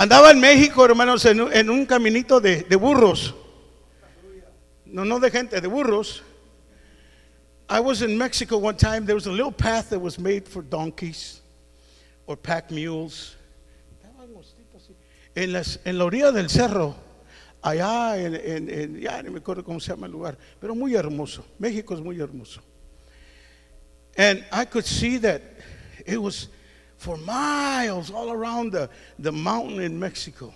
Andaba 0.00 0.30
en 0.30 0.38
México, 0.40 0.84
hermanos, 0.84 1.24
en, 1.24 1.40
un- 1.40 1.84
caminito 1.84 2.40
de, 2.40 2.62
burros. 2.76 3.34
No, 4.86 5.04
no 5.04 5.18
de 5.18 5.28
gente, 5.30 5.60
de 5.60 5.66
burros. 5.68 6.22
I 7.68 7.80
was 7.80 8.00
in 8.00 8.16
Mexico 8.16 8.58
one 8.58 8.76
time. 8.76 9.04
There 9.04 9.16
was 9.16 9.26
a 9.26 9.32
little 9.32 9.50
path 9.52 9.90
that 9.90 9.98
was 10.00 10.18
made 10.18 10.46
for 10.48 10.62
donkeys 10.62 11.40
or 12.26 12.36
pack 12.36 12.70
mules. 12.70 13.34
En, 15.34 15.52
las- 15.52 15.78
la 15.98 16.04
orilla 16.04 16.32
del 16.32 16.48
cerro, 16.48 16.94
allá 17.62 18.16
en- 18.18 19.00
ya 19.00 19.20
no 19.22 19.32
me 19.32 19.40
acuerdo 19.40 19.64
cómo 19.64 19.80
se 19.80 19.90
llama 19.90 20.06
el 20.06 20.12
lugar, 20.12 20.38
pero 20.60 20.74
muy 20.76 20.94
hermoso. 20.94 21.44
México 21.58 21.94
es 21.94 22.00
muy 22.00 22.20
hermoso. 22.20 22.60
And 24.16 24.44
I 24.52 24.64
could 24.64 24.84
see 24.84 25.18
that 25.18 25.42
it 26.06 26.18
was 26.18 26.48
for 26.98 27.16
miles 27.16 28.10
all 28.10 28.30
around 28.30 28.72
the, 28.72 28.90
the 29.18 29.32
mountain 29.32 29.80
in 29.80 29.98
Mexico. 29.98 30.52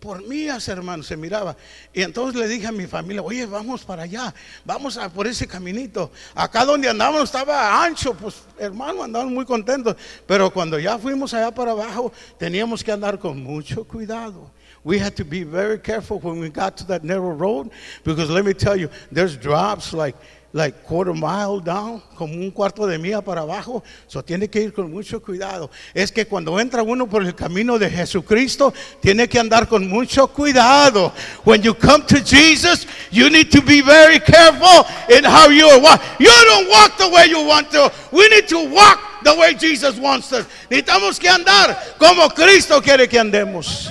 Por 0.00 0.22
mías, 0.22 0.66
hermano, 0.66 1.02
se 1.02 1.14
miraba. 1.14 1.54
Y 1.92 2.00
entonces 2.00 2.34
le 2.40 2.48
dije 2.48 2.66
a 2.66 2.72
mi 2.72 2.86
familia, 2.86 3.22
oye, 3.22 3.44
vamos 3.44 3.84
para 3.84 4.04
allá, 4.04 4.32
vamos 4.64 4.96
a 4.96 5.10
por 5.10 5.26
ese 5.26 5.46
caminito. 5.46 6.10
Acá 6.34 6.64
donde 6.64 6.88
andábamos 6.88 7.24
estaba 7.24 7.84
ancho, 7.84 8.14
pues 8.14 8.44
hermano, 8.58 9.02
andábamos 9.02 9.34
muy 9.34 9.44
contentos. 9.44 9.96
Pero 10.26 10.50
cuando 10.50 10.78
ya 10.78 10.98
fuimos 10.98 11.34
allá 11.34 11.50
para 11.50 11.72
abajo, 11.72 12.10
teníamos 12.38 12.82
que 12.82 12.92
andar 12.92 13.18
con 13.18 13.42
mucho 13.42 13.84
cuidado. 13.84 14.50
We 14.82 14.98
had 14.98 15.14
to 15.16 15.24
be 15.26 15.44
very 15.44 15.78
careful 15.78 16.18
when 16.18 16.40
we 16.40 16.48
got 16.48 16.78
to 16.78 16.84
that 16.86 17.04
narrow 17.04 17.34
road, 17.34 17.70
because 18.02 18.30
let 18.30 18.46
me 18.46 18.54
tell 18.54 18.76
you, 18.76 18.88
there's 19.12 19.36
drops 19.36 19.92
like 19.92 20.16
like 20.52 20.82
quarter 20.82 21.14
mile 21.14 21.60
down, 21.60 22.02
como 22.16 22.34
un 22.34 22.50
cuarto 22.50 22.86
de 22.86 22.98
milla 22.98 23.20
para 23.20 23.42
abajo, 23.42 23.82
so 24.06 24.22
tiene 24.22 24.48
que 24.48 24.60
ir 24.60 24.72
con 24.72 24.90
mucho 24.90 25.22
cuidado. 25.22 25.70
Es 25.94 26.10
que 26.10 26.26
cuando 26.26 26.58
entra 26.58 26.82
uno 26.82 27.06
por 27.08 27.22
el 27.22 27.34
camino 27.34 27.78
de 27.78 27.88
Jesucristo, 27.88 28.74
tiene 29.00 29.28
que 29.28 29.38
andar 29.38 29.68
con 29.68 29.88
mucho 29.88 30.26
cuidado. 30.28 31.12
When 31.44 31.62
you 31.62 31.74
come 31.74 32.04
to 32.06 32.16
Jesus, 32.16 32.86
you 33.10 33.30
need 33.30 33.50
to 33.50 33.62
be 33.62 33.80
very 33.80 34.18
careful 34.18 34.86
in 35.08 35.24
how 35.24 35.50
you 35.50 35.68
walk. 35.80 36.00
You 36.18 36.30
don't 36.46 36.68
walk 36.68 36.96
the 36.98 37.08
way 37.08 37.28
you 37.28 37.46
want 37.46 37.70
to. 37.70 37.92
We 38.10 38.28
need 38.28 38.48
to 38.48 38.58
walk 38.74 38.98
the 39.22 39.34
way 39.34 39.54
Jesus 39.54 39.98
wants 39.98 40.32
us. 40.32 40.46
Necesitamos 40.68 41.18
que 41.18 41.28
andar 41.28 41.96
como 41.96 42.28
Cristo 42.30 42.80
quiere 42.82 43.08
que 43.08 43.18
andemos. 43.18 43.88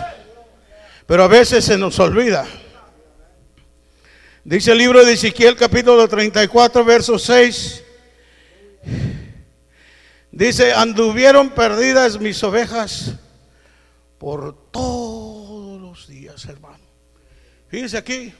Pero 1.05 1.23
a 1.23 1.27
veces 1.27 1.63
se 1.63 1.77
nos 1.77 1.97
olvida. 1.99 2.45
Dice 4.45 4.71
el 4.71 4.77
libro 4.77 5.03
de 5.03 5.13
Ezequiel 5.13 5.57
capítulo 5.57 6.07
34, 6.07 6.85
verso 6.85 7.19
6. 7.19 7.83
Dice, 10.31 10.71
anduvieron 10.71 11.49
perdidas 11.49 12.17
mis 12.21 12.41
ovejas 12.41 13.15
por 14.17 14.71
todos 14.71 15.81
los 15.81 16.07
días, 16.07 16.45
hermano. 16.45 16.79
Fíjense 17.67 17.97
aquí, 17.97 18.33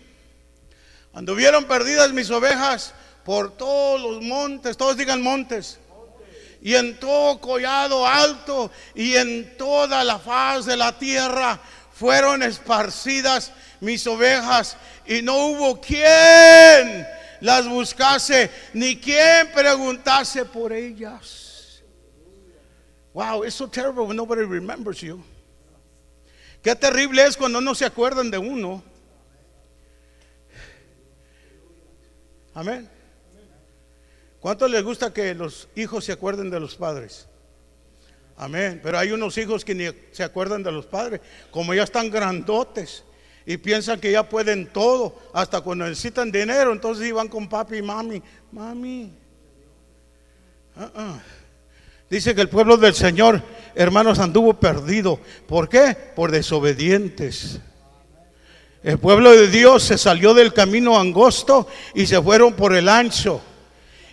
anduvieron 1.14 1.66
perdidas 1.66 2.14
mis 2.14 2.32
ovejas 2.32 2.94
por 3.26 3.58
todos 3.58 4.00
los 4.00 4.24
montes, 4.24 4.78
todos 4.78 4.96
digan 4.96 5.22
montes, 5.22 5.80
y 6.62 6.76
en 6.76 6.98
todo 6.98 7.42
collado 7.42 8.08
alto 8.08 8.72
y 8.96 9.16
en 9.16 9.58
toda 9.58 10.06
la 10.06 10.18
faz 10.18 10.66
de 10.66 10.78
la 10.78 10.98
tierra 10.98 11.60
fueron 11.92 12.42
esparcidas 12.42 13.52
mis 13.82 14.08
ovejas 14.08 14.78
y 15.10 15.24
no 15.24 15.48
hubo 15.48 15.82
quien 15.82 17.08
las 17.42 17.68
buscase 17.68 18.52
ni 18.74 18.96
quien 18.96 19.52
preguntase 19.52 20.46
por 20.46 20.72
ellas. 20.72 21.82
Wow, 23.12 23.44
it's 23.44 23.56
so 23.56 23.68
terrible 23.68 24.06
when 24.06 24.16
nobody 24.16 24.44
remembers 24.44 25.02
you. 25.02 25.24
Qué 26.62 26.76
terrible 26.76 27.26
es 27.26 27.36
cuando 27.36 27.60
no 27.60 27.74
se 27.74 27.86
acuerdan 27.86 28.30
de 28.30 28.38
uno. 28.38 28.84
Amén. 32.54 32.88
¿Cuánto 34.40 34.68
les 34.68 34.84
gusta 34.84 35.12
que 35.12 35.34
los 35.34 35.70
hijos 35.76 36.06
se 36.06 36.12
acuerden 36.12 36.52
de 36.52 36.60
los 36.60 36.76
padres? 36.76 37.28
Amén. 38.38 38.80
Pero 38.84 39.00
hay 39.00 39.12
unos 39.12 39.36
hijos 39.40 39.66
que 39.66 39.74
ni 39.74 39.86
se 40.12 40.24
acuerdan 40.24 40.62
de 40.62 40.72
los 40.72 40.86
padres, 40.86 41.20
como 41.50 41.74
ya 41.74 41.82
están 41.82 42.12
grandotes 42.12 43.04
y 43.50 43.58
piensan 43.58 44.00
que 44.00 44.12
ya 44.12 44.30
pueden 44.30 44.68
todo, 44.68 45.16
hasta 45.34 45.62
cuando 45.62 45.88
necesitan 45.88 46.32
dinero, 46.32 46.72
entonces 46.72 47.08
iban 47.08 47.28
con 47.28 47.50
papi 47.50 47.78
y 47.78 47.82
mami. 47.82 48.22
Mami. 48.52 49.12
Uh-uh. 50.76 51.20
Dice 52.12 52.36
que 52.36 52.42
el 52.42 52.50
pueblo 52.50 52.78
del 52.78 52.94
Señor, 52.94 53.42
hermanos, 53.74 54.20
anduvo 54.20 54.54
perdido. 54.54 55.20
¿Por 55.48 55.68
qué? 55.68 55.98
Por 56.16 56.30
desobedientes. 56.30 57.60
El 58.84 59.00
pueblo 59.00 59.32
de 59.32 59.48
Dios 59.48 59.82
se 59.82 59.98
salió 59.98 60.36
del 60.36 60.54
camino 60.54 61.00
angosto 61.00 61.68
y 61.96 62.06
se 62.06 62.22
fueron 62.22 62.54
por 62.54 62.76
el 62.76 62.88
ancho. 62.88 63.42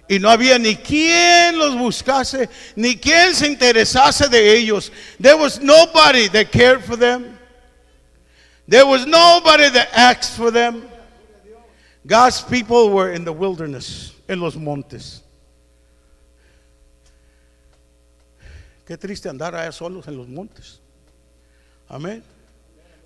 Y 0.08 0.18
no 0.18 0.30
había 0.30 0.58
ni 0.58 0.76
quien 0.76 1.58
los 1.58 1.76
buscase, 1.76 2.48
ni 2.74 2.96
quien 2.96 3.34
se 3.34 3.48
interesase 3.48 4.30
de 4.30 4.56
ellos. 4.56 4.90
There 5.20 5.34
was 5.34 5.60
nobody 5.60 6.30
that 6.30 6.46
cared 6.50 6.80
for 6.80 6.98
them. 6.98 7.35
There 8.68 8.86
was 8.86 9.06
nobody 9.06 9.68
that 9.68 9.90
asked 9.92 10.36
for 10.36 10.50
them. 10.50 10.88
God's 12.06 12.42
people 12.42 12.90
were 12.90 13.12
in 13.12 13.24
the 13.24 13.32
wilderness, 13.32 14.14
en 14.28 14.40
los 14.40 14.56
montes. 14.56 15.22
Qué 18.86 18.96
triste 18.96 19.28
andar 19.28 19.54
allá 19.54 19.72
solos 19.72 20.06
en 20.06 20.16
los 20.16 20.28
montes. 20.28 20.78
Amén. 21.88 22.22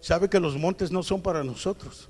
Sabe 0.00 0.28
que 0.28 0.38
los 0.38 0.54
montes 0.56 0.90
no 0.90 1.02
son 1.02 1.22
para 1.22 1.42
nosotros. 1.42 2.08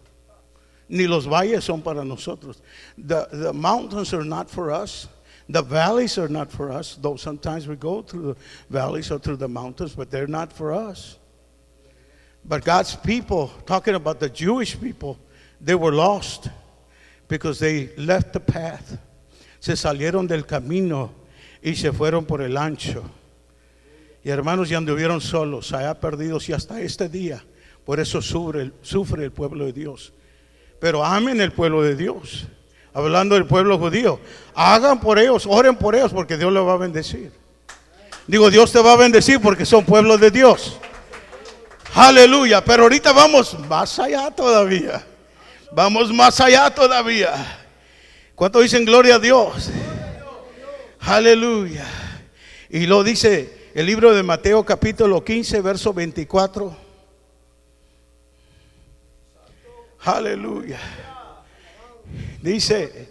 Ni 0.89 1.07
los 1.07 1.27
valles 1.27 1.65
son 1.65 1.81
para 1.81 2.05
nosotros. 2.05 2.61
The, 2.99 3.29
the 3.31 3.53
mountains 3.53 4.13
are 4.13 4.25
not 4.25 4.51
for 4.51 4.73
us. 4.73 5.07
The 5.49 5.63
valleys 5.63 6.19
are 6.19 6.29
not 6.29 6.51
for 6.51 6.71
us, 6.71 6.97
though 7.01 7.17
sometimes 7.17 7.67
we 7.67 7.77
go 7.77 8.03
through 8.03 8.35
the 8.35 8.37
valleys 8.69 9.11
or 9.11 9.19
through 9.19 9.37
the 9.37 9.49
mountains, 9.49 9.95
but 9.95 10.11
they're 10.11 10.29
not 10.29 10.53
for 10.53 10.73
us. 10.73 11.17
But 12.45 12.65
God's 12.65 12.97
people, 12.97 13.51
talking 13.67 13.95
about 13.95 14.19
the 14.19 14.29
Jewish 14.29 14.81
people, 14.81 15.19
they 15.61 15.75
were 15.75 15.93
lost 15.93 16.49
because 17.29 17.59
they 17.59 17.91
left 17.97 18.33
the 18.33 18.41
path. 18.41 18.99
Se 19.61 19.77
salieron 19.77 20.27
del 20.27 20.47
camino 20.47 21.11
y 21.63 21.75
se 21.75 21.93
fueron 21.93 22.25
por 22.25 22.41
el 22.43 22.57
ancho. 22.57 23.05
Y 24.25 24.31
hermanos, 24.31 24.69
ya 24.69 24.79
anduvieron 24.79 25.21
solos, 25.21 25.73
allá 25.73 25.99
perdidos 25.99 26.49
y 26.49 26.53
hasta 26.53 26.81
este 26.81 27.09
día. 27.09 27.43
Por 27.85 28.01
eso 28.01 28.21
sufre, 28.21 28.73
sufre 28.83 29.25
el 29.25 29.33
pueblo 29.33 29.67
de 29.67 29.73
Dios. 29.73 30.13
Pero 30.79 31.05
amen 31.05 31.41
el 31.41 31.53
pueblo 31.53 31.83
de 31.83 31.95
Dios. 31.95 32.47
Hablando 32.93 33.35
del 33.35 33.47
pueblo 33.47 33.79
judío. 33.79 34.19
Hagan 34.55 35.01
por 35.01 35.19
ellos, 35.19 35.47
oren 35.49 35.77
por 35.77 35.95
ellos 35.95 36.13
porque 36.13 36.37
Dios 36.37 36.53
los 36.53 36.67
va 36.67 36.75
a 36.75 36.79
bendecir. 36.79 37.33
Digo, 38.27 38.51
Dios 38.51 38.73
te 38.73 38.81
va 38.81 38.93
a 38.93 38.97
bendecir 38.97 39.41
porque 39.41 39.65
son 39.65 39.85
pueblos 39.85 40.21
de 40.21 40.31
Dios. 40.31 40.79
Aleluya. 41.95 42.65
Pero 42.65 42.85
ahorita 42.85 43.13
vamos 43.13 43.59
más 43.69 43.99
allá 43.99 44.31
todavía. 44.31 45.05
Vamos 45.73 46.13
más 46.13 46.41
allá 46.41 46.71
todavía. 46.71 47.33
¿Cuánto 48.35 48.61
dicen 48.61 48.85
gloria 48.85 49.17
a 49.17 49.19
Dios? 49.19 49.71
Aleluya. 51.01 51.87
Y 52.69 52.87
lo 52.87 53.03
dice 53.03 53.71
el 53.75 53.87
libro 53.87 54.15
de 54.15 54.23
Mateo 54.23 54.65
capítulo 54.65 55.25
15, 55.25 55.61
verso 55.61 55.93
24. 55.93 56.77
Aleluya. 60.03 60.79
Dice, 62.43 63.09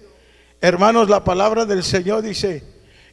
hermanos, 0.60 1.10
la 1.10 1.24
palabra 1.24 1.65
del 1.65 1.84
Señor 1.84 2.24
dice, 2.24 2.63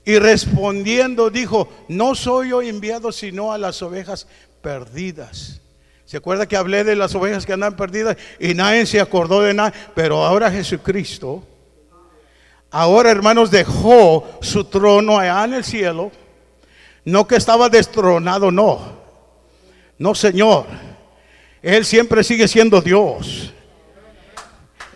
y 0.04 0.18
respondiendo 0.18 1.30
dijo, 1.30 1.68
no 1.88 2.14
soy 2.14 2.50
yo 2.50 2.62
enviado 2.62 3.12
sino 3.12 3.52
a 3.52 3.58
las 3.58 3.82
ovejas 3.82 4.26
perdidas. 4.66 5.60
¿Se 6.06 6.16
acuerda 6.16 6.48
que 6.48 6.56
hablé 6.56 6.82
de 6.82 6.96
las 6.96 7.14
ovejas 7.14 7.46
que 7.46 7.52
andan 7.52 7.76
perdidas 7.76 8.16
y 8.40 8.52
nadie 8.52 8.84
se 8.84 9.00
acordó 9.00 9.40
de 9.42 9.54
nada? 9.54 9.72
Pero 9.94 10.24
ahora 10.24 10.50
Jesucristo, 10.50 11.46
ahora 12.72 13.12
hermanos, 13.12 13.52
dejó 13.52 14.26
su 14.40 14.64
trono 14.64 15.20
allá 15.20 15.44
en 15.44 15.54
el 15.54 15.62
cielo. 15.62 16.10
No 17.04 17.28
que 17.28 17.36
estaba 17.36 17.68
destronado, 17.68 18.50
no. 18.50 18.80
No, 19.98 20.16
Señor. 20.16 20.66
Él 21.62 21.84
siempre 21.84 22.24
sigue 22.24 22.48
siendo 22.48 22.80
Dios. 22.80 23.54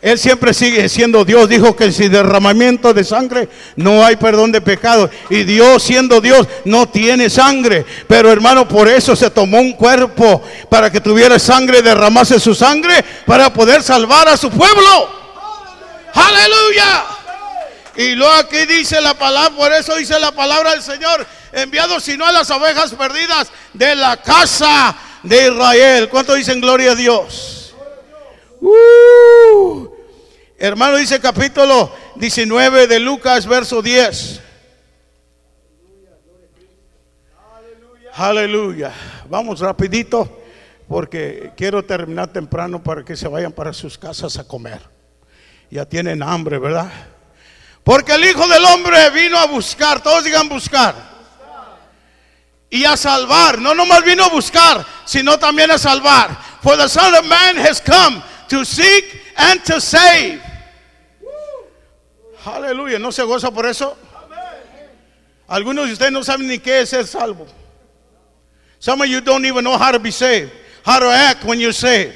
Él 0.02 0.18
siempre 0.18 0.54
sigue 0.54 0.88
siendo 0.88 1.24
Dios. 1.24 1.48
Dijo 1.48 1.76
que 1.76 1.92
sin 1.92 2.10
derramamiento 2.10 2.94
de 2.94 3.04
sangre 3.04 3.48
no 3.76 4.04
hay 4.04 4.16
perdón 4.16 4.50
de 4.50 4.60
pecado. 4.60 5.10
Y 5.28 5.44
Dios 5.44 5.82
siendo 5.82 6.20
Dios 6.20 6.46
no 6.64 6.88
tiene 6.88 7.28
sangre. 7.28 7.84
Pero 8.08 8.32
hermano, 8.32 8.66
por 8.66 8.88
eso 8.88 9.14
se 9.14 9.30
tomó 9.30 9.58
un 9.58 9.72
cuerpo 9.72 10.42
para 10.70 10.90
que 10.90 11.00
tuviera 11.00 11.38
sangre, 11.38 11.82
derramase 11.82 12.40
su 12.40 12.54
sangre 12.54 13.04
para 13.26 13.52
poder 13.52 13.82
salvar 13.82 14.28
a 14.28 14.36
su 14.36 14.50
pueblo. 14.50 15.10
Aleluya. 16.14 17.04
Y 17.96 18.14
luego 18.14 18.32
aquí 18.32 18.64
dice 18.64 19.00
la 19.00 19.12
palabra, 19.14 19.54
por 19.54 19.72
eso 19.72 19.94
dice 19.96 20.18
la 20.18 20.32
palabra 20.32 20.70
del 20.70 20.82
Señor, 20.82 21.26
enviado 21.52 22.00
sino 22.00 22.24
a 22.24 22.32
las 22.32 22.50
ovejas 22.50 22.94
perdidas 22.94 23.48
de 23.74 23.94
la 23.96 24.16
casa 24.16 24.96
de 25.22 25.48
Israel. 25.48 26.08
¿Cuánto 26.08 26.34
dicen 26.34 26.60
gloria 26.60 26.92
a 26.92 26.94
Dios? 26.94 27.74
Uh. 28.62 29.89
Hermano, 30.62 30.98
dice 30.98 31.18
capítulo 31.20 31.90
19 32.16 32.86
de 32.86 33.00
Lucas, 33.00 33.46
verso 33.46 33.80
10. 33.80 34.42
Aleluya. 38.12 38.92
Vamos 39.30 39.60
rapidito 39.60 40.42
porque 40.86 41.52
quiero 41.56 41.82
terminar 41.82 42.28
temprano 42.28 42.82
para 42.82 43.02
que 43.02 43.16
se 43.16 43.26
vayan 43.26 43.52
para 43.52 43.72
sus 43.72 43.96
casas 43.96 44.36
a 44.36 44.46
comer. 44.46 44.82
Ya 45.70 45.86
tienen 45.86 46.22
hambre, 46.22 46.58
¿verdad? 46.58 46.92
Porque 47.82 48.12
el 48.12 48.24
Hijo 48.26 48.46
del 48.46 48.62
Hombre 48.66 49.08
vino 49.14 49.38
a 49.38 49.46
buscar, 49.46 50.02
todos 50.02 50.24
digan 50.24 50.46
buscar. 50.46 50.94
Y 52.68 52.84
a 52.84 52.98
salvar, 52.98 53.58
no 53.58 53.74
nomás 53.74 54.04
vino 54.04 54.24
a 54.24 54.28
buscar, 54.28 54.84
sino 55.06 55.38
también 55.38 55.70
a 55.70 55.78
salvar. 55.78 56.36
For 56.62 56.76
the 56.76 56.86
Son 56.86 57.14
of 57.14 57.24
Man 57.24 57.56
has 57.56 57.80
come 57.80 58.22
to 58.48 58.62
seek 58.62 59.06
and 59.36 59.64
to 59.64 59.80
save. 59.80 60.49
Aleluya, 62.44 62.98
¿no 62.98 63.12
se 63.12 63.22
goza 63.22 63.50
por 63.50 63.66
eso? 63.66 63.96
Algunos 65.48 65.86
de 65.86 65.92
ustedes 65.92 66.12
no 66.12 66.22
saben 66.22 66.48
ni 66.48 66.58
qué 66.58 66.80
es 66.80 66.90
ser 66.90 67.06
salvo. 67.06 67.46
Some 68.78 69.02
of 69.02 69.10
you 69.10 69.20
don't 69.20 69.44
even 69.44 69.62
know 69.62 69.76
how 69.76 69.90
to 69.90 69.98
be 69.98 70.12
saved, 70.12 70.50
how 70.84 71.00
to 71.00 71.10
act 71.10 71.44
when 71.44 71.58
you're 71.58 71.74
saved. 71.74 72.14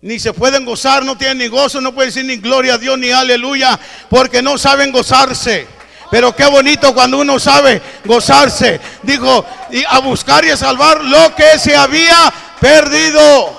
Ni 0.00 0.18
se 0.18 0.32
pueden 0.32 0.64
gozar, 0.64 1.04
no 1.04 1.16
tienen 1.16 1.38
ni 1.38 1.48
gozo, 1.48 1.80
no 1.80 1.92
pueden 1.92 2.08
decir 2.08 2.24
ni 2.24 2.36
gloria 2.36 2.74
a 2.74 2.78
Dios 2.78 2.98
ni 2.98 3.10
aleluya, 3.10 3.78
porque 4.10 4.42
no 4.42 4.58
saben 4.58 4.92
gozarse. 4.92 5.66
Pero 6.10 6.34
qué 6.34 6.44
bonito 6.46 6.92
cuando 6.94 7.18
uno 7.18 7.38
sabe 7.38 7.80
gozarse. 8.04 8.80
Dijo, 9.02 9.46
y 9.70 9.82
a 9.88 10.00
buscar 10.00 10.44
y 10.44 10.50
a 10.50 10.56
salvar 10.56 11.02
lo 11.02 11.34
que 11.34 11.58
se 11.58 11.76
había 11.76 12.32
perdido. 12.60 13.58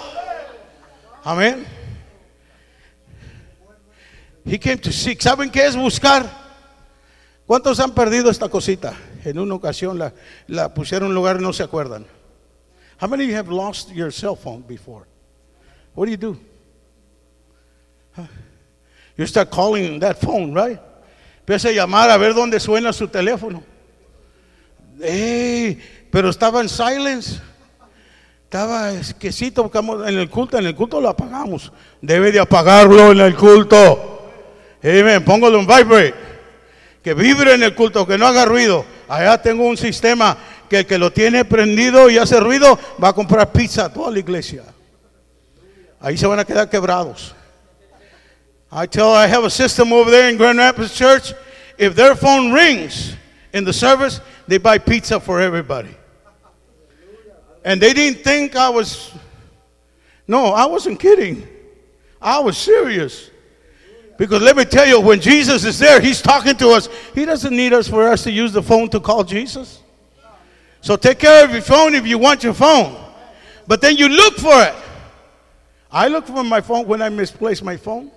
Amén. 1.23 1.75
He 4.46 4.60
came 4.60 4.78
to 4.78 4.92
seek. 4.92 5.22
¿Saben 5.22 5.50
qué 5.50 5.66
es 5.66 5.76
buscar? 5.76 6.30
¿Cuántos 7.48 7.80
han 7.80 7.92
perdido 7.94 8.30
esta 8.30 8.48
cosita? 8.48 8.94
En 9.24 9.40
una 9.40 9.56
ocasión 9.56 10.00
la, 10.48 10.74
pusieron 10.74 11.08
en 11.08 11.10
un 11.10 11.16
lugar 11.16 11.38
y 11.40 11.44
no 11.44 11.52
se 11.52 11.64
acuerdan. 11.64 12.06
How 13.02 13.08
many 13.08 13.26
of 13.26 13.30
you 13.30 13.36
have 13.36 13.50
lost 13.50 13.92
your 13.92 14.12
cell 14.12 14.36
phone 14.36 14.64
before? 14.68 15.06
What 15.96 16.06
do 16.06 16.12
you 16.12 16.18
do? 16.18 16.40
You 19.18 19.26
start 19.26 19.50
calling 19.50 20.00
that 20.00 20.18
phone, 20.18 20.54
right? 20.54 20.80
Empieza 21.40 21.70
a 21.70 21.72
llamar 21.72 22.10
a 22.10 22.18
ver 22.18 22.34
dónde 22.34 22.60
suena 22.60 22.94
su 22.94 23.08
teléfono. 23.08 23.64
Hey, 25.02 25.80
pero 26.12 26.30
estaba 26.30 26.62
en 26.62 26.70
silence. 26.70 27.42
Estaba 28.44 28.92
esquisito 28.92 29.70
en 30.08 30.18
el 30.18 30.30
culto, 30.30 30.58
en 30.58 30.66
el 30.66 30.76
culto 30.76 31.02
lo 31.02 31.10
apagamos. 31.10 31.72
Debe 32.02 32.32
de 32.32 32.40
apagarlo 32.40 33.12
en 33.12 33.20
el 33.20 33.36
culto. 33.36 34.14
Amén, 34.86 35.26
póngalo 35.26 35.60
en 35.60 35.65
vibrate. 35.65 36.13
Que 37.04 37.15
vibre 37.15 37.54
en 37.54 37.63
el 37.63 37.74
culto, 37.74 38.06
que 38.06 38.19
no 38.19 38.28
haga 38.28 38.45
ruido. 38.45 38.86
Allá 39.08 39.41
tengo 39.41 39.65
un 39.65 39.78
sistema 39.78 40.38
que 40.69 40.80
el 40.80 40.86
que 40.86 41.00
lo 41.00 41.12
tiene 41.12 41.43
prendido 41.43 42.08
y 42.10 42.19
hace 42.19 42.39
ruido 42.39 42.78
va 43.04 43.10
a 43.10 43.13
comprar 43.13 43.52
pizza 43.52 43.86
a 43.86 43.93
toda 43.93 44.12
la 44.12 44.19
iglesia. 44.19 44.63
Ahí 46.00 46.17
se 46.17 46.28
van 46.28 46.39
a 46.39 46.45
quedar 46.45 46.69
quebrados. 46.69 47.34
I 48.71 48.86
tell 48.88 49.15
I 49.15 49.28
have 49.28 49.43
a 49.45 49.50
system 49.50 49.91
over 49.91 50.12
there 50.12 50.30
in 50.30 50.38
Grand 50.38 50.60
Rapids 50.60 50.93
Church. 50.93 51.34
If 51.78 51.95
their 51.95 52.15
phone 52.15 52.52
rings 52.52 53.15
in 53.54 53.63
the 53.65 53.74
service, 53.74 54.21
they 54.48 54.60
buy 54.60 54.78
pizza 54.78 55.19
for 55.19 55.41
everybody. 55.41 55.95
And 57.63 57.82
they 57.82 57.93
didn't 57.93 58.24
think 58.24 58.56
I 58.56 58.69
was, 58.69 59.12
no, 60.28 60.54
I 60.54 60.65
wasn't 60.65 61.00
kidding. 61.00 61.48
I 62.21 62.39
was 62.39 62.58
serious. 62.58 63.32
Because 64.17 64.41
let 64.41 64.56
me 64.56 64.63
tell 64.63 64.88
you, 64.88 65.01
when 65.01 65.19
Jesus 65.19 65.65
is 65.65 65.78
there, 65.78 65.99
He's 65.99 66.21
talking 66.21 66.56
to 66.58 66.69
us. 66.69 66.88
He 67.13 67.25
doesn't 67.25 67.56
need 67.56 67.73
us 67.73 67.88
for 67.88 68.08
us 68.08 68.23
to 68.23 68.32
use 68.32 68.54
the 68.54 68.63
phone 68.63 68.89
to 68.89 68.99
call 68.99 69.23
Jesus. 69.23 69.82
So 70.82 70.95
take 70.95 71.19
care 71.19 71.43
of 71.43 71.51
your 71.51 71.62
phone 71.62 71.95
if 71.95 72.06
you 72.08 72.17
want 72.17 72.43
your 72.43 72.54
phone. 72.54 72.95
But 73.67 73.82
then 73.82 73.97
you 73.97 74.08
look 74.08 74.36
for 74.38 74.62
it. 74.62 74.75
I 75.91 76.08
look 76.08 76.28
for 76.28 76.43
my 76.43 76.62
phone 76.62 76.88
when 76.88 77.01
I 77.01 77.10
misplace 77.10 77.62
my 77.62 77.78
phone. 77.78 78.12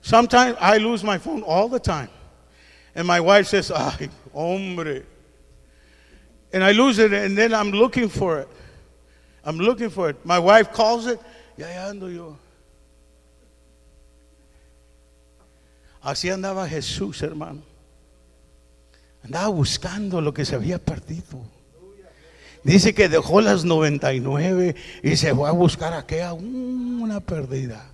Sometimes 0.00 0.56
I 0.60 0.78
lose 0.78 1.04
my 1.04 1.18
phone 1.18 1.42
all 1.42 1.68
the 1.68 1.80
time. 1.80 2.08
And 2.94 3.06
my 3.06 3.20
wife 3.20 3.46
says, 3.48 3.70
Ay, 3.70 4.08
hombre. 4.32 5.02
And 6.52 6.64
I 6.64 6.72
lose 6.72 6.98
it, 6.98 7.12
and 7.12 7.36
then 7.36 7.52
I'm 7.52 7.70
looking 7.70 8.08
for 8.08 8.38
it. 8.38 8.48
I'm 9.44 9.58
looking 9.58 9.90
for 9.90 10.10
it. 10.10 10.24
My 10.24 10.38
wife 10.38 10.72
calls 10.72 11.06
it, 11.06 11.20
ya, 11.56 11.66
ando 11.66 12.12
yo. 12.12 12.38
Así 16.06 16.30
andaba 16.30 16.68
Jesús, 16.68 17.20
hermano. 17.22 17.62
Andaba 19.24 19.48
buscando 19.48 20.20
lo 20.20 20.32
que 20.32 20.44
se 20.44 20.54
había 20.54 20.78
perdido. 20.78 21.44
Dice 22.62 22.94
que 22.94 23.08
dejó 23.08 23.40
las 23.40 23.64
99 23.64 24.76
y 25.02 25.16
se 25.16 25.34
fue 25.34 25.48
a 25.48 25.52
buscar 25.52 25.94
aquella 25.94 26.32
una 26.32 27.18
perdida. 27.18 27.90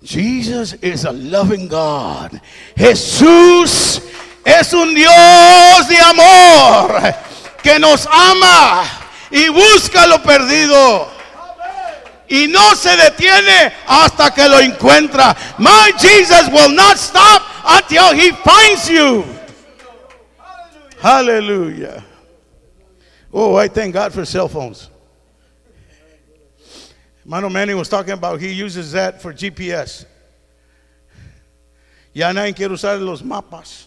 Jesus 0.00 0.76
is 0.80 1.04
a 1.04 1.10
loving 1.10 1.66
God. 1.66 2.38
Jesús 2.76 4.00
es 4.44 4.72
un 4.72 4.94
Dios 4.94 5.88
de 5.88 5.98
amor 5.98 7.14
que 7.64 7.80
nos 7.80 8.06
ama 8.06 8.84
y 9.32 9.48
busca 9.48 10.06
lo 10.06 10.22
perdido. 10.22 11.19
Y 12.30 12.46
no 12.46 12.74
se 12.76 12.96
detiene 12.96 13.72
hasta 13.88 14.30
que 14.30 14.48
lo 14.48 14.60
encuentra. 14.60 15.36
My 15.58 15.90
Jesus 15.98 16.48
will 16.52 16.72
not 16.72 16.96
stop 16.96 17.42
until 17.66 18.14
he 18.14 18.30
finds 18.30 18.88
you. 18.88 19.24
Hallelujah. 21.00 22.04
Oh, 23.32 23.56
I 23.56 23.66
thank 23.66 23.94
God 23.94 24.12
for 24.12 24.24
cell 24.24 24.48
phones. 24.48 24.90
Mano 27.24 27.48
Manny 27.48 27.74
was 27.74 27.88
talking 27.88 28.12
about 28.12 28.40
he 28.40 28.52
uses 28.52 28.92
that 28.92 29.20
for 29.20 29.32
GPS. 29.32 30.06
Ya 32.12 32.32
nadie 32.32 32.54
quiere 32.54 32.74
usar 32.74 33.04
los 33.04 33.22
mapas. 33.22 33.86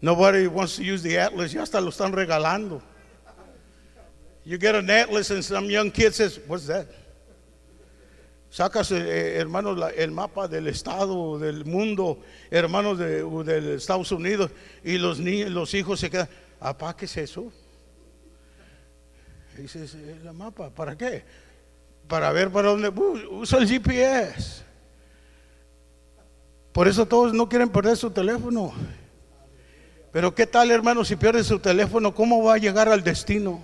Nobody 0.00 0.48
wants 0.48 0.76
to 0.76 0.84
use 0.84 1.02
the 1.02 1.16
atlas. 1.16 1.54
Ya 1.54 1.60
hasta 1.60 1.80
lo 1.80 1.90
están 1.90 2.12
regalando. 2.12 2.82
You 4.44 4.58
get 4.58 4.74
an 4.74 4.90
atlas 4.90 5.30
and 5.30 5.44
some 5.44 5.66
young 5.66 5.92
kid 5.92 6.14
says, 6.14 6.40
What's 6.46 6.66
that? 6.66 6.88
Sacas, 8.50 8.90
eh, 8.92 9.36
hermanos, 9.36 9.76
la- 9.76 9.90
el 9.90 10.10
mapa 10.10 10.48
del 10.48 10.68
estado, 10.68 11.38
del 11.38 11.64
mundo, 11.66 12.18
hermanos 12.50 12.98
de, 12.98 13.22
de 13.22 13.74
Estados 13.74 14.10
Unidos, 14.10 14.50
y 14.82 14.96
los 14.98 15.18
niños, 15.20 15.50
los 15.50 15.74
hijos 15.74 16.00
se 16.00 16.08
quedan, 16.10 16.28
¿apá 16.58 16.96
qué 16.96 17.04
es 17.04 17.16
eso? 17.18 17.52
Y 19.58 19.62
dices, 19.62 19.94
el 19.94 20.32
mapa, 20.32 20.70
¿para 20.70 20.96
qué? 20.96 21.24
Para 22.06 22.32
ver 22.32 22.50
para 22.50 22.68
dónde, 22.68 22.88
uh, 22.88 23.40
usa 23.40 23.58
el 23.58 23.68
GPS. 23.68 24.62
Por 26.72 26.88
eso 26.88 27.04
todos 27.06 27.34
no 27.34 27.48
quieren 27.48 27.68
perder 27.68 27.96
su 27.96 28.10
teléfono. 28.10 28.72
Pero 30.10 30.34
¿qué 30.34 30.46
tal, 30.46 30.70
hermano, 30.70 31.04
si 31.04 31.16
pierde 31.16 31.44
su 31.44 31.58
teléfono? 31.58 32.14
¿Cómo 32.14 32.42
va 32.42 32.54
a 32.54 32.58
llegar 32.58 32.88
al 32.88 33.02
destino? 33.02 33.62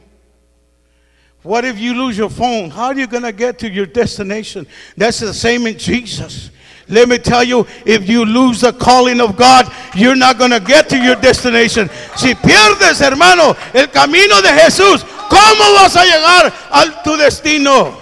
What 1.44 1.66
if 1.66 1.78
you 1.78 1.92
lose 1.92 2.16
your 2.16 2.30
phone? 2.30 2.70
How 2.70 2.86
are 2.86 2.94
you 2.94 3.06
going 3.06 3.22
to 3.22 3.32
get 3.32 3.58
to 3.58 3.70
your 3.70 3.84
destination? 3.84 4.66
That's 4.96 5.20
the 5.20 5.34
same 5.34 5.66
in 5.66 5.76
Jesus. 5.76 6.50
Let 6.88 7.06
me 7.06 7.18
tell 7.18 7.44
you, 7.44 7.66
if 7.84 8.08
you 8.08 8.24
lose 8.24 8.62
the 8.62 8.72
calling 8.72 9.20
of 9.20 9.36
God, 9.36 9.70
you're 9.94 10.16
not 10.16 10.38
going 10.38 10.52
to 10.52 10.60
get 10.60 10.88
to 10.88 10.96
your 10.96 11.16
destination. 11.16 11.90
Si 12.16 12.34
pierdes, 12.34 13.02
hermano, 13.02 13.54
el 13.74 13.88
camino 13.88 14.40
de 14.40 14.48
Jesús, 14.48 15.04
¿cómo 15.28 15.74
vas 15.74 15.94
a 15.96 16.04
llegar 16.04 16.50
a 16.70 17.02
tu 17.02 17.14
destino? 17.18 17.94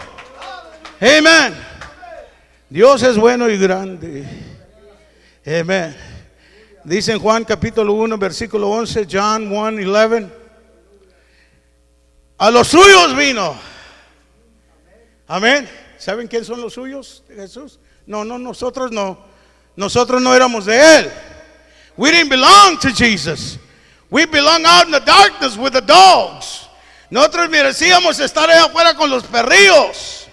Amen. 1.01 1.53
Dios 2.71 3.03
es 3.03 3.17
bueno 3.17 3.51
y 3.51 3.59
grande. 3.59 4.25
Amen. 5.45 5.97
Dice 6.85 7.11
en 7.11 7.19
Juan 7.19 7.45
capítulo 7.45 7.93
1, 7.95 8.19
versículo 8.19 8.69
11, 8.69 9.07
John 9.11 9.51
1, 9.51 9.83
11. 9.83 10.42
A 12.43 12.51
los 12.51 12.67
suyos 12.67 13.15
vino. 13.15 13.57
Amén. 15.29 15.71
¿Saben 15.97 16.27
quién 16.27 16.45
son 16.45 16.61
los 16.61 16.73
suyos 16.73 17.23
Jesús? 17.29 17.79
No, 18.05 18.25
no, 18.25 18.37
nosotros 18.37 18.91
no. 18.91 19.17
Nosotros 19.77 20.21
no 20.21 20.35
éramos 20.35 20.65
de 20.65 20.75
Él. 20.77 21.13
We 21.97 22.11
didn't 22.11 22.31
belong 22.31 22.81
to 22.81 22.89
Jesus. 22.89 23.61
We 24.11 24.27
belong 24.27 24.67
out 24.67 24.87
in 24.87 24.91
the 24.91 24.99
darkness 24.99 25.57
with 25.57 25.73
the 25.73 25.83
dogs. 25.83 26.69
Nosotros 27.11 27.49
merecíamos 27.49 28.19
estar 28.19 28.51
allá 28.51 28.65
afuera 28.65 28.97
con 28.97 29.09
los 29.09 29.23
perrillos. 29.23 30.27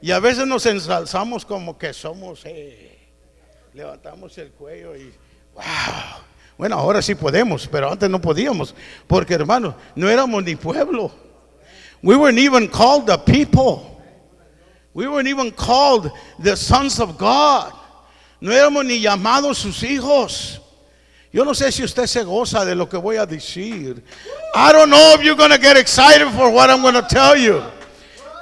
Y 0.00 0.12
a 0.12 0.20
veces 0.20 0.46
nos 0.46 0.64
ensalzamos 0.64 1.44
como 1.44 1.76
que 1.76 1.92
somos, 1.92 2.42
eh, 2.44 3.00
levantamos 3.74 4.38
el 4.38 4.52
cuello 4.52 4.94
y, 4.94 5.12
wow. 5.54 5.64
Bueno, 6.58 6.76
ahora 6.76 7.02
sí 7.02 7.14
podemos, 7.14 7.68
pero 7.70 7.92
antes 7.92 8.08
no 8.08 8.20
podíamos, 8.20 8.74
porque 9.06 9.34
hermanos, 9.34 9.74
no 9.94 10.08
éramos 10.08 10.42
ni 10.42 10.56
pueblo. 10.56 11.12
We 12.02 12.16
weren't 12.16 12.38
even 12.38 12.68
called 12.68 13.06
the 13.06 13.18
people. 13.18 14.00
We 14.94 15.06
weren't 15.06 15.28
even 15.28 15.50
called 15.50 16.10
the 16.38 16.56
sons 16.56 16.98
of 17.00 17.18
God. 17.18 17.72
No 18.40 18.52
éramos 18.52 18.84
ni 18.86 19.00
llamados 19.00 19.58
sus 19.58 19.82
hijos. 19.82 20.60
Yo 21.32 21.44
no 21.44 21.52
sé 21.52 21.70
si 21.70 21.82
usted 21.82 22.06
se 22.06 22.22
goza 22.24 22.64
de 22.64 22.74
lo 22.74 22.88
que 22.88 22.96
voy 22.96 23.16
a 23.16 23.26
decir. 23.26 24.02
I 24.54 24.72
don't 24.72 24.88
know 24.88 25.14
if 25.14 25.22
you're 25.22 25.36
going 25.36 25.50
to 25.50 25.58
get 25.58 25.76
excited 25.76 26.28
for 26.30 26.50
what 26.50 26.70
I'm 26.70 26.80
going 26.80 26.94
to 26.94 27.06
tell 27.06 27.36
you. 27.36 27.62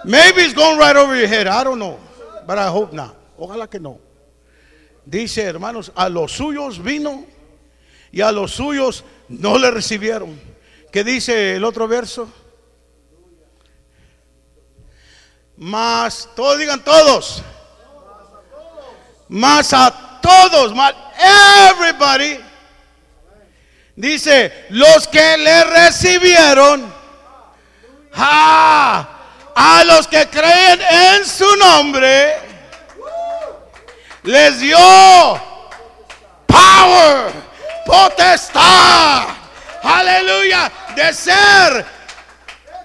Maybe 0.05 0.43
it's 0.43 0.55
going 0.55 0.79
right 0.79 0.95
over 0.95 1.17
your 1.17 1.27
head. 1.27 1.49
I 1.49 1.65
don't 1.65 1.81
know. 1.81 1.99
But 2.47 2.59
I 2.59 2.69
hope 2.69 2.93
not. 2.93 3.17
Ojalá 3.37 3.69
que 3.69 3.81
no. 3.81 3.99
Dice, 5.05 5.43
hermanos, 5.43 5.91
a 5.97 6.09
los 6.09 6.39
suyos 6.39 6.79
vino 6.79 7.25
y 8.15 8.21
a 8.21 8.31
los 8.31 8.53
suyos 8.53 9.03
no 9.29 9.59
le 9.59 9.73
recibieron. 9.73 10.41
¿Qué 10.93 11.03
dice 11.03 11.57
el 11.57 11.65
otro 11.65 11.89
verso? 11.89 12.33
Más, 15.57 16.29
todos 16.37 16.57
digan 16.57 16.85
todos. 16.85 17.43
Más 19.29 19.73
a 19.73 20.21
todos, 20.23 20.73
más 20.77 20.95
everybody. 21.73 22.39
Dice, 23.97 24.67
los 24.71 25.09
que 25.09 25.37
le 25.37 25.65
recibieron, 25.65 26.95
a 28.13 29.83
los 29.87 30.07
que 30.07 30.29
creen 30.29 30.81
en 30.89 31.27
su 31.27 31.57
nombre, 31.57 32.37
les 34.23 34.61
dio 34.61 34.79
power, 36.47 37.54
potestad, 37.85 39.29
aleluya, 39.83 40.71
de 40.97 41.13
ser 41.13 41.85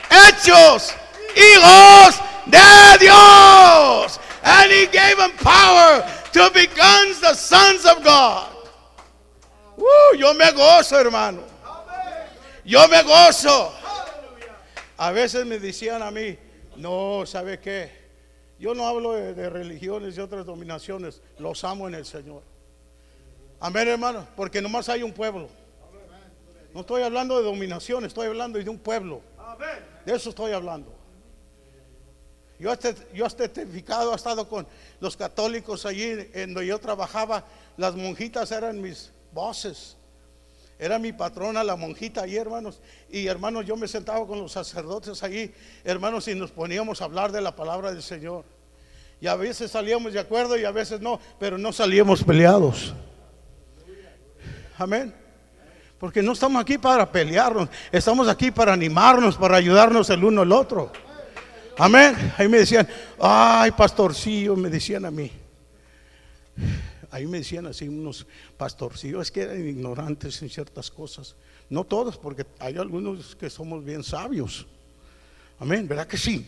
hechos 0.09 0.93
hijos 1.35 2.19
de 2.45 2.97
Dios. 2.99 4.19
And 4.43 4.71
he 4.71 4.85
gave 4.87 5.17
them 5.17 5.31
power 5.37 6.03
to 6.33 6.51
become 6.53 7.13
the 7.21 7.33
sons 7.33 7.85
of 7.85 8.03
God. 8.03 8.47
Uh, 9.77 10.17
yo 10.17 10.33
me 10.33 10.51
gozo, 10.51 10.97
hermano. 10.99 11.43
Yo 12.65 12.87
me 12.87 13.01
gozo. 13.03 13.71
A 14.97 15.11
veces 15.11 15.45
me 15.45 15.59
decían 15.59 16.01
a 16.01 16.11
mí, 16.11 16.37
no, 16.75 17.25
¿sabe 17.25 17.59
qué? 17.59 17.89
Yo 18.59 18.73
no 18.73 18.85
hablo 18.85 19.13
de, 19.13 19.33
de 19.33 19.49
religiones 19.49 20.17
y 20.17 20.19
otras 20.19 20.45
dominaciones, 20.45 21.21
los 21.37 21.63
amo 21.63 21.87
en 21.87 21.95
el 21.95 22.05
Señor. 22.05 22.43
Amén, 23.59 23.87
hermano, 23.87 24.25
porque 24.35 24.61
nomás 24.61 24.87
hay 24.89 25.03
un 25.03 25.11
pueblo. 25.11 25.49
No 26.73 26.81
estoy 26.81 27.01
hablando 27.01 27.37
de 27.37 27.43
dominación, 27.43 28.05
estoy 28.05 28.27
hablando 28.27 28.57
de 28.59 28.69
un 28.69 28.77
pueblo. 28.77 29.21
De 30.05 30.15
eso 30.15 30.29
estoy 30.29 30.51
hablando. 30.51 30.93
Yo, 32.59 32.73
yo 33.13 33.25
he 33.25 33.29
testificado, 33.29 34.13
he 34.13 34.15
estado 34.15 34.47
con 34.47 34.67
los 34.99 35.15
católicos 35.17 35.85
allí 35.85 36.29
en 36.33 36.53
donde 36.53 36.67
yo 36.67 36.79
trabajaba. 36.79 37.43
Las 37.77 37.95
monjitas 37.95 38.51
eran 38.51 38.81
mis 38.81 39.11
bosses. 39.31 39.97
Era 40.77 40.97
mi 40.97 41.11
patrona, 41.11 41.61
la 41.61 41.75
monjita 41.75 42.21
allí, 42.21 42.37
hermanos. 42.37 42.79
Y 43.09 43.27
hermanos, 43.27 43.65
yo 43.65 43.75
me 43.75 43.87
sentaba 43.87 44.25
con 44.25 44.39
los 44.39 44.53
sacerdotes 44.53 45.21
allí, 45.23 45.53
hermanos, 45.83 46.27
y 46.29 46.35
nos 46.35 46.51
poníamos 46.51 47.01
a 47.01 47.05
hablar 47.05 47.33
de 47.33 47.41
la 47.41 47.53
palabra 47.53 47.91
del 47.91 48.01
Señor. 48.01 48.45
Y 49.19 49.27
a 49.27 49.35
veces 49.35 49.71
salíamos 49.71 50.13
de 50.13 50.19
acuerdo 50.19 50.57
y 50.57 50.63
a 50.63 50.71
veces 50.71 51.01
no, 51.01 51.19
pero 51.37 51.57
no 51.57 51.73
salíamos 51.73 52.23
peleados. 52.23 52.93
Amén. 54.79 55.13
Porque 55.99 56.23
no 56.23 56.31
estamos 56.31 56.61
aquí 56.61 56.77
para 56.77 57.11
pelearnos, 57.11 57.67
estamos 57.91 58.29
aquí 58.29 58.51
para 58.51 58.71
animarnos, 58.71 59.35
para 59.35 59.57
ayudarnos 59.57 60.09
el 60.09 60.23
uno 60.23 60.41
al 60.41 60.51
otro. 60.53 60.91
Amén. 61.77 62.15
Ahí 62.37 62.47
me 62.47 62.59
decían, 62.59 62.87
ay, 63.19 63.71
pastorcillo, 63.71 64.55
me 64.55 64.69
decían 64.69 65.03
a 65.03 65.11
mí. 65.11 65.29
Ahí 67.11 67.25
me 67.25 67.39
decían 67.39 67.65
así 67.65 67.87
unos 67.87 68.25
pastorcillos, 68.55 69.23
es 69.23 69.31
que 69.31 69.41
eran 69.41 69.67
ignorantes 69.67 70.41
en 70.41 70.49
ciertas 70.49 70.89
cosas. 70.89 71.35
No 71.69 71.83
todos, 71.83 72.17
porque 72.17 72.45
hay 72.59 72.77
algunos 72.77 73.35
que 73.35 73.49
somos 73.49 73.83
bien 73.83 74.03
sabios. 74.03 74.65
Amén, 75.59 75.87
¿verdad 75.87 76.07
que 76.07 76.17
sí? 76.17 76.47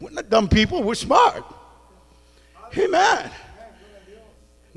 We're 0.00 0.14
not 0.14 0.26
dumb 0.30 0.48
people, 0.48 0.78
we're 0.78 0.94
smart. 0.94 1.44
Amen. 2.72 3.30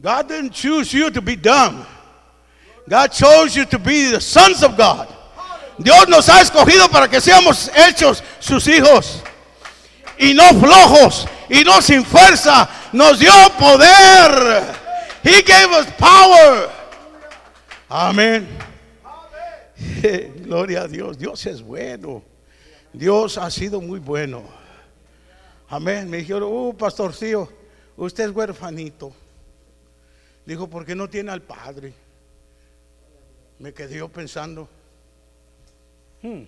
God 0.02 0.28
didn't 0.28 0.52
choose 0.52 0.91
you 0.91 1.10
to 1.10 1.22
be 1.22 1.38
dumb. 1.38 1.86
God 2.88 3.11
chose 3.11 3.55
you 3.55 3.65
to 3.65 3.79
be 3.79 4.11
the 4.11 4.19
sons 4.19 4.63
of 4.63 4.75
God. 4.77 5.07
Dios 5.79 6.07
nos 6.07 6.27
ha 6.27 6.41
escogido 6.41 6.89
para 6.89 7.07
que 7.07 7.19
seamos 7.19 7.69
hechos 7.75 8.21
sus 8.39 8.67
hijos. 8.67 9.23
Y 10.19 10.34
no 10.34 10.49
flojos, 10.59 11.27
y 11.49 11.63
no 11.63 11.81
sin 11.81 12.03
fuerza. 12.05 12.69
Nos 12.91 13.19
dio 13.19 13.31
poder. 13.57 14.63
He 15.23 15.41
gave 15.41 15.71
us 15.71 15.88
power. 15.97 16.69
Amén. 17.89 18.47
Gloria 20.43 20.81
a 20.81 20.88
Dios. 20.88 21.17
Dios 21.17 21.45
es 21.45 21.61
bueno. 21.61 22.21
Dios 22.91 23.38
ha 23.38 23.49
sido 23.49 23.81
muy 23.81 23.99
bueno. 23.99 24.43
Amén. 25.69 26.09
Me 26.09 26.17
dijeron, 26.17 26.43
uh, 26.51 26.75
pastorcillo, 26.77 27.49
usted 27.97 28.25
es 28.25 28.31
huerfanito. 28.31 29.13
Dijo, 30.45 30.69
¿por 30.69 30.86
qué 30.86 30.93
no 30.93 31.09
tiene 31.09 31.31
al 31.31 31.41
padre? 31.41 31.93
Me 33.60 33.74
quedé 33.74 33.97
yo 33.97 34.10
pensando. 34.10 34.68
hmm, 36.22 36.43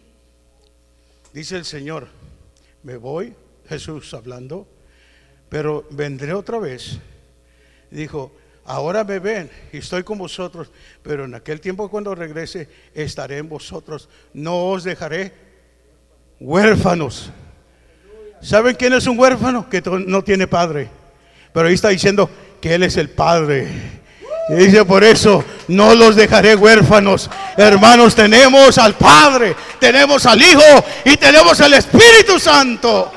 Dice 1.33 1.57
el 1.57 1.65
Señor, 1.65 2.07
me 2.83 2.95
voy, 2.95 3.33
Jesús 3.67 4.13
hablando, 4.13 4.67
pero 5.49 5.85
vendré 5.91 6.33
otra 6.33 6.59
vez. 6.59 6.97
Dijo, 7.91 8.31
ahora 8.63 9.03
me 9.03 9.19
ven 9.19 9.51
y 9.73 9.79
estoy 9.79 10.03
con 10.03 10.17
vosotros, 10.17 10.71
pero 11.03 11.25
en 11.25 11.35
aquel 11.35 11.59
tiempo 11.59 11.89
cuando 11.89 12.15
regrese 12.15 12.69
estaré 12.93 13.37
en 13.39 13.49
vosotros. 13.49 14.07
No 14.33 14.67
os 14.69 14.85
dejaré 14.85 15.33
huérfanos. 16.39 17.31
¿Saben 18.41 18.75
quién 18.75 18.93
es 18.93 19.07
un 19.07 19.19
huérfano? 19.19 19.69
Que 19.69 19.81
no 19.81 20.23
tiene 20.23 20.47
padre. 20.47 20.89
Pero 21.53 21.67
ahí 21.67 21.73
está 21.73 21.89
diciendo 21.89 22.29
que 22.61 22.75
Él 22.75 22.83
es 22.83 22.97
el 22.97 23.09
Padre. 23.09 23.67
Y 24.47 24.53
dice, 24.53 24.85
por 24.85 25.03
eso 25.03 25.43
no 25.67 25.95
los 25.95 26.15
dejaré 26.15 26.55
huérfanos. 26.55 27.29
Hermanos, 27.57 28.13
tenemos 28.13 28.77
al 28.77 28.93
Padre, 28.93 29.55
tenemos 29.79 30.25
al 30.25 30.41
Hijo 30.41 30.85
y 31.03 31.17
tenemos 31.17 31.59
al 31.61 31.73
Espíritu 31.73 32.39
Santo. 32.39 33.11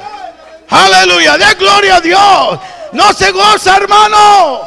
Aleluya, 0.71 1.37
de 1.37 1.55
gloria 1.55 1.97
a 1.97 2.01
Dios. 2.01 2.61
No 2.93 3.13
se 3.13 3.31
goza, 3.31 3.77
hermano. 3.77 4.63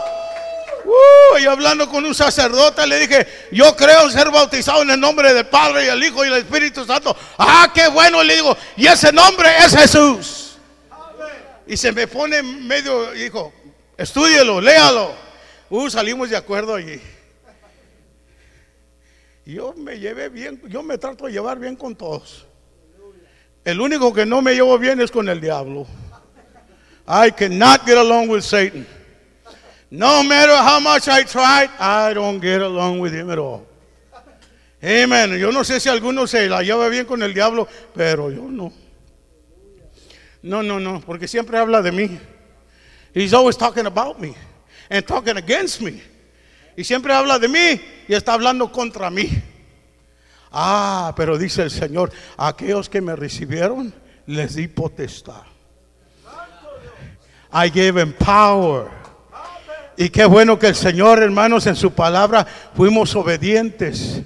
Uh, 0.86 1.38
y 1.40 1.46
hablando 1.46 1.88
con 1.90 2.06
un 2.06 2.14
sacerdote 2.14 2.86
le 2.86 3.00
dije, 3.00 3.28
yo 3.52 3.76
creo 3.76 4.10
ser 4.10 4.30
bautizado 4.30 4.82
en 4.82 4.90
el 4.92 5.00
nombre 5.00 5.34
del 5.34 5.46
Padre 5.46 5.86
y 5.86 5.88
el 5.88 6.04
Hijo 6.04 6.26
y 6.26 6.28
el 6.28 6.38
Espíritu 6.38 6.86
Santo. 6.86 7.16
Ah, 7.38 7.72
qué 7.74 7.88
bueno, 7.88 8.22
le 8.24 8.36
digo, 8.36 8.56
y 8.78 8.88
ese 8.88 9.12
nombre 9.12 9.50
es 9.60 9.76
Jesús. 9.76 10.58
Y 11.66 11.78
se 11.78 11.92
me 11.92 12.08
pone 12.08 12.44
medio, 12.44 13.12
dijo, 13.12 13.54
estúdielo, 13.98 14.60
léalo. 14.60 15.31
Uh, 15.72 15.90
salimos 15.90 16.30
de 16.30 16.36
acuerdo 16.36 16.78
y 16.78 17.00
yo 19.46 19.74
me 19.78 19.98
llevé 19.98 20.28
bien, 20.28 20.62
yo 20.68 20.84
me 20.84 20.98
trato 20.98 21.28
de 21.28 21.32
llevar 21.32 21.60
bien 21.60 21.78
con 21.78 21.96
todos. 21.96 22.46
El 23.64 23.80
único 23.80 24.14
que 24.14 24.26
no 24.26 24.42
me 24.42 24.54
llevo 24.54 24.78
bien 24.78 25.00
es 25.00 25.10
con 25.10 25.30
el 25.30 25.40
diablo. 25.40 25.88
I 27.08 27.32
cannot 27.32 27.86
get 27.86 27.98
along 27.98 28.28
with 28.28 28.42
Satan. 28.42 28.86
No 29.90 30.22
matter 30.26 30.58
how 30.58 30.82
much 30.82 31.08
I 31.08 31.24
tried, 31.24 31.70
I 31.80 32.14
don't 32.14 32.42
get 32.42 32.62
along 32.62 33.00
with 33.00 33.14
him 33.14 33.32
at 33.32 33.40
all. 33.40 33.66
Amen. 34.84 35.40
Yo 35.40 35.54
no 35.54 35.64
sé 35.64 35.80
si 35.80 35.88
alguno 35.88 36.28
se 36.28 36.50
la 36.50 36.64
lleva 36.64 36.90
bien 36.90 37.06
con 37.06 37.24
el 37.24 37.34
diablo, 37.34 37.66
pero 37.96 38.30
yo 38.30 38.42
no. 38.50 38.74
No, 40.42 40.62
no, 40.62 40.82
no, 40.82 41.00
porque 41.00 41.30
siempre 41.30 41.58
habla 41.58 41.82
de 41.82 41.94
mí. 41.94 42.20
He's 43.14 43.34
always 43.34 43.56
talking 43.56 43.86
about 43.86 44.20
me 44.20 44.36
and 44.92 45.06
talking 45.06 45.38
against 45.38 45.82
me. 45.82 46.02
Y 46.76 46.84
siempre 46.84 47.14
habla 47.14 47.40
de 47.40 47.48
mí 47.48 47.82
y 48.08 48.14
está 48.14 48.34
hablando 48.34 48.72
contra 48.72 49.10
mí. 49.10 49.30
Ah, 50.52 51.14
pero 51.16 51.38
dice 51.38 51.64
el 51.64 51.72
Señor, 51.72 52.12
aquellos 52.38 52.90
que 52.90 53.02
me 53.02 53.16
recibieron, 53.16 53.94
les 54.28 54.56
di 54.56 54.68
potestad. 54.68 55.44
I 57.54 57.70
gave 57.70 58.02
him 58.02 58.14
power. 58.14 58.90
Y 59.98 60.10
qué 60.10 60.26
bueno 60.26 60.60
que 60.60 60.68
el 60.68 60.76
Señor, 60.76 61.22
hermanos, 61.22 61.68
en 61.68 61.76
su 61.76 61.92
palabra 61.92 62.46
fuimos 62.76 63.16
obedientes. 63.16 64.22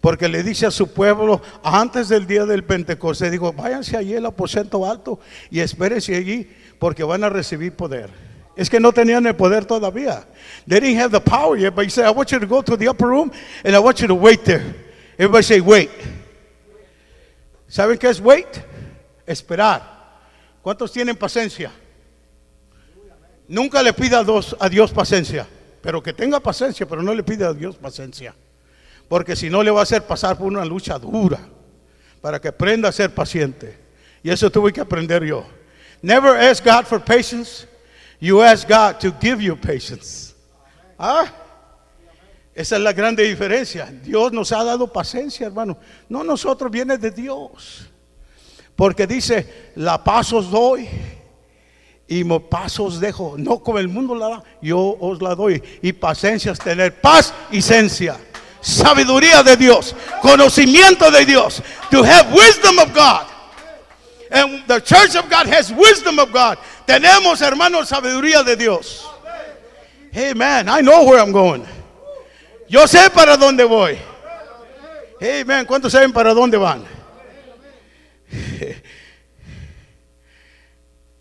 Porque 0.00 0.28
le 0.28 0.42
dice 0.42 0.66
a 0.66 0.70
su 0.70 0.92
pueblo, 0.92 1.40
antes 1.62 2.08
del 2.08 2.26
día 2.26 2.44
del 2.44 2.64
Pentecostés, 2.64 3.30
digo, 3.30 3.52
váyanse 3.52 3.96
allí 3.96 4.16
al 4.16 4.26
aposento 4.26 4.90
alto 4.90 5.20
y 5.48 5.60
espérense 5.60 6.16
allí 6.16 6.50
porque 6.78 7.04
van 7.04 7.22
a 7.22 7.28
recibir 7.28 7.74
poder. 7.74 8.31
Es 8.54 8.68
que 8.68 8.78
no 8.78 8.92
tenían 8.92 9.26
el 9.26 9.34
poder 9.34 9.64
todavía. 9.64 10.24
They 10.66 10.80
didn't 10.80 10.98
have 10.98 11.10
the 11.10 11.20
power 11.20 11.56
yet, 11.56 11.74
but 11.74 11.84
he 11.84 11.90
said, 11.90 12.04
I 12.04 12.10
want 12.10 12.30
you 12.32 12.38
to 12.38 12.46
go 12.46 12.62
to 12.62 12.76
the 12.76 12.88
upper 12.88 13.08
room 13.08 13.32
and 13.64 13.74
I 13.74 13.78
want 13.78 14.00
you 14.00 14.08
to 14.08 14.14
wait 14.14 14.44
there. 14.44 14.74
Everybody 15.18 15.42
say, 15.42 15.60
wait. 15.60 15.90
¿Saben 17.68 17.98
qué 17.98 18.10
es 18.10 18.20
wait? 18.20 18.62
Esperar. 19.26 19.82
¿Cuántos 20.62 20.92
tienen 20.92 21.16
paciencia? 21.16 21.72
Nunca 23.48 23.82
le 23.82 23.92
pida 23.92 24.20
a 24.20 24.24
Dios, 24.24 24.56
a 24.60 24.68
Dios 24.68 24.92
paciencia, 24.92 25.46
pero 25.80 26.02
que 26.02 26.12
tenga 26.12 26.38
paciencia, 26.40 26.86
pero 26.86 27.02
no 27.02 27.14
le 27.14 27.22
pida 27.22 27.48
a 27.48 27.54
Dios 27.54 27.76
paciencia. 27.76 28.34
Porque 29.08 29.34
si 29.34 29.50
no 29.50 29.62
le 29.62 29.70
va 29.70 29.80
a 29.80 29.82
hacer 29.82 30.02
pasar 30.02 30.36
por 30.38 30.46
una 30.46 30.64
lucha 30.64 30.98
dura 30.98 31.40
para 32.20 32.40
que 32.40 32.48
aprenda 32.48 32.88
a 32.88 32.92
ser 32.92 33.14
paciente. 33.14 33.78
Y 34.22 34.30
eso 34.30 34.50
tuve 34.50 34.72
que 34.72 34.80
aprender 34.80 35.24
yo. 35.24 35.44
Never 36.00 36.36
ask 36.36 36.64
God 36.64 36.84
for 36.84 37.00
patience. 37.00 37.66
You 38.22 38.40
ask 38.40 38.68
God 38.68 39.00
to 39.00 39.10
give 39.10 39.42
you 39.42 39.56
patience. 39.56 40.32
Ah, 40.96 41.26
esa 42.54 42.76
es 42.76 42.80
la 42.80 42.92
grande 42.92 43.24
diferencia. 43.24 43.86
Dios 43.86 44.30
nos 44.30 44.52
ha 44.52 44.62
dado 44.62 44.86
paciencia, 44.86 45.48
hermano. 45.48 45.76
No 46.08 46.22
nosotros, 46.22 46.70
viene 46.70 46.96
de 46.98 47.10
Dios. 47.10 47.88
Porque 48.76 49.08
dice, 49.08 49.72
la 49.74 50.04
paz 50.04 50.32
os 50.32 50.48
doy 50.52 50.88
y 52.06 52.22
paz 52.48 52.78
os 52.78 53.00
dejo. 53.00 53.34
No 53.36 53.58
como 53.58 53.80
el 53.80 53.88
mundo 53.88 54.14
la 54.14 54.28
da, 54.28 54.44
yo 54.62 54.96
os 55.00 55.20
la 55.20 55.34
doy. 55.34 55.60
Y 55.82 55.92
paciencia 55.92 56.52
es 56.52 56.60
tener 56.60 57.00
paz 57.00 57.34
y 57.50 57.60
ciencia. 57.60 58.16
Sabiduría 58.60 59.42
de 59.42 59.56
Dios, 59.56 59.96
conocimiento 60.20 61.10
de 61.10 61.26
Dios. 61.26 61.60
To 61.90 62.04
have 62.04 62.32
wisdom 62.32 62.78
of 62.78 62.94
God. 62.94 63.32
And 64.32 64.66
the 64.66 64.80
church 64.80 65.14
of 65.14 65.28
God 65.28 65.46
has 65.46 65.70
wisdom 65.72 66.18
of 66.18 66.32
God. 66.32 66.56
Tenemos, 66.92 67.40
hermanos, 67.40 67.88
sabiduría 67.88 68.42
de 68.42 68.54
Dios. 68.54 69.08
Hey 70.12 70.34
man, 70.34 70.68
I 70.68 70.82
know 70.82 71.08
where 71.08 71.18
I'm 71.18 71.32
going. 71.32 71.64
Yo 72.68 72.86
sé 72.86 73.08
para 73.08 73.34
dónde 73.38 73.64
voy. 73.64 73.96
Hey 75.18 75.42
man, 75.42 75.64
¿cuántos 75.64 75.90
saben 75.90 76.12
para 76.12 76.34
dónde 76.34 76.58
van? 76.58 76.84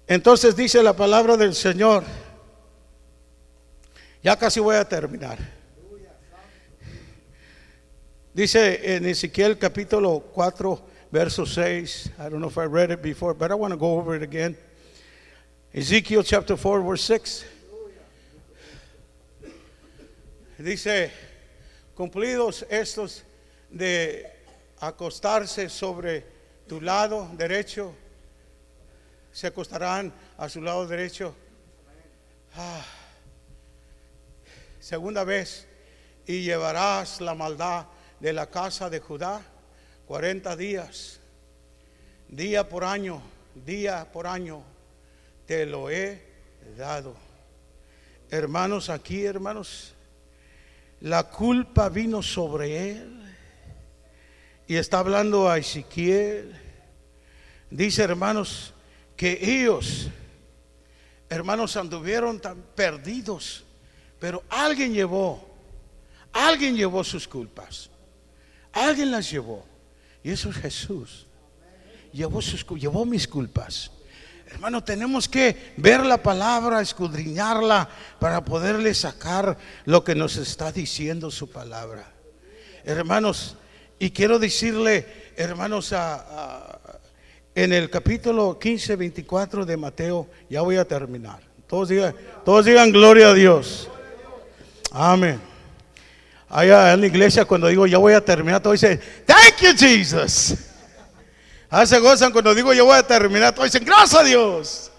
Entonces 0.08 0.58
dice 0.58 0.84
la 0.84 0.92
palabra 0.92 1.38
del 1.38 1.56
Señor. 1.56 2.04
Ya 4.22 4.36
casi 4.36 4.60
voy 4.60 4.76
a 4.76 4.84
terminar. 4.84 5.38
Dice 8.34 8.94
en 8.94 9.06
Ezequiel 9.06 9.58
capítulo 9.58 10.20
4, 10.34 10.86
verso 11.12 11.46
6. 11.46 12.12
I 12.20 12.24
don't 12.24 12.40
know 12.40 12.50
if 12.50 12.58
I 12.58 12.66
read 12.66 12.92
it 12.92 13.02
before, 13.02 13.34
but 13.34 13.52
I 13.52 13.54
want 13.54 13.72
to 13.72 13.78
go 13.78 13.98
over 13.98 14.18
it 14.18 14.22
again. 14.22 14.58
Ezekiel 15.74 16.22
chapter 16.22 16.58
4, 16.58 16.84
verse 16.84 17.06
6. 17.06 17.46
Dice, 20.58 21.12
cumplidos 21.96 22.66
estos 22.70 23.24
de 23.70 24.30
acostarse 24.82 25.70
sobre 25.70 26.26
tu 26.68 26.82
lado 26.82 27.30
derecho, 27.38 27.96
se 29.32 29.48
acostarán 29.48 30.12
a 30.38 30.50
su 30.50 30.62
lado 30.62 30.86
derecho. 30.86 31.34
Ah. 32.54 32.84
Segunda 34.82 35.24
vez, 35.24 35.68
y 36.28 36.42
llevarás 36.42 37.22
la 37.22 37.34
maldad 37.34 37.86
de 38.20 38.34
la 38.34 38.48
casa 38.48 38.90
de 38.90 39.00
Judá 39.00 39.42
40 40.06 40.54
días, 40.58 41.22
día 42.28 42.68
por 42.68 42.84
año, 42.84 43.22
día 43.56 44.12
por 44.12 44.28
año, 44.28 44.66
te 45.52 45.66
lo 45.66 45.90
he 45.90 46.18
dado. 46.78 47.14
Hermanos, 48.30 48.90
aquí, 48.90 49.26
hermanos, 49.26 49.92
la 51.02 51.24
culpa 51.24 51.90
vino 51.90 52.24
sobre 52.24 52.92
él. 52.92 53.22
Y 54.66 54.78
está 54.78 55.00
hablando 55.00 55.50
a 55.50 55.58
Ezequiel. 55.58 56.56
Dice, 57.70 58.02
hermanos, 58.02 58.74
que 59.18 59.40
ellos, 59.42 60.08
hermanos, 61.28 61.76
anduvieron 61.76 62.40
tan 62.40 62.62
perdidos 62.74 63.66
Pero 64.22 64.44
alguien 64.48 64.94
llevó, 64.94 65.46
alguien 66.32 66.78
llevó 66.78 67.04
sus 67.04 67.28
culpas. 67.28 67.90
Alguien 68.72 69.12
las 69.12 69.30
llevó. 69.30 69.66
Y 70.24 70.32
eso 70.32 70.50
es 70.50 70.56
Jesús. 70.56 71.28
Llevó, 72.14 72.42
sus, 72.42 72.66
llevó 72.80 73.04
mis 73.04 73.28
culpas. 73.28 73.92
Hermano, 74.52 74.84
tenemos 74.84 75.28
que 75.30 75.74
ver 75.78 76.06
la 76.06 76.22
palabra, 76.22 76.82
escudriñarla 76.82 77.88
para 78.20 78.44
poderle 78.44 78.94
sacar 78.94 79.58
lo 79.86 80.04
que 80.04 80.14
nos 80.14 80.38
está 80.38 80.72
diciendo 80.72 81.32
su 81.32 81.50
palabra. 81.50 82.06
Hermanos, 82.84 83.56
y 83.98 84.12
quiero 84.12 84.40
decirle, 84.40 85.32
hermanos, 85.38 85.94
en 87.56 87.74
el 87.74 87.90
capítulo 87.90 88.60
15, 88.60 88.96
24 88.96 89.66
de 89.66 89.78
Mateo, 89.78 90.28
ya 90.50 90.62
voy 90.62 90.78
a 90.78 90.86
terminar. 90.86 91.40
Todos 91.68 91.90
digan, 91.90 92.14
todos 92.44 92.66
digan 92.66 92.92
gloria 92.92 93.30
a 93.30 93.34
Dios. 93.34 93.90
Amén. 94.92 95.40
Allá 96.50 96.92
en 96.94 97.00
la 97.00 97.08
iglesia 97.08 97.46
cuando 97.46 97.68
digo 97.68 97.88
ya 97.88 97.98
voy 97.98 98.14
a 98.14 98.24
terminar, 98.24 98.62
todos 98.62 98.82
dicen, 98.82 99.00
thank 99.26 99.62
you 99.62 99.70
Jesus. 99.78 100.71
Ah, 101.74 101.86
se 101.86 101.98
gozan 102.00 102.34
cuando 102.34 102.54
digo 102.54 102.74
yo 102.74 102.84
voy 102.84 102.98
a 102.98 103.04
terminar, 103.08 103.56
todos 103.56 103.72
dicen, 103.72 103.86
gracias 103.86 104.22
a 104.22 104.26
Dios. 104.26 104.92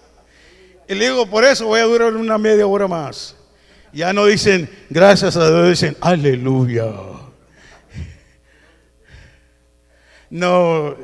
Y 0.87 0.95
le 0.95 1.05
digo, 1.05 1.29
por 1.29 1.43
eso 1.43 1.67
voy 1.67 1.79
a 1.79 1.83
durar 1.83 2.15
una 2.15 2.39
media 2.39 2.65
hora 2.65 2.87
más. 2.87 3.35
Ya 3.93 4.11
no 4.11 4.25
dicen, 4.25 4.67
gracias 4.89 5.37
a 5.37 5.51
Dios, 5.51 5.69
dicen, 5.69 5.95
aleluya. 6.01 6.91
No, 10.31 10.95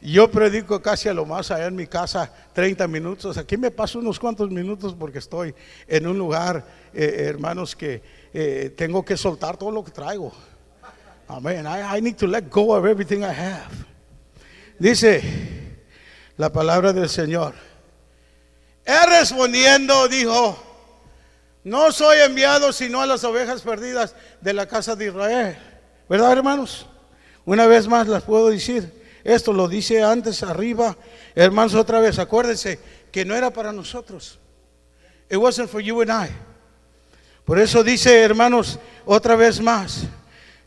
yo 0.00 0.30
predico 0.30 0.80
casi 0.80 1.10
a 1.10 1.12
lo 1.12 1.26
más 1.26 1.50
allá 1.50 1.66
en 1.66 1.76
mi 1.76 1.86
casa 1.86 2.32
30 2.54 2.88
minutos. 2.88 3.36
Aquí 3.36 3.58
me 3.58 3.70
paso 3.70 3.98
unos 3.98 4.18
cuantos 4.18 4.50
minutos 4.50 4.96
porque 4.98 5.18
estoy 5.18 5.54
en 5.88 6.06
un 6.06 6.16
lugar, 6.16 6.64
eh, 6.94 7.26
hermanos, 7.28 7.76
que 7.76 8.02
eh, 8.32 8.72
tengo 8.74 9.04
que 9.04 9.18
soltar 9.18 9.58
todo 9.58 9.70
lo 9.72 9.84
que 9.84 9.90
traigo. 9.90 10.32
Amén. 11.28 11.66
I, 11.66 11.98
I 11.98 12.00
need 12.00 12.16
to 12.16 12.26
let 12.26 12.44
go 12.50 12.74
of 12.74 12.86
everything 12.86 13.18
I 13.18 13.34
have. 13.34 13.91
Dice 14.82 15.22
la 16.36 16.52
palabra 16.52 16.92
del 16.92 17.08
Señor. 17.08 17.54
Él 18.84 19.10
respondiendo 19.10 20.08
dijo, 20.08 20.60
no 21.62 21.92
soy 21.92 22.18
enviado 22.18 22.72
sino 22.72 23.00
a 23.00 23.06
las 23.06 23.22
ovejas 23.22 23.62
perdidas 23.62 24.16
de 24.40 24.52
la 24.52 24.66
casa 24.66 24.96
de 24.96 25.06
Israel. 25.06 25.56
¿Verdad, 26.08 26.32
hermanos? 26.32 26.86
Una 27.44 27.66
vez 27.66 27.86
más 27.86 28.08
las 28.08 28.24
puedo 28.24 28.48
decir. 28.48 28.92
Esto 29.22 29.52
lo 29.52 29.68
dice 29.68 30.02
antes 30.02 30.42
arriba. 30.42 30.96
Hermanos, 31.36 31.76
otra 31.76 32.00
vez, 32.00 32.18
acuérdense 32.18 32.80
que 33.12 33.24
no 33.24 33.36
era 33.36 33.52
para 33.52 33.70
nosotros. 33.70 34.40
It 35.30 35.36
wasn't 35.36 35.70
for 35.70 35.80
you 35.80 36.02
and 36.02 36.10
I. 36.10 36.28
Por 37.44 37.60
eso 37.60 37.84
dice, 37.84 38.20
hermanos, 38.20 38.80
otra 39.06 39.36
vez 39.36 39.60
más. 39.60 40.06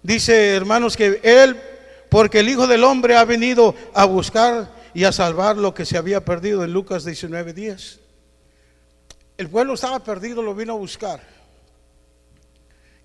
Dice, 0.01 0.55
hermanos, 0.55 0.95
que 0.95 1.19
Él 1.21 1.74
porque 2.15 2.39
el 2.39 2.47
Hijo 2.47 2.65
del 2.65 2.85
Hombre 2.85 3.17
ha 3.17 3.25
venido 3.25 3.75
a 3.93 4.05
buscar 4.05 4.71
y 4.93 5.03
a 5.03 5.11
salvar 5.11 5.57
lo 5.57 5.73
que 5.73 5.85
se 5.85 5.97
había 5.97 6.23
perdido 6.23 6.63
en 6.63 6.71
Lucas 6.71 7.05
19:10. 7.05 7.99
El 9.37 9.49
pueblo 9.49 9.73
estaba 9.73 9.99
perdido, 9.99 10.41
lo 10.41 10.55
vino 10.55 10.71
a 10.71 10.77
buscar. 10.77 11.19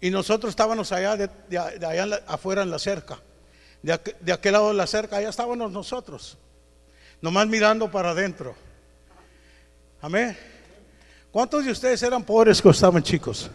Y 0.00 0.11
nosotros 0.11 0.50
estábamos 0.50 0.92
allá, 0.92 1.16
de, 1.16 1.28
allá 1.58 2.20
afuera 2.28 2.62
en 2.62 2.70
la 2.70 2.78
cerca. 2.78 3.18
De, 3.82 3.98
de, 4.20 4.32
aquel 4.32 4.52
lado 4.52 4.68
de 4.68 4.74
la 4.74 4.86
cerca, 4.86 5.16
allá 5.16 5.30
estábamos 5.30 5.72
nosotros. 5.72 6.38
Nomás 7.20 7.48
mirando 7.48 7.90
para 7.90 8.11
adentro. 8.11 8.54
Amén. 10.00 10.38
¿Cuántos 11.32 11.64
de 11.64 11.72
ustedes 11.72 12.00
eran 12.04 12.22
pobres 12.22 12.62
cuando 12.62 12.76
estaban 12.76 13.02
chicos? 13.02 13.50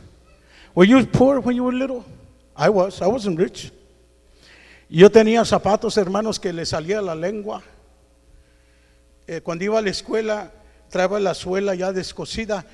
Were 0.76 0.86
you 0.86 1.10
poor 1.10 1.40
when 1.40 1.56
you 1.56 1.64
were 1.64 1.78
little? 1.78 2.04
I 2.58 2.68
was. 2.68 3.02
I 3.02 3.08
wasn't 3.08 3.40
rich. 3.40 3.72
Yo 4.90 5.10
tenía 5.10 5.44
zapatos, 5.46 5.98
hermanos, 5.98 6.40
que 6.40 6.54
le 6.54 6.66
salía 6.66 7.02
la 7.02 7.16
lengua. 7.16 7.64
Eh, 9.28 9.42
cuando 9.42 9.64
iba 9.66 9.80
a 9.80 9.82
la 9.82 9.90
escuela, 9.90 10.52
traía 10.90 11.20
la 11.20 11.34
suela 11.34 11.74
ya 11.74 11.92
descosida 11.92 12.66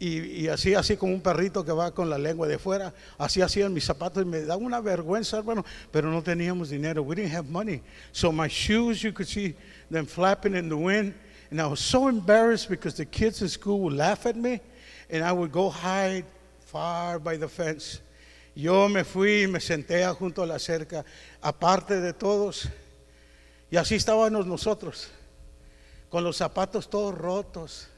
y, 0.00 0.48
hacía 0.48 0.78
así 0.78 0.96
como 0.96 1.12
un 1.12 1.20
perrito 1.20 1.62
que 1.62 1.72
va 1.72 1.92
con 1.92 2.08
la 2.08 2.16
lengua 2.16 2.46
de 2.48 2.58
fuera. 2.58 2.94
Así 3.18 3.42
hacían 3.42 3.74
mis 3.74 3.84
zapatos 3.84 4.22
y 4.22 4.26
me 4.26 4.40
daba 4.40 4.62
una 4.62 4.80
vergüenza, 4.80 5.38
hermano, 5.38 5.64
pero 5.90 6.10
no 6.10 6.22
teníamos 6.22 6.70
dinero. 6.70 7.02
We 7.02 7.16
didn't 7.16 7.34
have 7.34 7.50
money. 7.50 7.82
So 8.12 8.32
my 8.32 8.48
shoes, 8.48 9.02
you 9.02 9.12
could 9.12 9.28
see 9.28 9.54
them 9.90 10.06
flapping 10.06 10.54
in 10.54 10.70
the 10.70 10.76
wind. 10.76 11.14
And 11.50 11.60
I 11.60 11.66
was 11.66 11.80
so 11.80 12.08
embarrassed 12.08 12.70
because 12.70 12.96
the 12.96 13.04
kids 13.04 13.42
in 13.42 13.48
school 13.48 13.80
would 13.80 13.94
laugh 13.94 14.24
at 14.24 14.36
me 14.36 14.60
and 15.10 15.22
I 15.22 15.32
would 15.32 15.52
go 15.52 15.68
hide 15.68 16.24
far 16.60 17.18
by 17.18 17.36
the 17.36 17.48
fence. 17.48 18.00
Yo 18.54 18.88
me 18.88 19.04
fui 19.04 19.42
y 19.42 19.46
me 19.46 19.60
senté 19.60 20.06
junto 20.08 20.42
a 20.42 20.46
la 20.46 20.58
cerca, 20.58 21.04
aparte 21.40 22.00
de 22.00 22.12
todos. 22.12 22.68
Y 23.70 23.76
así 23.76 23.94
estábamos 23.94 24.46
nosotros, 24.46 25.10
con 26.08 26.24
los 26.24 26.36
zapatos 26.36 26.90
todos 26.90 27.16
rotos, 27.16 27.88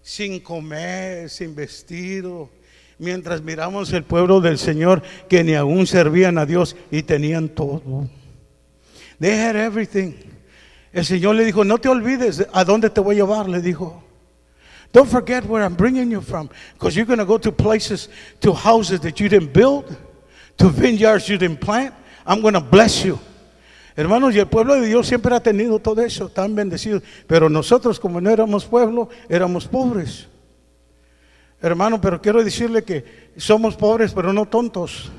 sin 0.00 0.40
comer, 0.40 1.28
sin 1.28 1.54
vestido, 1.54 2.50
mientras 2.98 3.42
miramos 3.42 3.92
el 3.92 4.04
pueblo 4.04 4.40
del 4.40 4.58
Señor 4.58 5.02
que 5.28 5.44
ni 5.44 5.54
aún 5.54 5.86
servían 5.86 6.38
a 6.38 6.46
Dios 6.46 6.76
y 6.90 7.02
tenían 7.02 7.48
todo. 7.48 8.08
They 9.20 9.38
had 9.38 9.56
everything. 9.56 10.14
El 10.92 11.04
Señor 11.04 11.36
le 11.36 11.44
dijo, 11.44 11.64
no 11.64 11.78
te 11.78 11.88
olvides 11.88 12.46
a 12.52 12.64
dónde 12.64 12.90
te 12.90 13.00
voy 13.00 13.16
a 13.16 13.18
llevar, 13.18 13.48
le 13.48 13.60
dijo. 13.60 14.04
Don't 14.92 15.08
forget 15.08 15.44
where 15.46 15.62
I'm 15.62 15.74
bringing 15.74 16.10
you 16.10 16.20
from 16.20 16.50
because 16.74 16.94
you're 16.94 17.06
going 17.06 17.18
to 17.18 17.24
go 17.24 17.38
to 17.38 17.50
places, 17.50 18.08
to 18.40 18.52
houses 18.52 19.00
that 19.00 19.18
you 19.18 19.28
didn't 19.28 19.52
build, 19.52 19.96
to 20.58 20.68
vineyards 20.68 21.28
you 21.28 21.38
didn't 21.38 21.60
plant. 21.60 21.94
I'm 22.26 22.42
going 22.42 22.54
to 22.54 22.60
bless 22.60 23.02
you. 23.04 23.18
Hermanos, 23.96 24.34
y 24.34 24.38
el 24.38 24.46
pueblo 24.46 24.74
de 24.74 24.86
Dios 24.86 25.06
siempre 25.06 25.34
ha 25.34 25.40
tenido 25.40 25.78
todo 25.78 26.02
eso, 26.02 26.28
tan 26.28 26.54
bendecido. 26.54 27.02
Pero 27.26 27.48
nosotros, 27.48 27.98
como 27.98 28.20
no 28.20 28.30
éramos 28.30 28.64
pueblo, 28.64 29.08
éramos 29.28 29.66
pobres. 29.66 30.26
Hermano, 31.60 32.00
pero 32.00 32.20
quiero 32.20 32.42
decirle 32.42 32.82
que 32.82 33.32
somos 33.36 33.76
pobres, 33.76 34.12
pero 34.12 34.32
no 34.32 34.46
tontos. 34.46 35.10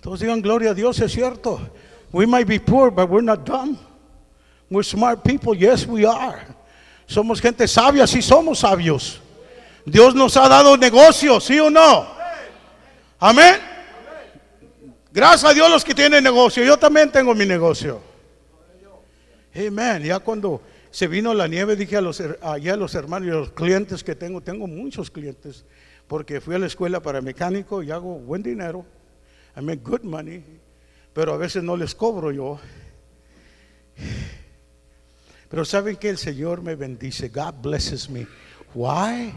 Todos 0.00 0.20
digan 0.20 0.42
gloria 0.42 0.70
a 0.70 0.74
Dios, 0.74 1.00
es 1.00 1.12
cierto. 1.12 1.60
We 2.12 2.26
might 2.26 2.46
be 2.46 2.58
poor, 2.58 2.90
but 2.90 3.08
we're 3.08 3.24
not 3.24 3.44
dumb. 3.44 3.78
We're 4.68 4.84
smart 4.84 5.22
people. 5.22 5.54
Yes, 5.54 5.86
we 5.86 6.04
are. 6.04 6.44
Somos 7.06 7.40
gente 7.40 7.68
sabia, 7.68 8.06
sí 8.06 8.22
somos 8.22 8.60
sabios. 8.60 9.20
Dios 9.84 10.14
nos 10.14 10.36
ha 10.36 10.48
dado 10.48 10.76
negocio, 10.76 11.40
¿sí 11.40 11.58
o 11.58 11.68
no? 11.70 12.06
Amén. 13.18 13.56
Gracias 15.12 15.50
a 15.50 15.54
Dios 15.54 15.70
los 15.70 15.84
que 15.84 15.94
tienen 15.94 16.24
negocio. 16.24 16.64
Yo 16.64 16.78
también 16.78 17.10
tengo 17.10 17.34
mi 17.34 17.44
negocio. 17.44 18.00
Amén. 19.54 20.02
Ya 20.02 20.18
cuando 20.20 20.62
se 20.90 21.06
vino 21.06 21.34
la 21.34 21.48
nieve, 21.48 21.76
dije 21.76 21.96
a 21.96 22.00
los, 22.00 22.22
allá 22.42 22.74
a 22.74 22.76
los 22.76 22.94
hermanos 22.94 23.28
y 23.28 23.30
a 23.30 23.34
los 23.34 23.50
clientes 23.52 24.02
que 24.04 24.14
tengo, 24.14 24.40
tengo 24.40 24.66
muchos 24.66 25.10
clientes, 25.10 25.64
porque 26.06 26.40
fui 26.40 26.54
a 26.54 26.58
la 26.58 26.66
escuela 26.66 27.00
para 27.00 27.20
mecánico 27.20 27.82
y 27.82 27.90
hago 27.90 28.18
buen 28.18 28.42
dinero. 28.42 28.84
I 29.56 29.60
make 29.60 29.82
good 29.82 30.02
money, 30.02 30.42
pero 31.12 31.34
a 31.34 31.36
veces 31.36 31.62
no 31.62 31.76
les 31.76 31.94
cobro 31.94 32.30
yo. 32.30 32.58
Pero 35.52 35.66
saben 35.66 35.96
que 35.96 36.08
el 36.08 36.16
Señor 36.16 36.62
me 36.62 36.74
bendice. 36.76 37.28
God 37.28 37.56
blesses 37.60 38.08
me. 38.08 38.26
Why? 38.72 39.34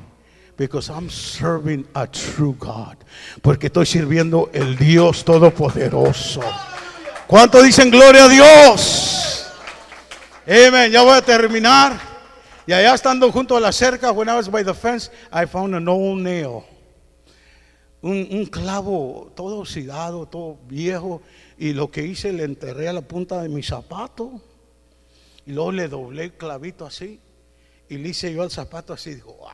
Because 0.57 0.89
I'm 0.89 1.09
serving 1.09 1.85
a 1.93 2.07
true 2.07 2.55
God. 2.57 2.95
Porque 3.41 3.67
estoy 3.67 3.85
sirviendo 3.85 4.49
el 4.53 4.77
Dios 4.77 5.25
Todopoderoso. 5.25 6.39
¿Cuánto 7.27 7.61
dicen 7.61 7.91
gloria 7.91 8.23
a 8.23 8.29
Dios? 8.29 9.45
Amen. 10.47 10.89
Ya 10.89 11.01
voy 11.01 11.17
a 11.17 11.21
terminar. 11.21 11.99
Y 12.65 12.71
allá 12.71 12.95
estando 12.95 13.29
junto 13.29 13.57
a 13.57 13.59
la 13.59 13.73
cerca, 13.73 14.13
when 14.13 14.29
I 14.29 14.35
was 14.35 14.49
by 14.49 14.63
the 14.63 14.73
fence, 14.73 15.11
I 15.33 15.45
found 15.45 15.75
an 15.75 15.89
old 15.89 16.21
nail. 16.21 16.63
Un, 18.01 18.25
un 18.31 18.45
clavo 18.45 19.33
todo 19.35 19.59
oxidado, 19.59 20.27
todo 20.27 20.59
viejo. 20.65 21.21
Y 21.57 21.73
lo 21.73 21.91
que 21.91 22.03
hice, 22.03 22.31
le 22.31 22.45
enterré 22.45 22.87
a 22.87 22.93
la 22.93 23.01
punta 23.01 23.41
de 23.41 23.49
mi 23.49 23.61
zapato. 23.61 24.41
Y 25.45 25.51
luego 25.51 25.71
le 25.71 25.87
doblé 25.87 26.25
el 26.25 26.33
clavito 26.33 26.85
así. 26.85 27.19
Y 27.87 27.97
le 27.97 28.09
hice 28.09 28.33
yo 28.33 28.41
al 28.41 28.51
zapato 28.51 28.93
así. 28.93 29.13
Dijo, 29.13 29.33
wow. 29.33 29.51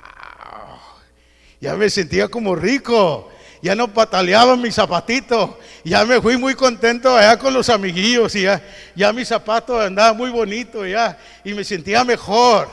Ya 1.59 1.75
me 1.75 1.89
sentía 1.89 2.29
como 2.29 2.55
rico. 2.55 3.29
Ya 3.61 3.75
no 3.75 3.93
pataleaba 3.93 4.55
mi 4.55 4.71
zapatito. 4.71 5.59
Ya 5.83 6.05
me 6.05 6.21
fui 6.21 6.37
muy 6.37 6.55
contento 6.55 7.15
allá 7.15 7.37
con 7.37 7.53
los 7.53 7.69
amiguillos. 7.69 8.33
Y 8.35 8.43
ya, 8.43 8.63
ya 8.95 9.11
mi 9.11 9.25
zapato 9.25 9.79
andaba 9.79 10.13
muy 10.13 10.31
bonito. 10.31 10.85
Ya, 10.85 11.19
y 11.43 11.53
me 11.53 11.63
sentía 11.63 12.03
mejor. 12.05 12.69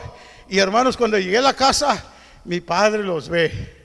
Y 0.49 0.59
hermanos, 0.59 0.97
cuando 0.97 1.19
llegué 1.19 1.39
a 1.39 1.43
la 1.43 1.55
casa, 1.55 2.05
mi 2.45 2.61
padre 2.61 3.03
los 3.03 3.29
ve. 3.29 3.77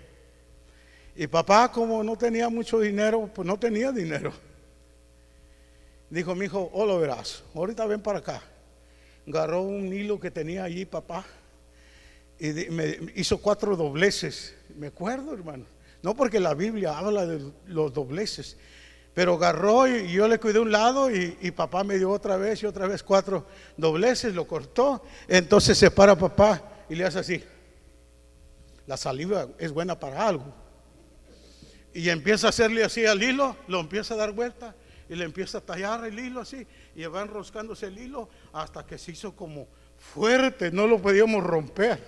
Y 1.15 1.27
papá, 1.27 1.71
como 1.71 2.03
no 2.03 2.15
tenía 2.15 2.49
mucho 2.49 2.79
dinero, 2.79 3.29
pues 3.33 3.47
no 3.47 3.57
tenía 3.57 3.91
dinero. 3.91 4.31
Dijo, 6.09 6.35
mi 6.35 6.45
hijo, 6.45 6.69
oh 6.71 6.85
lo 6.85 6.99
verás. 6.99 7.43
Ahorita 7.55 7.85
ven 7.87 8.01
para 8.01 8.19
acá 8.19 8.41
agarró 9.27 9.61
un 9.61 9.91
hilo 9.93 10.19
que 10.19 10.31
tenía 10.31 10.63
allí 10.63 10.85
papá 10.85 11.25
y 12.39 12.51
me 12.69 12.97
hizo 13.15 13.37
cuatro 13.37 13.75
dobleces. 13.75 14.55
Me 14.75 14.87
acuerdo, 14.87 15.33
hermano. 15.33 15.65
No 16.01 16.15
porque 16.15 16.39
la 16.39 16.53
Biblia 16.53 16.97
habla 16.97 17.25
de 17.25 17.41
los 17.67 17.93
dobleces. 17.93 18.57
Pero 19.13 19.35
agarró 19.35 19.87
y 19.87 20.11
yo 20.11 20.27
le 20.27 20.39
cuidé 20.39 20.59
un 20.59 20.71
lado 20.71 21.09
y, 21.09 21.51
papá 21.51 21.83
me 21.83 21.97
dio 21.97 22.09
otra 22.09 22.35
vez 22.35 22.63
y 22.63 22.65
otra 22.65 22.87
vez 22.87 23.03
cuatro 23.03 23.45
dobleces, 23.77 24.33
lo 24.33 24.45
cortó. 24.45 25.03
Entonces 25.27 25.77
se 25.77 25.91
para 25.91 26.17
papá 26.17 26.61
y 26.89 26.95
le 26.95 27.05
hace 27.05 27.19
así. 27.19 27.43
La 28.87 28.97
saliva 28.97 29.47
es 29.59 29.71
buena 29.71 29.97
para 29.97 30.27
algo. 30.27 30.53
Y 31.93 32.09
empieza 32.09 32.47
a 32.47 32.49
hacerle 32.49 32.83
así 32.83 33.05
al 33.05 33.21
hilo, 33.21 33.55
lo 33.67 33.79
empieza 33.79 34.15
a 34.15 34.17
dar 34.17 34.31
vuelta 34.31 34.75
y 35.07 35.15
le 35.15 35.25
empieza 35.25 35.59
a 35.59 35.61
tallar 35.61 36.03
el 36.05 36.17
hilo 36.17 36.41
así. 36.41 36.65
Y 36.95 37.05
va 37.05 37.21
enroscándose 37.21 37.85
el 37.85 37.99
hilo 37.99 38.29
hasta 38.53 38.85
que 38.85 38.97
se 38.97 39.11
hizo 39.11 39.35
como 39.35 39.67
fuerte, 39.97 40.71
no 40.71 40.87
lo 40.87 41.01
podíamos 41.01 41.43
romper. 41.43 41.99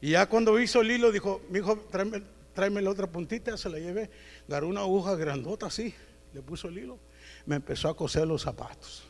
Y 0.00 0.10
ya 0.10 0.26
cuando 0.26 0.58
hizo 0.58 0.80
el 0.80 0.90
hilo, 0.90 1.12
dijo, 1.12 1.42
mi 1.50 1.58
hijo, 1.58 1.76
tráeme, 1.90 2.22
tráeme 2.54 2.82
la 2.82 2.90
otra 2.90 3.06
puntita, 3.06 3.56
se 3.56 3.68
la 3.68 3.78
llevé, 3.78 4.10
agarró 4.48 4.68
una 4.68 4.80
aguja 4.80 5.14
grandota 5.14 5.66
así, 5.66 5.94
le 6.32 6.42
puso 6.42 6.68
el 6.68 6.78
hilo, 6.78 6.98
me 7.44 7.56
empezó 7.56 7.88
a 7.88 7.96
coser 7.96 8.26
los 8.26 8.42
zapatos. 8.42 9.04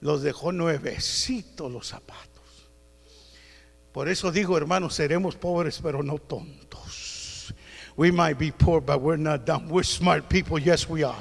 Los 0.00 0.22
dejó 0.22 0.52
nuevecitos 0.52 1.72
los 1.72 1.88
zapatos. 1.88 2.28
Por 3.92 4.08
eso 4.08 4.30
digo, 4.30 4.56
hermanos, 4.56 4.94
seremos 4.94 5.34
pobres, 5.34 5.80
pero 5.82 6.02
no 6.02 6.18
tontos. 6.18 7.52
We 7.96 8.12
might 8.12 8.38
be 8.38 8.52
poor, 8.52 8.80
but 8.80 9.00
we're 9.00 9.20
not 9.20 9.44
dumb. 9.44 9.68
We're 9.68 9.82
smart 9.82 10.28
people. 10.28 10.60
Yes, 10.60 10.88
we 10.88 11.02
are. 11.02 11.20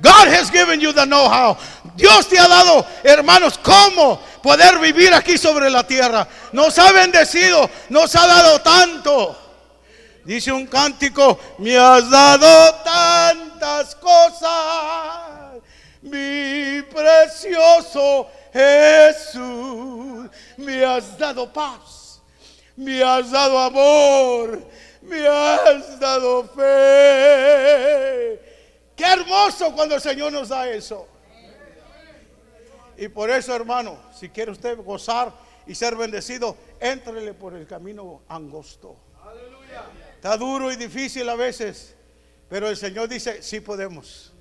God 0.00 0.28
has 0.28 0.50
given 0.50 0.80
you 0.80 0.92
the 0.92 1.04
know-how. 1.04 1.56
Dios 1.96 2.28
te 2.28 2.38
ha 2.38 2.48
dado, 2.48 2.84
hermanos, 3.04 3.58
cómo 3.58 4.20
poder 4.42 4.78
vivir 4.78 5.12
aquí 5.14 5.38
sobre 5.38 5.70
la 5.70 5.86
tierra. 5.86 6.26
Nos 6.52 6.78
ha 6.78 6.92
bendecido, 6.92 7.70
nos 7.88 8.14
ha 8.16 8.26
dado 8.26 8.60
tanto. 8.60 9.36
Dice 10.24 10.50
un 10.52 10.66
cántico, 10.66 11.38
me 11.58 11.76
has 11.76 12.10
dado 12.10 12.74
tantas 12.82 13.94
cosas, 13.96 15.60
mi 16.02 16.82
precioso 16.82 18.28
Jesús. 18.52 20.30
Me 20.56 20.84
has 20.84 21.18
dado 21.18 21.52
paz, 21.52 22.20
me 22.76 23.02
has 23.02 23.30
dado 23.30 23.58
amor, 23.58 24.62
me 25.02 25.26
has 25.26 25.98
dado 25.98 26.44
fe. 26.54 27.73
Cuando 29.74 29.94
el 29.94 30.00
Señor 30.00 30.32
nos 30.32 30.48
da 30.48 30.68
eso. 30.68 31.06
Y 32.96 33.08
por 33.08 33.28
eso, 33.30 33.54
hermano, 33.54 33.98
si 34.18 34.28
quiere 34.28 34.52
usted 34.52 34.78
gozar 34.78 35.32
y 35.66 35.74
ser 35.74 35.96
bendecido, 35.96 36.56
éntrele 36.80 37.34
por 37.34 37.54
el 37.54 37.66
camino 37.66 38.22
angosto. 38.28 38.96
Está 40.14 40.36
duro 40.36 40.72
y 40.72 40.76
difícil 40.76 41.28
a 41.28 41.34
veces, 41.34 41.94
pero 42.48 42.68
el 42.68 42.76
Señor 42.76 43.08
dice, 43.08 43.42
sí 43.42 43.60
podemos. 43.60 44.32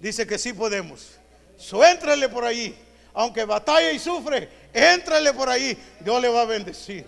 Dice 0.00 0.26
que 0.26 0.38
sí 0.38 0.52
podemos. 0.52 1.18
So, 1.56 1.80
por 2.30 2.44
ahí. 2.44 2.78
Aunque 3.14 3.44
batalla 3.44 3.90
y 3.90 3.98
sufre, 3.98 4.48
éntrale 4.72 5.32
por 5.32 5.48
ahí. 5.48 5.76
Dios 6.00 6.20
le 6.20 6.28
va 6.28 6.42
a 6.42 6.44
bendecir. 6.44 7.06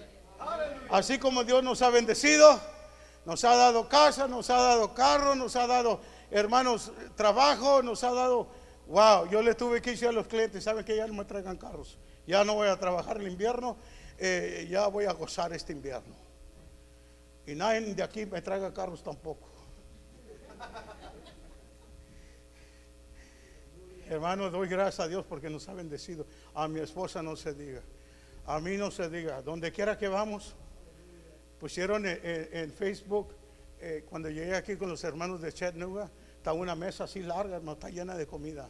Así 0.90 1.18
como 1.18 1.44
Dios 1.44 1.62
nos 1.62 1.82
ha 1.82 1.90
bendecido, 1.90 2.60
nos 3.24 3.44
ha 3.44 3.54
dado 3.54 3.88
casa, 3.88 4.26
nos 4.26 4.48
ha 4.50 4.60
dado 4.60 4.94
carro, 4.94 5.34
nos 5.34 5.54
ha 5.54 5.66
dado 5.66 6.00
hermanos, 6.30 6.92
trabajo 7.16 7.82
nos 7.82 8.04
ha 8.04 8.12
dado, 8.12 8.48
wow, 8.86 9.28
yo 9.28 9.42
le 9.42 9.54
tuve 9.54 9.82
que 9.82 9.92
decir 9.92 10.08
a 10.08 10.12
los 10.12 10.26
clientes, 10.26 10.64
¿saben 10.64 10.84
que 10.84 10.96
ya 10.96 11.06
no 11.06 11.14
me 11.14 11.24
traigan 11.24 11.56
carros? 11.56 11.98
Ya 12.26 12.44
no 12.44 12.54
voy 12.54 12.68
a 12.68 12.78
trabajar 12.78 13.18
el 13.18 13.28
invierno, 13.28 13.76
eh, 14.18 14.66
ya 14.70 14.86
voy 14.86 15.06
a 15.06 15.12
gozar 15.12 15.52
este 15.52 15.72
invierno. 15.72 16.14
Y 17.46 17.54
nadie 17.54 17.94
de 17.94 18.02
aquí 18.02 18.26
me 18.26 18.40
traiga 18.42 18.72
carros 18.72 19.02
tampoco. 19.02 19.48
Hermano, 24.08 24.50
doy 24.50 24.68
gracias 24.68 25.00
a 25.00 25.08
Dios 25.08 25.24
porque 25.28 25.48
nos 25.48 25.68
ha 25.68 25.74
bendecido. 25.74 26.26
A 26.54 26.68
mi 26.68 26.80
esposa 26.80 27.22
no 27.22 27.36
se 27.36 27.54
diga. 27.54 27.80
A 28.46 28.60
mí 28.60 28.76
no 28.76 28.90
se 28.90 29.08
diga. 29.08 29.40
Donde 29.42 29.72
quiera 29.72 29.96
que 29.96 30.08
vamos, 30.08 30.54
pusieron 31.58 32.04
en 32.06 32.72
Facebook 32.72 33.34
eh, 33.82 34.04
cuando 34.10 34.28
llegué 34.28 34.54
aquí 34.54 34.76
con 34.76 34.90
los 34.90 35.02
hermanos 35.04 35.40
de 35.40 35.54
Chattanooga, 35.54 36.10
estaba 36.40 36.58
una 36.58 36.74
mesa 36.74 37.04
así 37.04 37.22
larga, 37.22 37.60
no 37.60 37.72
está 37.72 37.90
llena 37.90 38.16
de 38.16 38.26
comida. 38.26 38.66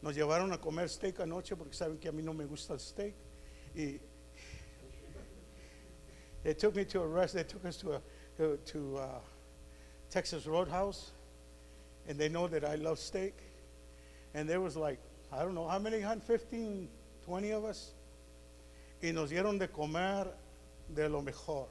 Nos 0.00 0.14
llevaron 0.14 0.52
a 0.52 0.60
comer 0.60 0.88
steak 0.88 1.18
anoche 1.18 1.56
porque 1.56 1.74
saben 1.74 1.98
que 1.98 2.08
a 2.08 2.12
mí 2.12 2.22
no 2.22 2.32
me 2.32 2.44
gusta 2.44 2.74
el 2.74 2.78
steak. 2.78 3.14
Y 3.74 3.98
they 6.44 6.54
took 6.54 6.76
me 6.76 6.84
to 6.84 7.02
a 7.02 7.06
rest. 7.06 7.34
They 7.34 7.42
took 7.42 7.64
us 7.64 7.78
to 7.78 7.94
a 7.94 8.00
to, 8.64 8.96
uh, 8.96 9.20
Texas 10.08 10.46
Roadhouse, 10.46 11.10
and 12.06 12.16
they 12.16 12.28
know 12.28 12.46
that 12.46 12.64
I 12.64 12.76
love 12.76 13.00
steak. 13.00 13.34
And 14.32 14.48
there 14.48 14.60
was 14.60 14.76
like 14.76 15.00
I 15.32 15.42
don't 15.42 15.56
know 15.56 15.66
how 15.66 15.80
many, 15.80 16.00
15, 16.02 16.88
20 17.24 17.50
of 17.50 17.64
us. 17.64 17.92
Y 19.02 19.10
nos 19.10 19.30
dieron 19.30 19.58
de 19.58 19.66
comer 19.66 20.28
de 20.94 21.08
lo 21.08 21.22
mejor. 21.22 21.66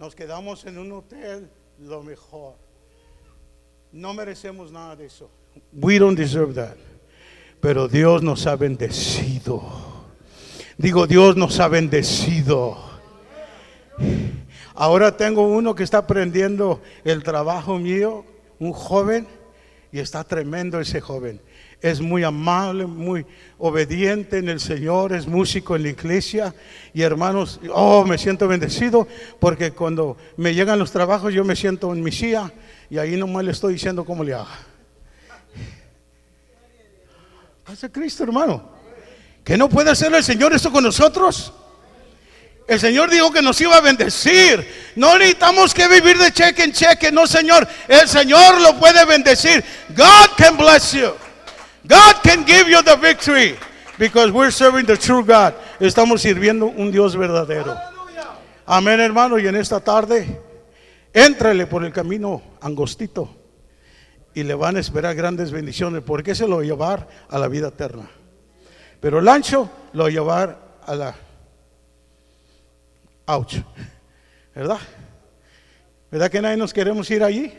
Nos 0.00 0.16
quedamos 0.16 0.66
en 0.66 0.78
un 0.78 0.90
hotel 0.90 1.48
lo 1.78 2.02
mejor. 2.02 2.56
No 3.92 4.14
merecemos 4.14 4.72
nada 4.72 4.96
de 4.96 5.06
eso. 5.06 5.30
We 5.72 5.98
don't 5.98 6.16
deserve 6.16 6.54
that. 6.54 6.76
Pero 7.60 7.88
Dios 7.88 8.22
nos 8.22 8.46
ha 8.46 8.56
bendecido. 8.56 9.62
Digo, 10.78 11.06
Dios 11.06 11.36
nos 11.36 11.60
ha 11.60 11.68
bendecido. 11.68 12.78
Ahora 14.74 15.14
tengo 15.16 15.46
uno 15.46 15.74
que 15.74 15.82
está 15.82 15.98
aprendiendo 15.98 16.80
el 17.04 17.22
trabajo 17.22 17.78
mío, 17.78 18.24
un 18.58 18.72
joven, 18.72 19.28
y 19.92 19.98
está 19.98 20.24
tremendo 20.24 20.80
ese 20.80 21.02
joven. 21.02 21.38
Es 21.82 22.00
muy 22.00 22.24
amable, 22.24 22.86
muy 22.86 23.26
obediente 23.58 24.38
en 24.38 24.48
el 24.48 24.58
Señor, 24.58 25.12
es 25.12 25.26
músico 25.26 25.76
en 25.76 25.82
la 25.82 25.90
iglesia. 25.90 26.54
Y 26.94 27.02
hermanos, 27.02 27.60
oh, 27.74 28.06
me 28.06 28.16
siento 28.16 28.48
bendecido 28.48 29.06
porque 29.38 29.72
cuando 29.72 30.16
me 30.38 30.54
llegan 30.54 30.78
los 30.78 30.90
trabajos 30.90 31.34
yo 31.34 31.44
me 31.44 31.56
siento 31.56 31.92
en 31.92 32.02
mi 32.02 32.10
silla 32.10 32.50
y 32.92 32.98
ahí 32.98 33.16
nomás 33.16 33.42
le 33.42 33.52
estoy 33.52 33.72
diciendo 33.72 34.04
cómo 34.04 34.22
le 34.22 34.34
haga. 34.34 34.54
Hace 37.64 37.90
Cristo, 37.90 38.22
hermano. 38.22 38.68
¿Que 39.42 39.56
no 39.56 39.70
puede 39.70 39.90
hacer 39.90 40.14
el 40.14 40.22
Señor 40.22 40.52
esto 40.52 40.70
con 40.70 40.84
nosotros? 40.84 41.54
El 42.68 42.78
Señor 42.78 43.08
dijo 43.08 43.32
que 43.32 43.40
nos 43.40 43.58
iba 43.62 43.78
a 43.78 43.80
bendecir. 43.80 44.92
No 44.94 45.16
necesitamos 45.16 45.72
que 45.72 45.88
vivir 45.88 46.18
de 46.18 46.32
cheque 46.32 46.64
en 46.64 46.72
cheque. 46.72 47.10
No, 47.10 47.26
Señor. 47.26 47.66
El 47.88 48.06
Señor 48.06 48.60
lo 48.60 48.78
puede 48.78 49.06
bendecir. 49.06 49.64
God 49.96 50.36
can 50.36 50.58
bless 50.58 50.92
you. 50.92 51.14
God 51.84 52.16
can 52.22 52.44
give 52.44 52.70
you 52.70 52.82
the 52.82 52.96
victory 52.96 53.56
because 53.96 54.30
we're 54.30 54.52
serving 54.52 54.84
the 54.84 54.98
true 54.98 55.24
God. 55.24 55.54
Estamos 55.80 56.20
sirviendo 56.20 56.66
un 56.66 56.92
Dios 56.92 57.16
verdadero. 57.16 57.74
Amén, 58.66 59.00
hermano. 59.00 59.38
Y 59.38 59.46
en 59.46 59.56
esta 59.56 59.80
tarde, 59.80 60.38
éntrale 61.14 61.66
por 61.66 61.86
el 61.86 61.90
camino 61.90 62.51
angostito 62.62 63.36
y 64.34 64.42
le 64.44 64.54
van 64.54 64.76
a 64.76 64.80
esperar 64.80 65.14
grandes 65.14 65.50
bendiciones 65.50 66.02
porque 66.02 66.34
se 66.34 66.46
lo 66.46 66.56
va 66.56 66.62
a 66.62 66.64
llevar 66.64 67.08
a 67.28 67.38
la 67.38 67.48
vida 67.48 67.68
eterna. 67.68 68.08
Pero 69.00 69.18
el 69.18 69.28
ancho 69.28 69.70
lo 69.92 70.04
va 70.04 70.08
a 70.08 70.12
llevar 70.12 70.58
a 70.84 70.94
la 70.94 71.14
ouch. 73.26 73.56
¿Verdad? 74.54 74.78
¿Verdad 76.10 76.30
que 76.30 76.42
nadie 76.42 76.56
nos 76.56 76.72
queremos 76.72 77.10
ir 77.10 77.22
allí? 77.22 77.52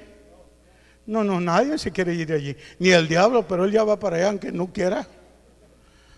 No, 1.05 1.23
no, 1.23 1.41
nadie 1.41 1.77
se 1.77 1.91
quiere 1.91 2.13
ir 2.13 2.31
allí. 2.31 2.55
Ni 2.79 2.91
el 2.91 3.07
diablo, 3.07 3.47
pero 3.47 3.65
él 3.65 3.71
ya 3.71 3.83
va 3.83 3.99
para 3.99 4.17
allá 4.17 4.29
aunque 4.29 4.51
no 4.51 4.71
quiera. 4.71 5.05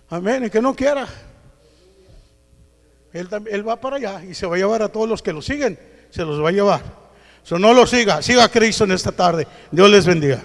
Amén, 0.09 0.45
y 0.45 0.49
que 0.49 0.61
no 0.61 0.75
quiera. 0.75 1.07
Él, 3.11 3.29
él, 3.49 3.67
va 3.67 3.79
para 3.79 3.95
allá 3.95 4.23
y 4.23 4.33
se 4.33 4.45
va 4.45 4.55
a 4.55 4.59
llevar 4.59 4.83
a 4.83 4.89
todos 4.89 5.07
los 5.07 5.21
que 5.21 5.33
lo 5.33 5.41
siguen. 5.41 5.79
Se 6.11 6.23
los 6.23 6.43
va 6.43 6.49
a 6.49 6.51
llevar. 6.51 7.04
So, 7.45 7.59
no 7.59 7.75
lo 7.75 7.85
siga, 7.85 8.23
siga 8.23 8.43
a 8.43 8.49
Cristo 8.49 8.85
en 8.85 8.91
esta 8.91 9.11
tarde. 9.11 9.47
Dios 9.69 9.87
les 9.91 10.03
bendiga. 10.03 10.41